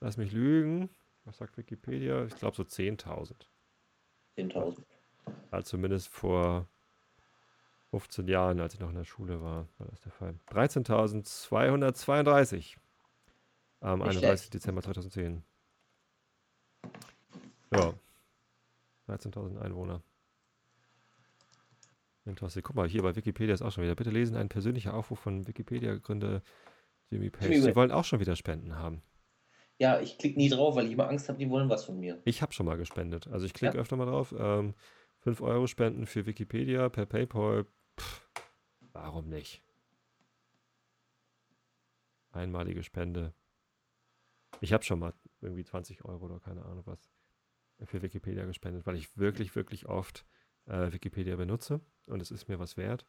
[0.01, 0.91] lass mich lügen.
[1.25, 2.27] Was sagt Wikipedia?
[2.27, 3.33] Ich glaube so 10.000.
[4.37, 4.83] 10.000.
[5.51, 6.67] Also zumindest vor
[7.91, 10.35] 15 Jahren, als ich noch in der Schule war, war das der Fall.
[10.51, 12.77] 13.232
[13.81, 14.19] am Nicht 31.
[14.19, 14.53] schlecht.
[14.53, 15.43] Dezember 2010.
[17.73, 17.95] Ja.
[19.09, 20.03] 13.000 Einwohner.
[22.29, 22.65] Interessant.
[22.65, 23.95] Guck mal, hier bei Wikipedia ist auch schon wieder.
[23.95, 26.43] Bitte lesen ein persönlicher Aufruf von Wikipedia-Gründer
[27.11, 27.45] Jimmy Page.
[27.51, 29.03] Jimmy Sie wollen auch schon wieder Spenden haben.
[29.79, 32.21] Ja, ich klicke nie drauf, weil ich immer Angst habe, die wollen was von mir.
[32.25, 33.29] Ich habe schon mal gespendet.
[33.29, 33.81] Also ich klicke Ja.
[33.81, 34.35] öfter mal drauf.
[34.37, 34.75] Ähm,
[35.21, 37.67] 5 Euro spenden für Wikipedia per PayPal.
[37.99, 38.29] Pff,
[38.93, 39.63] warum nicht?
[42.33, 43.33] Einmalige Spende.
[44.61, 47.11] Ich habe schon mal irgendwie 20 Euro oder keine Ahnung was
[47.85, 50.27] für Wikipedia gespendet, weil ich wirklich, wirklich oft
[50.69, 53.07] äh, Wikipedia benutze und es ist mir was wert.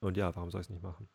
[0.00, 1.08] Und ja, warum soll ich es nicht machen?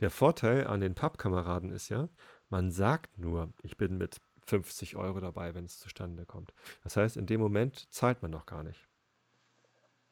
[0.00, 2.08] Der Vorteil an den Pappkameraden ist ja,
[2.48, 6.52] man sagt nur, ich bin mit 50 Euro dabei, wenn es zustande kommt.
[6.82, 8.88] Das heißt, in dem Moment zahlt man noch gar nicht.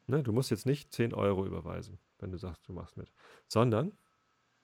[0.06, 3.12] Ne, du musst jetzt nicht 10 Euro überweisen, wenn du sagst, du machst mit.
[3.46, 3.98] Sondern,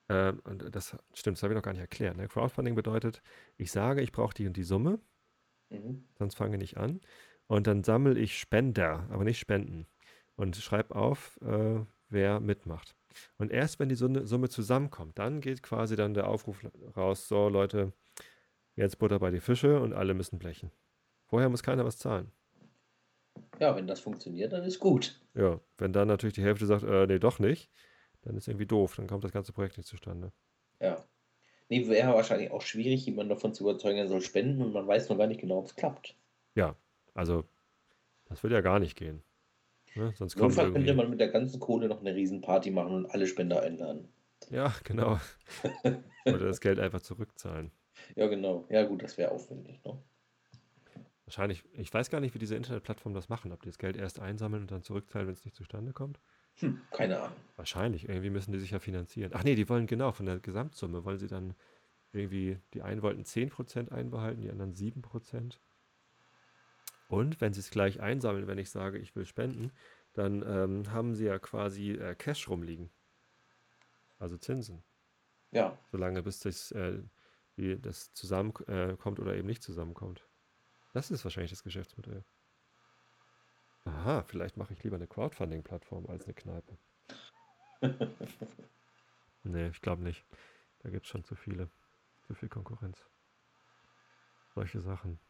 [0.09, 2.17] ähm, und das stimmt, das habe ich noch gar nicht erklärt.
[2.17, 2.29] Ne?
[2.29, 3.23] Crowdfunding bedeutet,
[3.57, 5.01] ich sage, ich brauche die und die Summe,
[5.71, 6.07] Mhm.
[6.19, 7.01] sonst fange ich nicht an.
[7.55, 9.87] Und dann sammle ich Spender, aber nicht Spenden.
[10.35, 12.97] Und schreibe auf, äh, wer mitmacht.
[13.39, 17.93] Und erst wenn die Summe, zusammenkommt, dann geht quasi dann der Aufruf raus, so Leute,
[18.75, 20.73] jetzt Butter bei die Fische und alle müssen blechen.
[21.27, 22.33] Vorher muss keiner was zahlen.
[23.61, 25.21] Ja, wenn das funktioniert, dann ist gut.
[25.35, 27.71] Ja, wenn dann natürlich die Hälfte sagt, äh, nee, doch nicht,
[28.23, 30.33] dann ist irgendwie doof, dann kommt das ganze Projekt nicht zustande.
[30.81, 31.05] Ja.
[31.69, 35.09] Nee, wäre wahrscheinlich auch schwierig, jemanden davon zu überzeugen, er soll spenden und man weiß
[35.09, 36.17] noch gar nicht genau, ob es klappt.
[36.57, 36.75] Ja,
[37.15, 37.45] also
[38.27, 39.23] das würde ja gar nicht gehen.
[39.95, 40.13] Ne?
[40.17, 43.27] Sonst kommt Notfall könnte man mit der ganzen Kohle noch eine Riesenparty machen und alle
[43.27, 44.09] Spender einladen.
[44.51, 45.21] Ja, genau.
[46.27, 47.71] Oder das Geld einfach zurückzahlen.
[48.17, 48.67] Ja, genau.
[48.71, 49.97] Ja, gut, das wäre aufwendig, ne?
[51.27, 54.21] Wahrscheinlich, ich weiß gar nicht, wie diese Internetplattformen das machen, ob die das Geld erst
[54.21, 56.21] einsammeln und dann zurückzahlen, wenn es nicht zustande kommt.
[56.57, 57.37] Hm, keine Ahnung.
[57.57, 59.33] Wahrscheinlich, irgendwie müssen die sich ja finanzieren.
[59.35, 61.55] Ach nee, die wollen genau von der Gesamtsumme, wollen sie dann
[62.13, 65.59] irgendwie, die einen wollten 10% einbehalten, die anderen 7%.
[67.09, 69.73] Und wenn sie es gleich einsammeln, wenn ich sage, ich will spenden,
[70.15, 72.91] dann ähm, haben sie ja quasi äh, Cash rumliegen.
[74.19, 74.83] Also Zinsen.
[75.51, 77.03] Ja, Solange bis das, äh,
[77.57, 80.27] das zusammenkommt äh, oder eben nicht zusammenkommt.
[80.93, 82.25] Das ist wahrscheinlich das Geschäftsmodell.
[83.85, 86.79] Aha, vielleicht mache ich lieber eine Crowdfunding-Plattform als eine Kneipe.
[89.45, 90.25] Nee, ich glaube nicht.
[90.79, 91.71] Da gibt es schon zu viele.
[92.27, 93.07] Zu viel Konkurrenz.
[94.55, 95.21] Solche Sachen.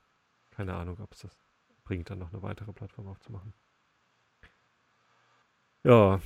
[0.51, 1.37] Keine Ahnung, ob es das
[1.85, 3.53] bringt, dann noch eine weitere Plattform aufzumachen.
[5.85, 6.21] Ja,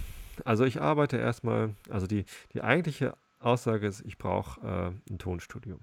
[0.45, 5.81] also ich arbeite erstmal, also die, die eigentliche Aussage ist, ich brauche äh, ein Tonstudio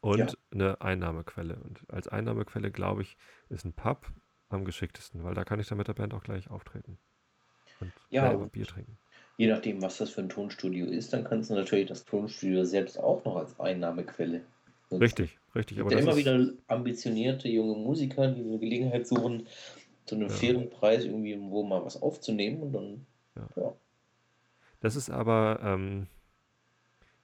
[0.00, 1.56] und ja, eine Einnahmequelle.
[1.56, 3.16] Und als Einnahmequelle, glaube ich,
[3.48, 4.12] ist ein Pub
[4.48, 6.98] am geschicktesten, weil da kann ich dann mit der Band auch gleich auftreten
[7.80, 8.98] und ja, Bier trinken.
[9.36, 12.98] je nachdem, was das für ein Tonstudio ist, dann kannst du natürlich das Tonstudio selbst
[12.98, 14.42] auch noch als Einnahmequelle.
[15.00, 19.46] Richtig, richtig, aber ja immer wieder ambitionierte junge Musiker, die eine Gelegenheit suchen,
[20.04, 23.48] zu einem ja, fairen Preis irgendwie wo mal was aufzunehmen und dann, ja.
[23.56, 23.76] ja.
[24.80, 26.08] Das ist aber ähm,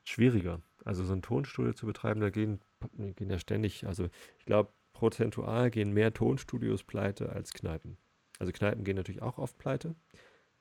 [0.04, 0.62] schwieriger.
[0.84, 2.60] Also so ein Tonstudio zu betreiben, da gehen,
[3.16, 4.08] gehen ja ständig, also
[4.38, 7.98] ich glaube, prozentual gehen mehr Tonstudios pleite als Kneipen.
[8.38, 9.94] Also Kneipen gehen natürlich auch oft pleite,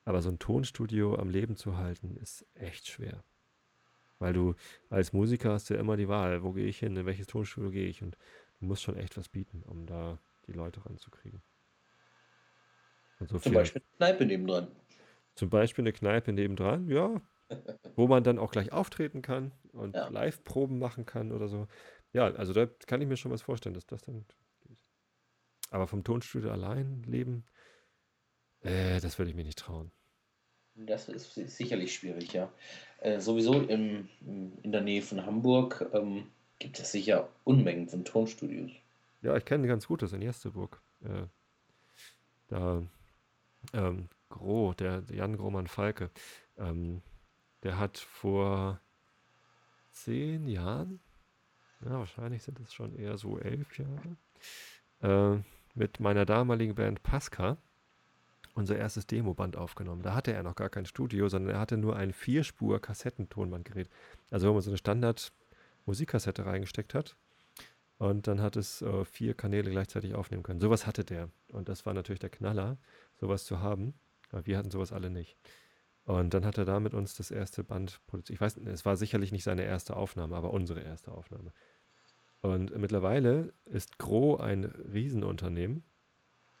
[0.04, 3.22] aber so ein Tonstudio am Leben zu halten, ist echt schwer.
[4.18, 4.54] Weil du
[4.90, 7.88] als Musiker hast ja immer die Wahl, wo gehe ich hin, in welches Tonstudio gehe
[7.88, 8.16] ich und
[8.60, 11.42] du musst schon echt was bieten, um da die Leute ranzukriegen.
[13.20, 14.68] So Zum Beispiel eine Kneipe nebendran.
[15.34, 17.20] zum Beispiel eine Kneipe nebendran, ja,
[17.96, 20.08] wo man dann auch gleich auftreten kann und Ja.
[20.08, 21.68] Live-Proben machen kann oder so.
[22.12, 24.26] Ja, also da kann ich mir schon was vorstellen, dass das dann
[24.62, 24.84] geht.
[25.70, 27.46] Aber vom Tonstudio allein leben,
[28.60, 29.90] äh, das würde ich mir nicht trauen.
[30.86, 32.50] Das ist si- sicherlich schwierig, ja.
[33.00, 34.08] Äh, sowieso im,
[34.62, 36.26] in der Nähe von Hamburg ähm,
[36.58, 38.70] gibt es sicher Unmengen von Tonstudios.
[39.22, 40.80] Ja, ich kenne ganz gut das in Jesteburg.
[41.02, 41.26] Äh,
[42.48, 42.82] da,
[43.72, 46.10] ähm, Gro, der Jan Grohmann Falke,
[46.56, 47.02] ähm,
[47.62, 48.80] der hat vor
[49.92, 51.00] zehn Jahren,
[51.84, 55.42] ja, wahrscheinlich sind es schon eher so elf Jahre, äh,
[55.74, 57.56] mit meiner damaligen Band Pasca
[58.58, 60.02] unser erstes Demoband aufgenommen.
[60.02, 63.88] Da hatte er noch gar kein Studio, sondern er hatte nur ein Vierspur-Kassettentonbandgerät.
[64.30, 67.16] Also wo man so eine Standard-Musikkassette reingesteckt hat
[67.98, 70.60] und dann hat es äh, vier Kanäle gleichzeitig aufnehmen können.
[70.60, 71.30] Sowas hatte der.
[71.52, 72.78] Und das war natürlich der Knaller,
[73.20, 73.94] sowas zu haben.
[74.30, 75.36] Aber wir hatten sowas alle nicht.
[76.04, 78.36] Und dann hat er da mit uns das erste Band produziert.
[78.36, 81.52] Ich weiß, es war sicherlich nicht seine erste Aufnahme, aber unsere erste Aufnahme.
[82.40, 85.82] Und mittlerweile ist Gro ein Riesenunternehmen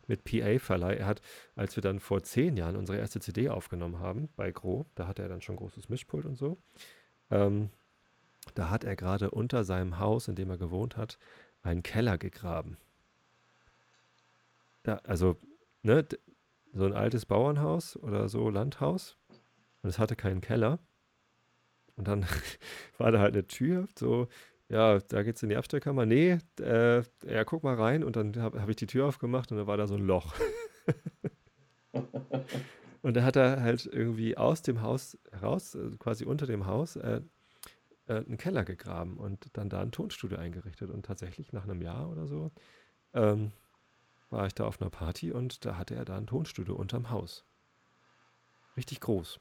[0.08, 0.96] mit PA-Verleih.
[0.96, 1.20] Er hat,
[1.54, 5.22] als wir dann vor zehn Jahren unsere erste CD aufgenommen haben bei Gro, da hatte
[5.22, 6.58] er dann schon großes Mischpult und so,
[7.30, 7.70] ähm,
[8.54, 11.18] da hat er gerade unter seinem Haus, in dem er gewohnt hat,
[11.62, 12.78] einen Keller gegraben.
[14.82, 15.36] Da, also,
[15.82, 16.06] ne,
[16.72, 19.16] so ein altes Bauernhaus oder so Landhaus
[19.82, 20.78] und es hatte keinen Keller.
[21.96, 22.24] Und dann
[22.98, 24.28] war da halt eine Tür, so,
[24.68, 26.06] ja, da geht's in die Abstellkammer.
[26.06, 28.04] Nee, äh, ja, guck mal rein.
[28.04, 30.34] Und dann habe hab ich die Tür aufgemacht und da war da so ein Loch.
[33.00, 36.96] Und da hat er halt irgendwie aus dem Haus heraus, also quasi unter dem Haus,
[36.96, 37.20] äh,
[38.06, 40.90] äh, einen Keller gegraben und dann da ein Tonstudio eingerichtet.
[40.90, 42.50] Und tatsächlich nach einem Jahr oder so
[43.14, 43.52] ähm,
[44.30, 47.44] war ich da auf einer Party und da hatte er da ein Tonstudio unterm Haus.
[48.76, 49.40] Richtig groß.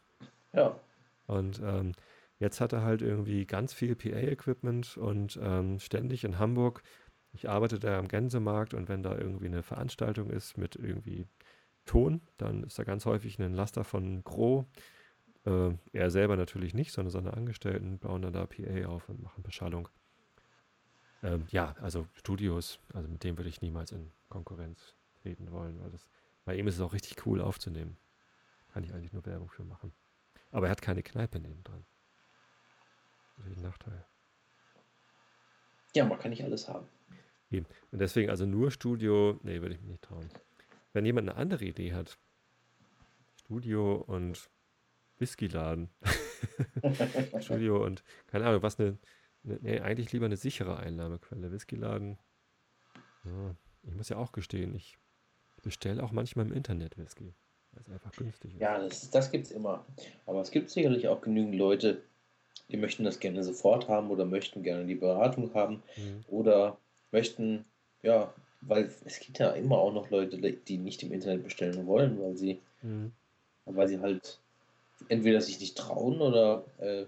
[0.54, 0.80] Ja,
[1.26, 1.94] Und ähm,
[2.40, 6.84] jetzt hat er halt irgendwie ganz viel PA-Equipment und ähm, ständig in Hamburg.
[7.34, 11.28] Ich arbeite da am Gänsemarkt und wenn da irgendwie eine Veranstaltung ist mit irgendwie
[11.86, 14.68] Ton, dann ist da ganz häufig ein Laster von Gro.
[15.46, 19.44] Äh, er selber natürlich nicht, sondern seine Angestellten bauen dann da PA auf und machen
[19.44, 19.88] Beschallung.
[21.24, 25.90] Ähm, ja, also Studios, also mit dem würde ich niemals in Konkurrenz treten wollen, weil
[25.90, 26.08] das,
[26.46, 27.98] bei ihm ist es auch richtig cool aufzunehmen.
[28.70, 29.94] Kann ich eigentlich nur Werbung für machen.
[30.52, 31.86] Aber er hat keine Kneipe nebendran.
[33.38, 34.06] Natürlich ein Nachteil.
[35.96, 36.88] ja, man kann nicht alles haben.
[37.50, 37.66] Eben.
[37.92, 40.30] Und deswegen also nur Studio, nee, würde ich mich nicht trauen.
[40.94, 42.18] Wenn jemand eine andere Idee hat,
[43.40, 44.50] Studio und
[45.18, 45.90] Whiskyladen,
[47.40, 48.98] Studio und keine Ahnung, was eine,
[49.44, 51.52] eine nee, eigentlich lieber eine sichere Einnahmequelle.
[51.52, 52.18] Whiskyladen,
[53.24, 54.98] ja, ich muss ja auch gestehen, ich
[55.64, 57.34] bestelle auch manchmal im Internet Whisky,
[57.72, 58.62] weil es einfach günstig ist.
[58.62, 59.86] Ja, das, das gibt es immer.
[60.26, 62.04] Aber es gibt sicherlich auch genügend Leute,
[62.70, 66.24] die möchten das gerne sofort haben oder möchten gerne die Beratung haben Mhm.
[66.30, 66.78] oder
[67.12, 67.66] möchten,
[68.04, 72.20] ja, weil es gibt ja immer auch noch Leute, die nicht im Internet bestellen wollen,
[72.22, 73.12] weil sie Mhm.
[73.66, 74.40] Weil sie halt
[75.10, 77.06] entweder sich nicht trauen oder, äh,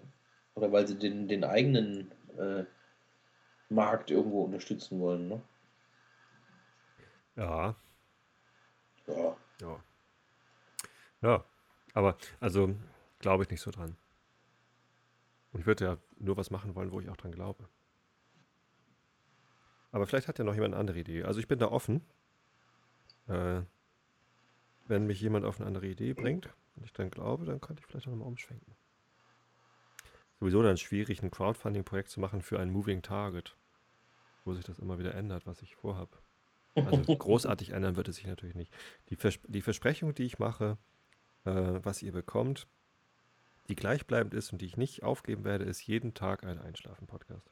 [0.56, 2.66] oder weil sie den, den eigenen äh,
[3.70, 5.30] Markt irgendwo unterstützen wollen.
[5.30, 5.42] Ne?
[7.36, 7.76] Ja,
[9.08, 9.36] Ja.
[9.62, 9.84] ja.
[11.22, 11.44] Ja,
[11.94, 12.76] aber also
[13.20, 13.96] glaube ich nicht so dran.
[15.54, 17.68] Ich würde ja nur was machen wollen, wo ich auch dran glaube.
[19.92, 21.24] Aber vielleicht hat ja noch jemand eine andere Idee.
[21.24, 22.02] Also ich bin da offen.
[23.28, 23.62] Äh,
[24.88, 27.86] wenn mich jemand auf eine andere Idee bringt und ich dann glaube, dann könnte ich
[27.86, 28.76] vielleicht auch nochmal umschwenken.
[30.40, 33.56] Sowieso dann schwierig, ein Crowdfunding-Projekt zu machen für ein Moving Target,
[34.46, 36.18] wo sich das immer wieder ändert, was ich vorhabe.
[36.76, 38.74] Also großartig ändern wird es sich natürlich nicht.
[39.10, 40.78] Die, Vers die Versprechung, die ich mache,
[41.46, 42.68] äh, was ihr bekommt,
[43.70, 47.50] die gleichbleibend ist und die ich nicht aufgeben werde, ist jeden Tag ein Einschlafen-Podcast.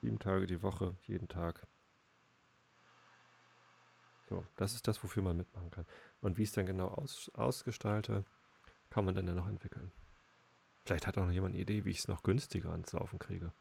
[0.00, 1.66] Sieben Tage die Woche, jeden Tag.
[4.28, 5.86] So, das ist das, wofür man mitmachen kann.
[6.20, 8.24] Und wie ich es dann genau aus, ausgestalte,
[8.90, 9.92] kann man dann ja noch entwickeln.
[10.84, 13.52] Vielleicht hat auch noch jemand eine Idee, wie ich es noch günstiger ans Laufen kriege.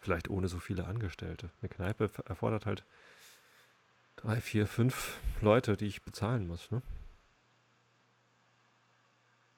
[0.00, 1.50] Vielleicht ohne so viele Angestellte.
[1.60, 2.86] Eine Kneipe erfordert halt
[4.16, 6.70] drei, vier, fünf Leute, die ich bezahlen muss.
[6.70, 6.80] Ne?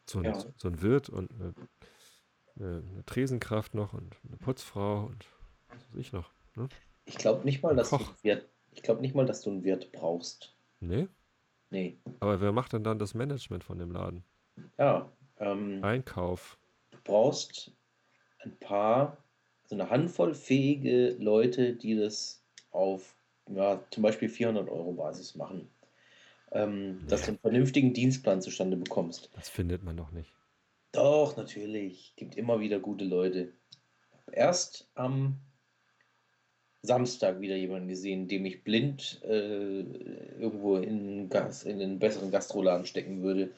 [0.09, 0.44] So, ein, Ja.
[0.57, 1.55] so ein Wirt und eine,
[2.57, 5.26] eine, eine Tresenkraft noch und eine Putzfrau und
[5.68, 6.30] was weiß ich noch.
[6.57, 6.68] Ne?
[7.05, 8.09] Ich glaube nicht mal, dass du Koch.
[8.09, 10.55] einen Wirt, ich glaube nicht mal, dass du einen Wirt brauchst.
[10.80, 11.09] Nee?
[11.70, 11.98] Nee.
[12.20, 14.24] Aber wer macht denn dann das Management von dem Laden?
[14.78, 15.11] Ja.
[15.38, 16.59] Ähm, Einkauf.
[16.90, 17.72] du brauchst
[18.40, 19.16] ein paar,
[19.64, 23.14] so eine Handvoll fähige Leute, die das auf
[23.48, 25.68] ja, zum Beispiel 400 Euro Basis machen.
[26.55, 29.30] Ähm, dass du einen vernünftigen Dienstplan zustande bekommst.
[29.34, 30.32] Das findet man doch nicht.
[30.92, 32.12] Doch, natürlich.
[32.16, 33.53] Gibt immer wieder gute Leute.
[34.30, 35.38] Erst am
[36.82, 42.86] Samstag wieder jemanden gesehen, dem ich blind äh, irgendwo in, Gas, in einen besseren Gastroladen
[42.86, 43.50] stecken würde,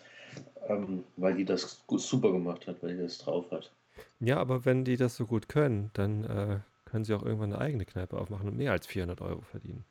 [0.68, 3.72] ähm, weil die das super gemacht hat, weil die das drauf hat.
[4.20, 7.62] Ja, aber wenn die das so gut können, dann äh, können sie auch irgendwann eine
[7.62, 9.84] eigene Kneipe aufmachen und mehr als 400 Euro verdienen.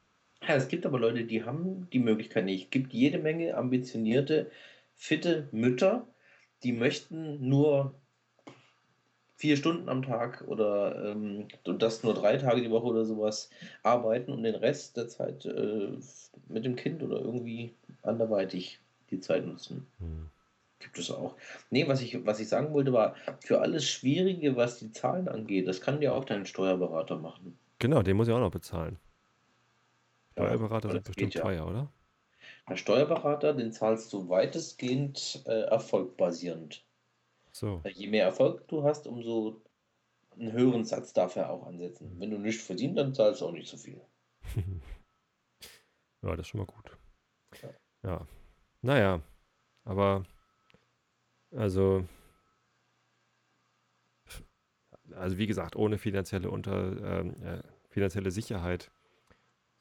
[0.48, 2.66] Ja, es gibt aber Leute, die haben die Möglichkeit nicht.
[2.66, 4.52] Es gibt jede Menge ambitionierte,
[4.94, 6.08] fitte Mütter,
[6.64, 7.96] die möchten nur
[9.36, 13.50] vier Stunden am Tag oder ähm, und das nur drei Tage die Woche oder sowas
[13.84, 15.98] arbeiten und den Rest der Zeit äh,
[16.48, 17.74] mit dem Kind oder irgendwie
[18.04, 18.80] anderweitig
[19.12, 19.88] die Zeit nutzen.
[20.00, 20.30] Hm.
[20.80, 21.36] Gibt es auch.
[21.70, 25.68] Nee, was ich, was ich sagen wollte, war, für alles Schwierige, was die Zahlen angeht,
[25.68, 27.58] das kann dir auch dein Steuerberater machen.
[27.80, 28.98] Genau, den muss ich auch noch bezahlen.
[30.38, 31.42] Ja, Steuerberater aber sind bestimmt geht ja.
[31.42, 31.92] teuer, oder?
[32.70, 36.86] Der Steuerberater, den zahlst du weitestgehend äh, erfolgbasierend.
[37.52, 37.82] So.
[37.94, 39.62] Je mehr Erfolg du hast, umso
[40.38, 42.20] einen höheren Satz darf er auch ansetzen.
[42.20, 44.02] Wenn du nichts verdienst, dann zahlst du auch nicht so viel.
[46.24, 46.98] Ja, das ist schon mal gut.
[47.62, 47.70] Ja.
[48.04, 48.28] Ja.
[48.82, 49.22] Naja,
[49.84, 50.24] aber
[51.52, 52.06] also,
[55.12, 58.90] also wie gesagt, ohne finanzielle unter ähm, äh, finanzielle Sicherheit,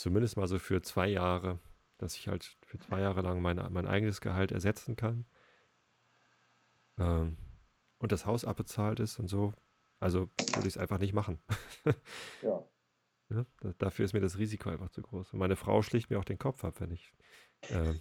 [0.02, 1.60] zumindest mal so für zwei Jahre,
[1.98, 5.24] dass ich halt für zwei Jahre lang mein, mein eigenes Gehalt ersetzen kann
[6.98, 7.36] ähm,
[7.98, 9.54] und das Haus abbezahlt ist und so,
[10.00, 11.38] also würde ich es einfach nicht machen.
[12.42, 12.64] Ja.
[13.28, 15.32] Ja, da, dafür ist mir das Risiko einfach zu groß.
[15.32, 17.14] Und meine Frau schlicht mir auch den Kopf ab, wenn ich,
[17.70, 17.94] äh,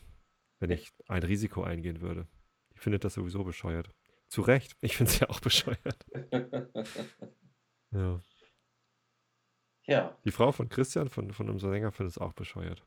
[0.59, 2.27] wenn ich ein Risiko eingehen würde.
[2.73, 3.93] Die findet das sowieso bescheuert.
[4.27, 4.75] Zu Recht.
[4.81, 6.05] Ich finde es ja auch bescheuert.
[7.93, 8.21] Ja.
[9.87, 12.83] Ja, Die Frau von Christian, von, von unserem Sänger, findet es auch bescheuert.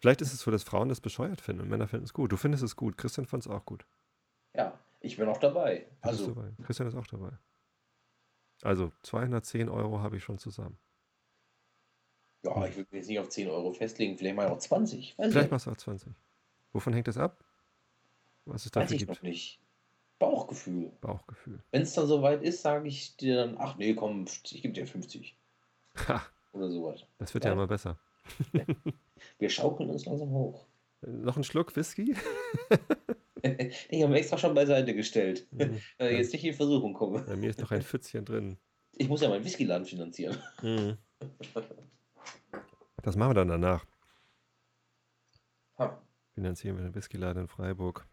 [0.00, 2.32] Vielleicht ist es so, dass Frauen das bescheuert finden und Männer finden es gut.
[2.32, 2.96] Du findest es gut.
[2.96, 3.84] Christian fand es auch gut.
[4.54, 5.86] ja, ich bin auch dabei.
[6.02, 6.52] Du Also, dabei.
[6.64, 7.30] Christian ist auch dabei.
[8.62, 10.78] Also 210 Euro habe ich schon zusammen.
[12.44, 15.16] ja, ich würde mich jetzt nicht auf 10 Euro festlegen, vielleicht mal auch 20.
[15.18, 16.12] Weiß, Vielleicht ich, machst du auch 20.
[16.72, 17.44] Wovon hängt das ab?
[18.46, 19.10] Was es weiß dafür ich gibt?
[19.10, 19.60] noch nicht.
[20.18, 20.92] Bauchgefühl.
[21.00, 21.62] Bauchgefühl.
[21.70, 24.86] Wenn es dann soweit ist, sage ich dir dann, ach nee, komm, ich gebe dir
[24.86, 25.37] 50
[26.08, 26.22] Ha,
[26.52, 27.04] oder sowas.
[27.18, 27.54] das wird ja Ja.
[27.54, 27.98] immer besser.
[29.38, 30.66] Wir schaukeln uns langsam hoch.
[31.00, 32.14] Noch ein Schluck Whisky?
[33.42, 35.46] ich habe extra schon beiseite gestellt.
[35.52, 35.80] Mhm.
[35.98, 37.22] Äh, jetzt nicht in Versuchung komme.
[37.22, 38.58] Bei mir ist noch ein Pfützchen drin.
[38.92, 40.36] Ich muss ja meinen Whiskyladen finanzieren.
[43.02, 43.84] Das machen wir dann danach.
[45.78, 46.00] Ha.
[46.34, 48.06] Finanzieren wir den Whiskyladen in Freiburg.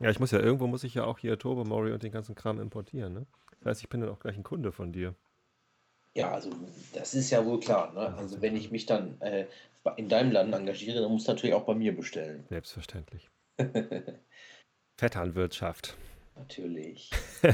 [0.00, 2.34] Ja, ich muss ja, irgendwo muss ich ja auch hier Turbo Mori und den ganzen
[2.34, 3.26] Kram importieren, ne?
[3.60, 5.14] Das heißt, ich bin dann auch gleich ein Kunde von dir.
[6.14, 6.50] Ja, also
[6.92, 7.92] das ist ja wohl klar.
[7.92, 8.14] Ne?
[8.16, 9.46] Also wenn ich mich dann äh,
[9.96, 12.44] in deinem Land engagiere, dann musst du natürlich auch bei mir bestellen.
[12.48, 13.28] Selbstverständlich.
[14.96, 15.96] Vetternwirtschaft.
[16.36, 17.10] Natürlich.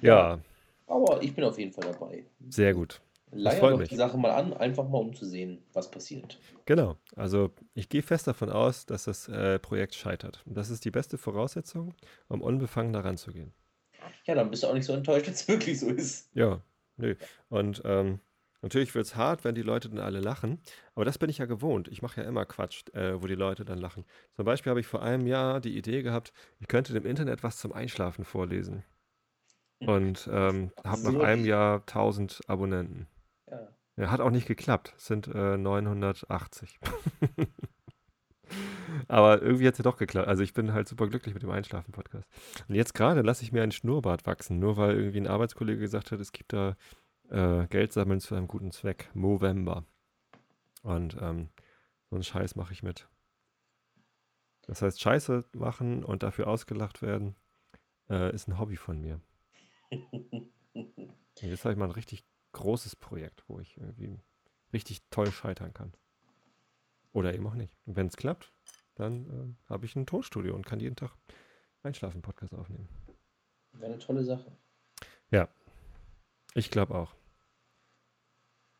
[0.00, 0.40] Ja,
[0.86, 2.24] Aber ich bin auf jeden Fall dabei.
[2.48, 3.00] sehr gut.
[3.30, 3.88] Freut doch mich.
[3.90, 6.38] die Sache mal an, einfach mal um zu sehen, was passiert.
[6.64, 6.96] Genau.
[7.14, 10.42] Also ich gehe fest davon aus, dass das äh, Projekt scheitert.
[10.46, 11.94] Und das ist die beste Voraussetzung,
[12.28, 13.52] um unbefangen daran zu gehen.
[14.24, 16.30] Ja, dann bist du auch nicht so enttäuscht, wenn es wirklich so ist.
[16.34, 16.62] Ja,
[16.98, 17.14] nö.
[17.48, 18.20] Und ähm,
[18.62, 20.60] natürlich wird es hart, wenn die Leute dann alle lachen.
[20.94, 21.88] Aber das bin ich ja gewohnt.
[21.88, 24.04] Ich mache ja immer Quatsch, äh, wo die Leute dann lachen.
[24.36, 27.58] Zum Beispiel habe ich vor einem Jahr die Idee gehabt, ich könnte dem Internet was
[27.58, 28.84] zum Einschlafen vorlesen.
[29.80, 33.06] Und ähm, habe nach einem Jahr 1000 Abonnenten.
[33.48, 33.68] Ja.
[33.96, 34.94] Ja, hat auch nicht geklappt.
[34.96, 36.78] Es sind äh, 980.
[39.08, 40.28] Aber irgendwie hat es ja doch geklappt.
[40.28, 42.28] Also ich bin halt super glücklich mit dem Einschlafen-Podcast.
[42.68, 46.12] Und jetzt gerade lasse ich mir einen Schnurrbart wachsen, nur weil irgendwie ein Arbeitskollege gesagt
[46.12, 46.76] hat, es gibt da
[47.30, 49.10] äh, Geld sammeln zu einem guten Zweck.
[49.14, 49.84] Movember.
[50.82, 51.48] Und ähm,
[52.10, 53.08] so einen Scheiß mache ich mit.
[54.62, 57.34] Das heißt, Scheiße machen und dafür ausgelacht werden,
[58.10, 59.20] äh, ist ein Hobby von mir.
[61.42, 64.20] Und jetzt habe ich mal ein richtig großes Projekt, wo ich irgendwie
[64.72, 65.92] richtig toll scheitern kann.
[67.12, 67.76] Oder eben auch nicht.
[67.86, 68.52] Und wenn es klappt,
[68.98, 71.12] dann äh, habe ich ein Tonstudio und kann jeden Tag
[71.82, 72.88] Einschlafen-Podcast aufnehmen.
[73.72, 74.50] Wäre eine tolle Sache.
[76.58, 77.14] Ich glaube auch.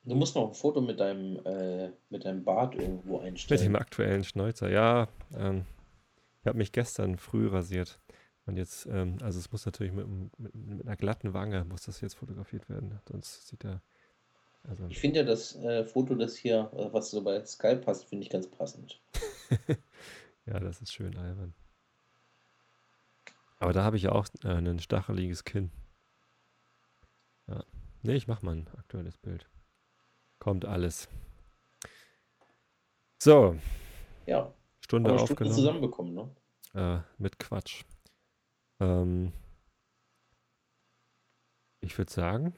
[0.05, 3.62] Du musst noch ein Foto mit deinem, äh, mit deinem Bart irgendwo Mit einstellen.
[3.62, 4.71] dem aktuellen Schnäuzer.
[4.71, 5.64] Ja, ähm,
[6.41, 8.01] ich habe mich gestern früh rasiert.
[8.47, 10.09] Und jetzt, ähm, also es muss natürlich mit,
[10.39, 12.99] mit, mit einer glatten Wange, muss das jetzt fotografiert werden.
[13.07, 13.83] Sonst sieht er,
[14.64, 18.04] also Ich finde ja das äh, Foto, das hier, äh, was so bei Skype passt,
[18.06, 19.00] finde ich ganz passend.
[20.46, 21.52] Ja, das ist schön albern.
[23.59, 25.70] Aber da habe ich ja auch äh, ein stacheliges Kinn.
[27.48, 27.62] Ja.
[28.02, 29.46] Nee, ich mach mal ein aktuelles Bild.
[30.38, 31.06] Kommt alles.
[33.18, 33.56] So,
[34.24, 35.54] Ja, Stunde Stunde aufgenommen.
[35.54, 36.30] zusammenbekommen, ne?
[36.72, 37.84] Äh, mit Quatsch.
[38.80, 39.34] Ähm,
[41.80, 42.54] ich würde sagen,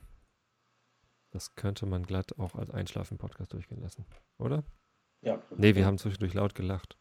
[1.30, 4.04] das könnte man glatt auch als Einschlafen-Podcast durchgehen lassen,
[4.38, 4.64] oder?
[5.22, 5.42] Ja.
[5.56, 6.96] Nee, wir haben zwischendurch laut gelacht.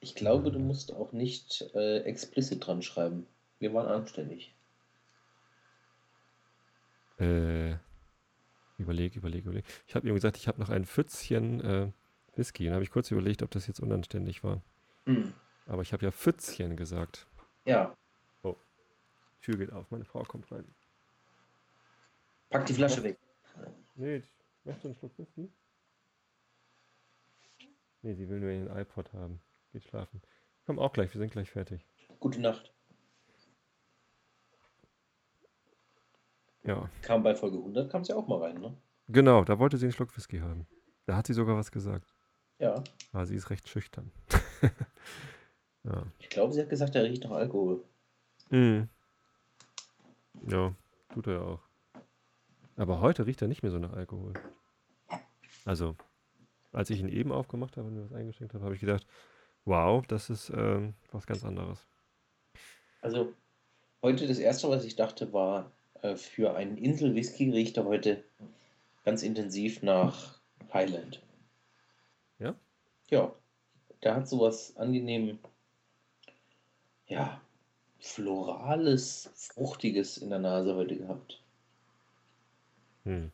[0.00, 3.26] Ich glaube, du musst auch nicht äh, explicit dran schreiben.
[3.58, 4.54] Wir waren anständig.
[7.18, 7.74] Äh,
[8.78, 9.64] überleg, überleg, überleg.
[9.86, 11.90] Ich habe ihm gesagt, ich habe noch ein Pfützchen äh,
[12.36, 12.64] Whisky.
[12.64, 14.62] Dann habe ich kurz überlegt, ob das jetzt unanständig war.
[15.06, 15.34] Hm.
[15.66, 17.26] Aber ich habe ja Pfützchen gesagt.
[17.64, 17.94] Ja,
[19.48, 20.64] Tür geht auf, meine Frau kommt rein.
[22.50, 23.18] pack die Flasche weg.
[23.98, 24.30] Nee, ich
[24.64, 25.50] möchte einen Schluck Whisky.
[28.02, 29.40] Nee, sie will nur ihren iPod haben.
[29.72, 30.22] Geht schlafen.
[30.66, 31.84] Komm auch gleich, wir sind gleich fertig.
[32.20, 32.72] Gute Nacht.
[36.62, 38.76] Ja, Kam bei Folge 100, kam ja auch mal rein, ne?
[39.08, 40.66] genau, da wollte sie einen Schluck Whisky haben.
[41.06, 42.14] Da hat sie sogar was gesagt.
[42.58, 42.84] Ja.
[43.12, 44.12] Aber sie ist recht schüchtern.
[45.82, 46.06] ja.
[46.18, 47.82] Ich glaube, sie hat gesagt, er riecht nach Alkohol.
[48.50, 48.88] Mhm.
[50.46, 50.72] Ja,
[51.12, 51.67] tut er ja auch.
[52.78, 54.34] Aber heute riecht er nicht mehr so nach Alkohol.
[55.64, 55.96] Also,
[56.72, 59.04] als ich ihn eben aufgemacht habe und mir was eingeschenkt habe, habe ich gedacht,
[59.64, 61.84] wow, das ist ähm, was ganz anderes.
[63.02, 63.34] Also,
[64.00, 65.72] heute das erste, was ich dachte, war,
[66.02, 68.22] äh, für einen Insel-Whisky riecht er heute
[69.04, 70.40] ganz intensiv nach
[70.72, 71.20] Highland.
[72.38, 72.54] Ja?
[73.10, 73.34] Ja.
[74.04, 75.40] Der hat sowas angenehm,
[77.08, 77.40] ja,
[77.98, 81.42] florales, fruchtiges in der Nase heute gehabt.
[83.08, 83.32] Hm.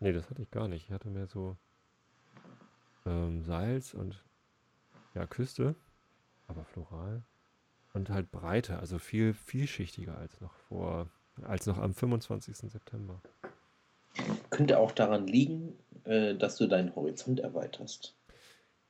[0.00, 0.86] Nee, das hatte ich gar nicht.
[0.86, 1.58] Ich hatte mehr so
[3.04, 4.24] ähm, Salz und
[5.14, 5.74] ja, Küste,
[6.48, 7.22] aber floral.
[7.92, 11.10] Und halt breiter, also viel vielschichtiger als noch vor,
[11.42, 12.56] als noch am 25.
[12.56, 13.20] September.
[14.48, 18.16] Könnte auch daran liegen, äh, dass du deinen Horizont erweiterst.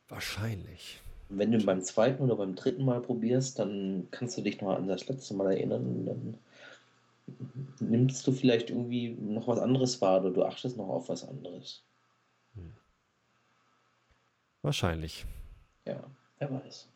[0.09, 1.03] Wahrscheinlich.
[1.29, 4.87] Wenn du beim zweiten oder beim dritten Mal probierst, dann kannst du dich noch an
[4.87, 6.39] das letzte Mal erinnern und dann
[7.81, 11.85] nimmst du vielleicht irgendwie noch was anderes wahr oder du achtest noch auf was anderes.
[14.63, 15.27] Wahrscheinlich.
[15.87, 16.03] Ja,
[16.39, 16.89] wer weiß.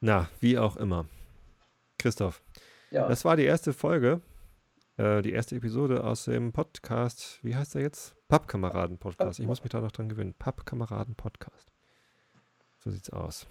[0.00, 1.06] Na, wie auch immer.
[1.98, 2.42] Christoph,
[2.90, 4.20] Ja, das war die erste Folge,
[4.96, 8.16] äh, die erste Episode aus dem Podcast, wie heißt der jetzt?
[8.28, 9.40] Pappkameraden-Podcast.
[9.40, 10.34] Ich muss mich da noch dran gewöhnen.
[10.34, 11.72] Pappkameraden-Podcast.
[12.78, 13.46] So sieht's aus.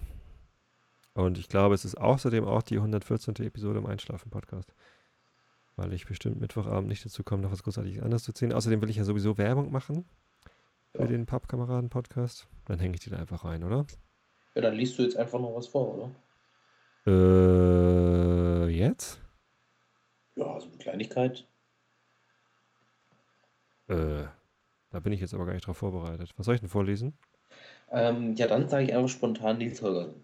[1.14, 3.34] Und ich glaube, es ist außerdem auch die 114.
[3.36, 4.72] Episode im Einschlafen-Podcast.
[5.78, 8.52] Weil ich bestimmt Mittwochabend nicht dazu komme, noch was großartiges anderes zu ziehen.
[8.52, 10.04] Außerdem will ich ja sowieso Werbung machen
[10.92, 11.06] für Ja.
[11.06, 12.48] den Pappkameraden-Podcast.
[12.64, 13.86] Dann hänge ich die da einfach rein, oder?
[14.56, 16.10] ja, dann liest du jetzt einfach noch was vor, oder?
[17.06, 19.20] Äh, jetzt?
[20.34, 21.46] Ja, so eine Kleinigkeit.
[23.86, 24.24] Äh,
[24.90, 26.32] da bin ich jetzt aber gar nicht drauf vorbereitet.
[26.36, 27.16] Was soll ich denn vorlesen?
[27.92, 30.22] Ähm, ja, dann sage ich einfach spontan Nils Holgersen.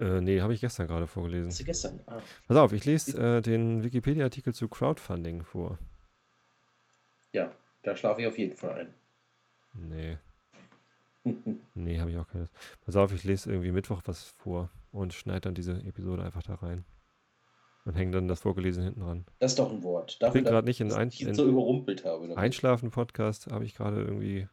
[0.00, 1.52] Äh, nee, habe ich gestern gerade Hast vorgelesen.
[1.56, 2.00] du gestern?
[2.06, 5.78] Ah, Pass auf, ich lese äh, den Wikipedia-Artikel zu Crowdfunding vor.
[7.32, 7.50] ja.
[7.82, 8.94] Da schlafe ich auf jeden Fall ein.
[9.74, 10.16] Nee,
[11.74, 12.48] nee, habe ich auch keine.
[12.86, 16.54] Pass auf, ich lese irgendwie Mittwoch was vor und schneide dann diese Episode einfach da
[16.54, 16.86] rein.
[17.84, 19.26] Und hänge dann das Vorgelesene hinten dran.
[19.38, 20.12] Das ist doch ein Wort.
[20.12, 22.34] Ich Dafür, bin gerade nicht in, ein, ich in so überrumpelt habe.
[22.34, 24.48] Einschlafen-Podcast, habe ich gerade irgendwie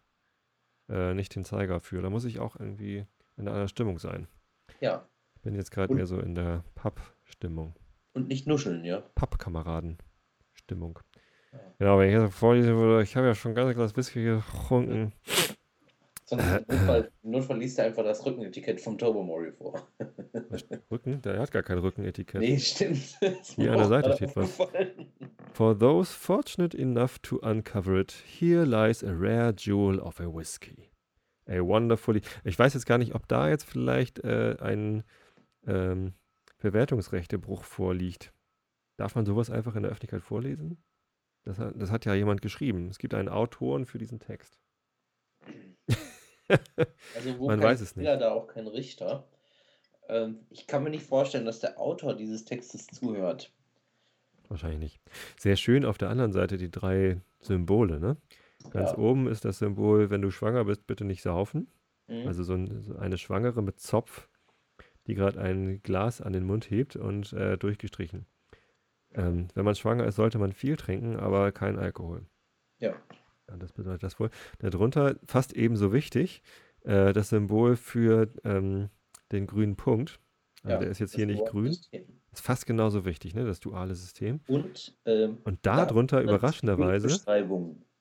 [0.90, 2.02] äh, nicht den Zeiger für.
[2.02, 3.06] Da muss ich auch irgendwie
[3.38, 4.28] in einer Stimmung sein.
[4.82, 5.08] Ja.
[5.44, 7.76] Bin jetzt gerade mehr so in der Papp-Stimmung.
[8.14, 9.02] Und nicht nuscheln, ja.
[9.16, 11.00] Pappkameraden-Stimmung.
[11.52, 11.60] Ja.
[11.80, 15.14] Genau, wenn ich jetzt vorlesen würde, ich habe ja schon ein ganzes Glas Whisky getrunken.
[16.26, 19.86] Sonst im Notfall, liest er einfach das Rückenetikett vom Turbo Mori vor.
[20.90, 21.22] Rücken?
[21.24, 22.40] Der hat gar kein Rückenetikett.
[22.40, 23.18] Nee, stimmt.
[23.20, 24.58] Das Hier an der Seite steht was.
[25.52, 30.90] For those fortunate enough to uncover it, here lies a rare jewel of a whiskey.
[31.48, 32.22] A wonderfully.
[32.46, 35.04] Ich weiß jetzt gar nicht, ob da jetzt vielleicht äh, ein
[35.68, 36.14] ähm,
[36.58, 38.34] Verwertungsrechtebruch vorliegt.
[38.98, 40.84] Darf man sowas einfach in der Öffentlichkeit vorlesen?
[41.44, 42.90] Das hat, das hat ja jemand geschrieben.
[42.90, 44.60] Es gibt einen Autoren für diesen Text.
[47.16, 49.26] Also wo Man weiß es Kläger, da auch kein Richter.
[50.10, 53.54] Ähm, ich kann mir nicht vorstellen, dass der Autor dieses Textes zuhört.
[54.50, 55.02] Wahrscheinlich nicht.
[55.40, 58.18] Sehr schön auf der anderen Seite die drei Symbole, ne?
[58.72, 58.98] Ganz Ja.
[58.98, 61.72] oben ist das Symbol, wenn du schwanger bist, bitte nicht saufen.
[62.08, 62.28] Mhm.
[62.28, 64.28] Also so, ein, so eine Schwangere mit Zopf,
[65.08, 68.26] die gerade ein Glas an den Mund hebt und äh, durchgestrichen.
[69.14, 72.26] Ähm, wenn man schwanger ist, sollte man viel trinken, aber kein Alkohol.
[72.80, 72.94] ja.
[73.50, 74.30] Ja, das bedeutet das wohl.
[74.60, 76.42] Darunter, fast ebenso wichtig,
[76.84, 78.90] äh, das Symbol für ähm,
[79.32, 80.22] den grünen Punkt.
[80.64, 81.74] Also ja, der ist jetzt hier nicht grün.
[81.74, 82.06] System.
[82.32, 83.44] Ist fast genauso wichtig, ne?
[83.44, 84.40] Das duale System.
[84.48, 87.10] Und ähm, Und da darunter die überraschenderweise.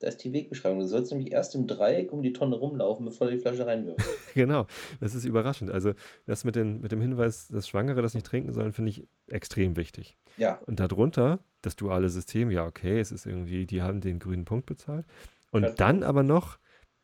[0.01, 0.81] Da ist die Wegbeschreibung.
[0.81, 4.09] Du sollst nämlich erst im Dreieck um die Tonne rumlaufen, bevor du die Flasche reinwirfst.
[4.35, 4.67] genau,
[4.99, 5.71] das ist überraschend.
[5.71, 5.93] Also
[6.27, 9.77] das mit, den, mit dem Hinweis, dass Schwangere das nicht trinken sollen, finde ich extrem
[9.77, 10.17] wichtig.
[10.39, 14.47] Ja, Und darunter das duale System, ja, okay, es ist irgendwie, die haben den grünen
[14.47, 15.05] Punkt bezahlt.
[15.51, 15.71] Und Ja.
[15.73, 16.59] dann aber noch,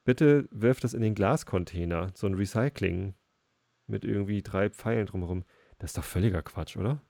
[0.04, 3.14] bitte wirf das in den Glascontainer, so ein Recycling
[3.86, 5.44] mit irgendwie drei Pfeilen drumherum.
[5.78, 7.02] Das ist doch völliger Quatsch, oder?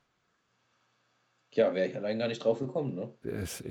[1.52, 2.94] ja wäre ich allein gar nicht drauf gekommen.
[2.94, 3.14] Ne?
[3.22, 3.62] Es,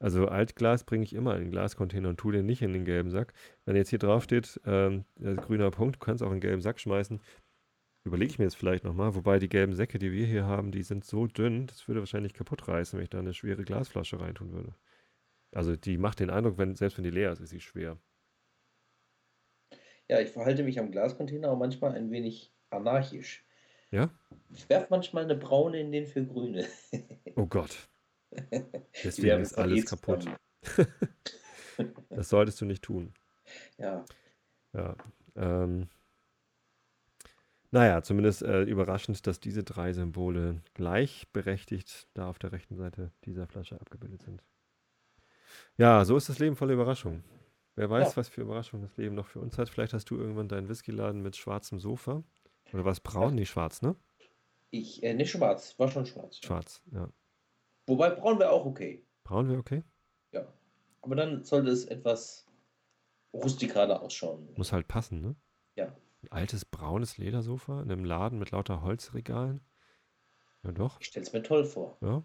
[0.00, 3.10] also Altglas bringe ich immer in den Glascontainer und tue den nicht in den gelben
[3.10, 3.32] Sack.
[3.64, 6.62] Wenn jetzt hier drauf steht, ähm, der grüner Punkt, du kannst auch in den gelben
[6.62, 7.20] Sack schmeißen,
[8.04, 9.14] überlege ich mir das vielleicht nochmal.
[9.14, 12.32] Wobei die gelben Säcke, die wir hier haben, die sind so dünn, das würde wahrscheinlich
[12.32, 14.74] kaputt reißen, wenn ich da eine schwere Glasflasche reintun würde.
[15.52, 17.98] Also die macht den Eindruck, wenn, selbst wenn die leer ist, ist sie schwer.
[20.08, 23.44] Ja, ich verhalte mich am Glascontainer auch manchmal ein wenig anarchisch.
[23.90, 24.10] Ja?
[24.54, 26.66] Ich werfe manchmal eine braune in den für grüne.
[27.36, 27.88] Oh Gott.
[29.04, 30.24] Deswegen ist alles kaputt.
[32.10, 33.14] Das solltest du nicht tun.
[33.78, 34.04] Ja,
[34.74, 34.96] Ja.
[35.36, 35.88] Ähm,
[37.70, 43.46] naja, zumindest äh, überraschend, dass diese drei Symbole gleichberechtigt da auf der rechten Seite dieser
[43.46, 44.42] Flasche abgebildet sind.
[45.76, 47.22] Ja, so ist das Leben voller Überraschungen.
[47.76, 48.16] Wer weiß, Ja.
[48.16, 49.68] was für Überraschungen das Leben noch für uns hat.
[49.68, 52.24] Vielleicht hast du irgendwann deinen Whiskyladen mit schwarzem Sofa.
[52.72, 53.34] Oder was braun?
[53.36, 53.94] Nee, schwarz, ne?
[54.70, 56.38] ich, äh, nicht schwarz, war schon schwarz.
[56.44, 57.08] Schwarz, ja.
[57.88, 59.04] Wobei braun wäre auch okay.
[59.24, 59.82] Braun wäre okay.
[60.32, 60.46] Ja.
[61.00, 62.46] Aber dann sollte es etwas
[63.32, 64.48] rustikaler ausschauen.
[64.56, 65.36] Muss halt passen, ne?
[65.74, 65.96] Ja.
[66.22, 69.60] Ein altes braunes Ledersofa in einem Laden mit lauter Holzregalen.
[70.64, 71.00] Ja, doch.
[71.00, 71.96] Ich stelle es mir toll vor.
[72.00, 72.22] Ja.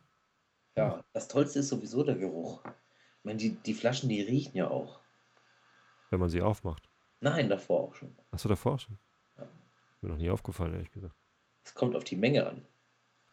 [0.75, 2.63] Ja, das Tollste ist sowieso der Geruch.
[2.65, 4.99] Ich meine, die, die Flaschen, die riechen ja auch.
[6.09, 6.89] Wenn man sie aufmacht.
[7.21, 8.13] Nein, davor auch schon.
[8.31, 8.97] Du davor schon?
[9.37, 9.47] Ja.
[10.01, 11.15] Mir noch nie aufgefallen, ehrlich gesagt.
[11.63, 12.65] Es kommt auf die Menge an.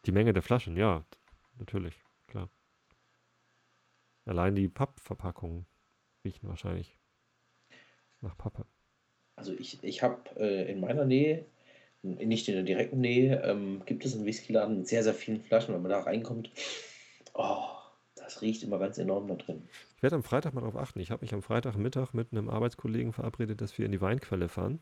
[0.05, 1.03] Die Menge der Flaschen, ja,
[1.57, 2.01] natürlich,
[2.31, 2.49] klar.
[4.25, 5.65] Allein die Pappverpackungen
[6.23, 6.97] riechen wahrscheinlich
[8.21, 8.65] nach Pappe.
[9.35, 11.45] Also ich, ich habe äh, in meiner Nähe,
[12.03, 15.73] nicht in der direkten Nähe, ähm, gibt es einen Whiskyladen mit sehr, sehr vielen Flaschen.
[15.73, 16.51] Wenn man da reinkommt,
[17.33, 17.63] oh,
[18.15, 19.67] das riecht immer ganz enorm da drin.
[19.97, 20.99] Ich werde am Freitag mal darauf achten.
[20.99, 24.79] Ich habe mich am Freitagmittag mit einem Arbeitskollegen verabredet, dass wir in die Weinquelle fahren.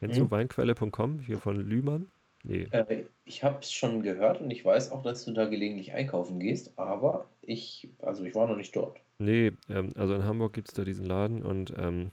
[0.00, 0.30] Du Mhm.
[0.30, 2.10] weinquelle.com hier von Lühmann?
[2.44, 5.92] Nee, Äh, ich habe es schon gehört und ich weiß auch, dass du da gelegentlich
[5.92, 9.00] einkaufen gehst, aber ich, also ich war noch nicht dort.
[9.18, 12.10] Nee, ähm, also in Hamburg gibt es da diesen Laden und ähm,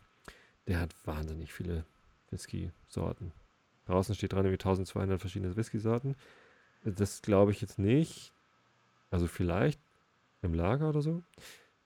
[0.67, 1.85] der hat wahnsinnig viele
[2.31, 3.33] Whisky-Sorten.
[3.85, 6.15] Draußen steht dran irgendwie 1200 verschiedene Whisky-Sorten.
[6.83, 8.33] Das glaube ich jetzt nicht.
[9.11, 9.81] Also vielleicht
[10.43, 11.23] im Lager oder so.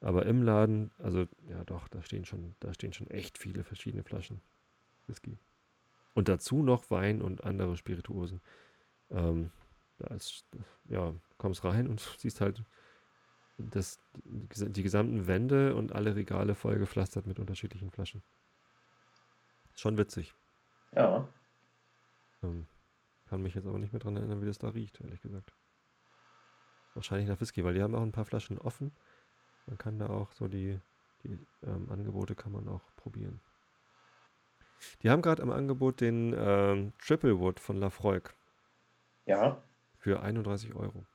[0.02, 4.04] Aber im Laden, also ja doch, da stehen schon, da stehen schon echt viele verschiedene
[4.04, 4.42] Flaschen
[5.08, 5.38] Whisky.
[6.14, 8.42] Und dazu noch Wein und andere Spirituosen.
[9.12, 9.52] Ähm,
[10.00, 10.46] da ist,
[10.86, 12.64] ja, kommst rein und siehst halt
[13.58, 18.24] das, die gesa- die gesamten Wände und alle Regale vollgepflastert mit unterschiedlichen Flaschen.
[19.76, 20.34] Schon witzig.
[20.92, 21.28] Ja,
[22.44, 22.68] Ähm,
[23.26, 25.54] kann mich jetzt aber nicht mehr dran erinnern, wie das da riecht, ehrlich gesagt.
[26.94, 28.92] Wahrscheinlich nach Whisky, weil die haben auch ein paar Flaschen offen.
[29.68, 30.80] Man kann da auch so die,
[31.24, 33.42] Die ähm, Angebote kann man auch probieren.
[35.02, 38.34] Die haben gerade am Angebot den ähm, Triple Wood von Lafroig
[39.26, 39.62] Ja,
[39.98, 41.06] für 31 Euro.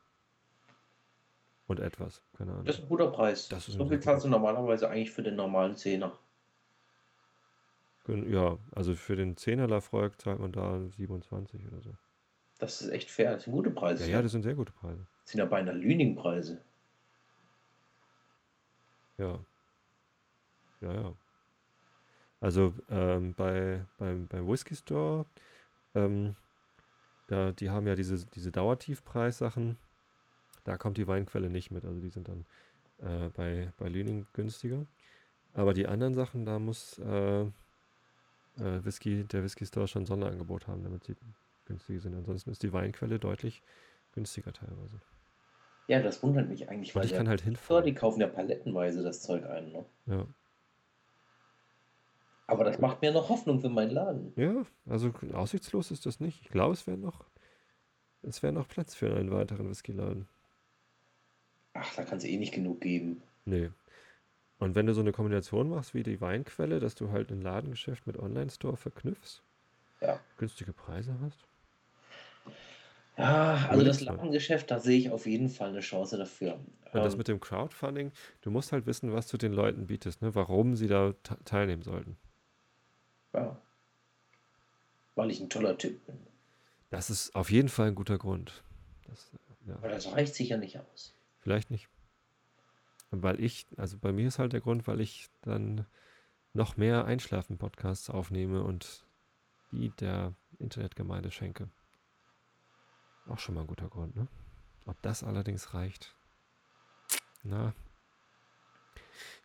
[1.66, 2.64] Und etwas, keine Ahnung.
[2.64, 3.48] das ist ein guter Preis.
[3.48, 6.16] Das ist so ein viel zahlst du normalerweise eigentlich für den normalen Zehner.
[8.06, 11.94] Ja, also für den 10er Lafroig zahlt man da 27 oder so.
[12.58, 13.32] Das ist echt fair.
[13.32, 14.04] Das sind gute Preise.
[14.04, 15.04] Ja, ja, das sind sehr gute Preise.
[15.22, 16.62] Das sind ja beinahe Lüning-Preise.
[19.18, 19.40] Ja.
[20.80, 21.12] Ja, ja.
[22.40, 25.26] Also ähm, bei, beim, beim Whisky Store,
[25.94, 26.36] ähm,
[27.28, 29.76] da, die haben ja diese, diese Dauertiefpreissachen.
[30.64, 31.84] Da kommt die Weinquelle nicht mit.
[31.84, 32.44] Also die sind dann
[32.98, 34.86] äh, bei, bei Lüning günstiger.
[35.54, 37.50] Aber die anderen Sachen, da muss äh, äh,
[38.58, 41.16] Whisky, der Whisky Store schon Sonderangebot haben, damit sie
[41.64, 42.14] günstig sind.
[42.14, 43.62] Ansonsten ist die Weinquelle deutlich
[44.12, 45.00] günstiger teilweise.
[45.88, 47.84] Ja, das wundert mich eigentlich, weil ich kann halt hinfahren.
[47.84, 49.70] die kaufen ja palettenweise das Zeug ein.
[49.70, 49.84] Ne?
[50.06, 50.26] Ja.
[52.48, 54.32] Aber das macht mir noch Hoffnung für meinen Laden.
[54.36, 56.42] Ja, also aussichtslos ist das nicht.
[56.42, 57.24] Ich glaube, es wäre noch,
[58.22, 60.28] es wäre noch Platz für einen weiteren Whiskyladen.
[61.74, 63.22] Ach, da kann es eh nicht genug geben.
[63.44, 63.70] Nee.
[64.58, 68.06] Und wenn du so eine Kombination machst wie die Weinquelle, dass du halt ein Ladengeschäft
[68.06, 69.42] mit Online-Store verknüpfst,
[70.00, 70.18] Ja.
[70.38, 71.44] günstige Preise hast.
[73.18, 74.00] Ja, also das.
[74.00, 76.54] Ladengeschäft, da sehe ich auf jeden Fall eine Chance dafür.
[76.92, 78.12] Und das Ähm, mit dem Crowdfunding,
[78.42, 80.34] du musst halt wissen, was du den Leuten bietest, ne?
[80.34, 82.16] warum sie da te- teilnehmen sollten.
[83.36, 83.56] Ja.
[85.14, 86.18] Weil ich ein toller Typ bin.
[86.90, 88.62] Das ist auf jeden Fall ein guter Grund.
[89.06, 89.30] Das,
[89.66, 89.74] ja.
[89.76, 91.14] Aber das reicht sicher nicht aus.
[91.40, 91.88] Vielleicht nicht.
[93.10, 95.86] Weil ich, also bei mir ist halt der Grund, weil ich dann
[96.52, 99.04] noch mehr Einschlafen-Podcasts aufnehme und
[99.72, 101.68] die der Internetgemeinde schenke.
[103.28, 104.26] Auch schon mal ein guter Grund, ne?
[104.86, 106.14] Ob das allerdings reicht.
[107.42, 107.74] Na.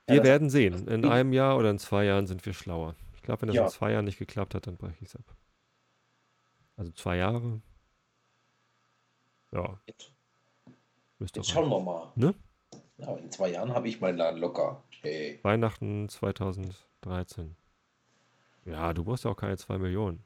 [0.08, 0.88] Ja, Wir das- werden sehen.
[0.88, 2.96] In einem Jahr oder in zwei Jahren sind wir schlauer.
[3.22, 3.64] Ich glaube, wenn das Ja.
[3.66, 5.36] in zwei Jahren nicht geklappt hat, dann breche ich es ab.
[6.76, 7.62] Also zwei Jahre.
[9.52, 10.12] Ja, Jetzt,
[11.20, 12.12] müsste jetzt schauen wir mal.
[12.16, 12.34] Ne?
[12.98, 14.84] Ja, in zwei Jahren habe ich meinen Laden locker.
[15.02, 15.40] Hey.
[15.44, 17.56] Weihnachten 2013.
[18.66, 20.24] Ja, du brauchst ja auch keine 2 Millionen.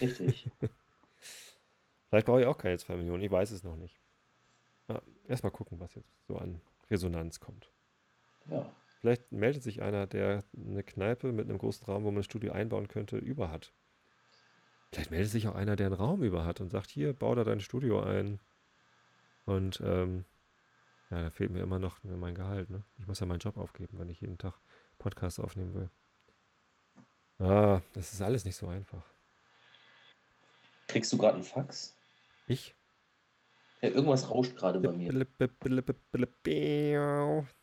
[0.00, 0.50] Richtig.
[2.08, 4.00] Vielleicht brauche ich auch keine 2 Millionen, ich weiß es noch nicht.
[4.88, 7.70] Ja, Erstmal gucken, was jetzt so an Resonanz kommt.
[8.46, 8.70] ja.
[9.04, 12.54] Vielleicht meldet sich einer, der eine Kneipe mit einem großen Raum, wo man ein Studio
[12.54, 13.70] einbauen könnte, über hat.
[14.90, 17.44] Vielleicht meldet sich auch einer, der einen Raum über hat und sagt, hier, bau da
[17.44, 18.40] dein Studio ein.
[19.44, 20.24] Und ähm,
[21.10, 22.70] ja, da fehlt mir immer noch mein Gehalt.
[22.70, 22.82] Ne?
[22.96, 24.54] Ich muss ja meinen Job aufgeben, wenn ich jeden Tag
[24.96, 25.90] Podcasts aufnehmen will.
[27.46, 29.04] Ah, das ist alles nicht so einfach.
[30.86, 31.94] Kriegst du gerade einen Fax?
[32.46, 32.74] Ich?
[33.82, 35.12] Ja, irgendwas rauscht gerade bei mir.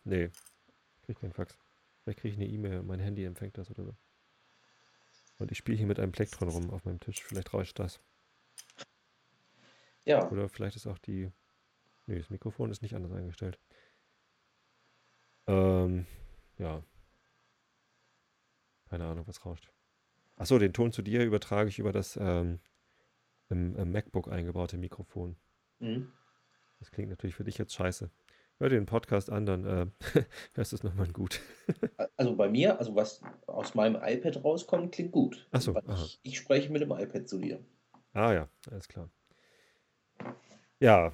[0.03, 0.29] Nee,
[1.01, 1.57] krieg keinen Fax.
[2.03, 3.95] Vielleicht kriege ich eine E-Mail, mein Handy empfängt das oder so.
[5.37, 7.23] Und ich spiele hier mit einem Plektron rum auf meinem Tisch.
[7.23, 7.99] Vielleicht rauscht das.
[10.05, 11.31] Ja, Oder vielleicht ist auch die.
[12.07, 13.59] Nee, das Mikrofon ist nicht anders eingestellt.
[15.47, 16.05] Ähm,
[16.57, 16.83] ja.
[18.89, 19.71] Keine Ahnung, was rauscht.
[20.35, 22.59] Achso, den Ton zu dir übertrage ich über das ähm,
[23.49, 25.35] im, im MacBook eingebaute Mikrofon.
[25.79, 26.11] mhm.
[26.79, 28.09] Das klingt natürlich für dich jetzt scheiße.
[28.61, 29.87] Hör den Podcast an, dann äh,
[30.53, 31.41] hörst du es nochmal gut.
[32.15, 35.47] also bei mir, also was aus meinem iPad rauskommt, klingt gut.
[35.49, 36.03] Ach so, Weil aha.
[36.03, 37.65] ich, ich spreche mit dem iPad zu dir.
[38.13, 39.09] Ah ja, alles klar.
[40.79, 41.11] Ja.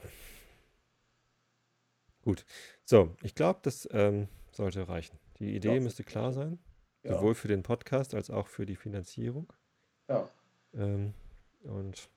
[2.22, 2.46] Gut.
[2.84, 5.18] So, ich glaube, das ähm, sollte reichen.
[5.40, 6.60] Die Idee Ja, müsste klar sein,
[7.04, 7.14] Ja.
[7.16, 9.54] sowohl für den Podcast als auch für die Finanzierung.
[10.10, 10.30] ja.
[10.74, 11.14] Ähm,
[11.64, 12.10] und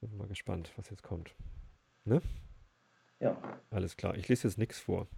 [0.00, 1.34] bin mal gespannt, was jetzt kommt.
[3.20, 3.60] Ja.
[3.70, 4.16] Alles klar.
[4.16, 5.08] Ich lese jetzt nichts vor.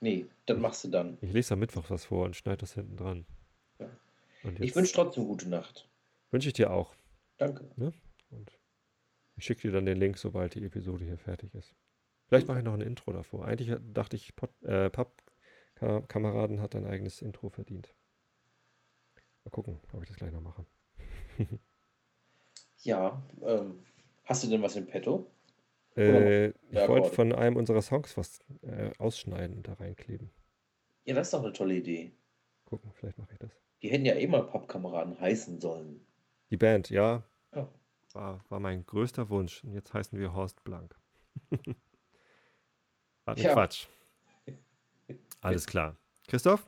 [0.00, 1.18] Nee, das machst du dann.
[1.20, 3.26] Ich lese am Mittwoch was vor und schneide das hinten dran.
[3.78, 3.88] Ja.
[4.60, 5.88] Ich wünsche trotzdem gute Nacht.
[6.30, 6.94] wünsche ich dir auch.
[7.38, 7.70] Danke.
[8.30, 8.58] Und
[9.36, 11.74] ich schicke dir dann den Link, sobald die Episode hier fertig ist.
[12.26, 13.46] Vielleicht mache ich noch ein Intro davor.
[13.46, 17.94] Eigentlich dachte ich, Pod, äh, Pappkameraden hat ein eigenes Intro verdient.
[19.44, 20.66] Mal gucken, ob ich das gleich noch mache.
[22.82, 23.82] Ja, ähm,
[24.24, 25.26] hast du denn was im Petto?
[25.96, 30.30] Äh, ich Ja, wollte von einem unserer Songs was äh, ausschneiden und da reinkleben.
[31.04, 32.12] Ja, das ist doch eine tolle Idee.
[32.64, 33.50] Gucken, vielleicht mache ich das.
[33.82, 36.00] Die hätten ja eh mal Pappkameraden heißen sollen.
[36.50, 37.22] Die Band, ja,
[37.54, 37.68] Ja.
[38.12, 39.62] war, war mein größter Wunsch.
[39.64, 40.96] Und jetzt heißen wir Horst Blank.
[43.26, 43.52] War Ja.
[43.52, 43.86] Quatsch.
[45.40, 45.96] Alles klar.
[46.26, 46.66] Christoph,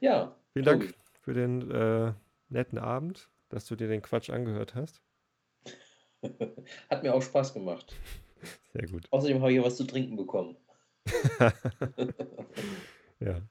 [0.00, 0.86] Ja, vielen Tobi.
[0.86, 2.12] Dank für den äh,
[2.48, 5.00] netten Abend, dass du dir den Quatsch angehört hast.
[6.90, 7.94] Hat mir auch Spaß gemacht.
[8.72, 9.06] Sehr gut.
[9.10, 10.56] Außerdem habe ich ja was zu trinken bekommen.
[13.20, 13.42] Ja.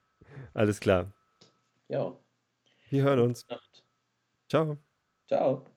[0.54, 1.12] Alles klar.
[1.90, 2.18] Ja.
[2.90, 3.46] Wir hören uns.
[3.50, 3.84] Nacht.
[4.50, 4.78] Ciao.
[5.28, 5.77] Ciao.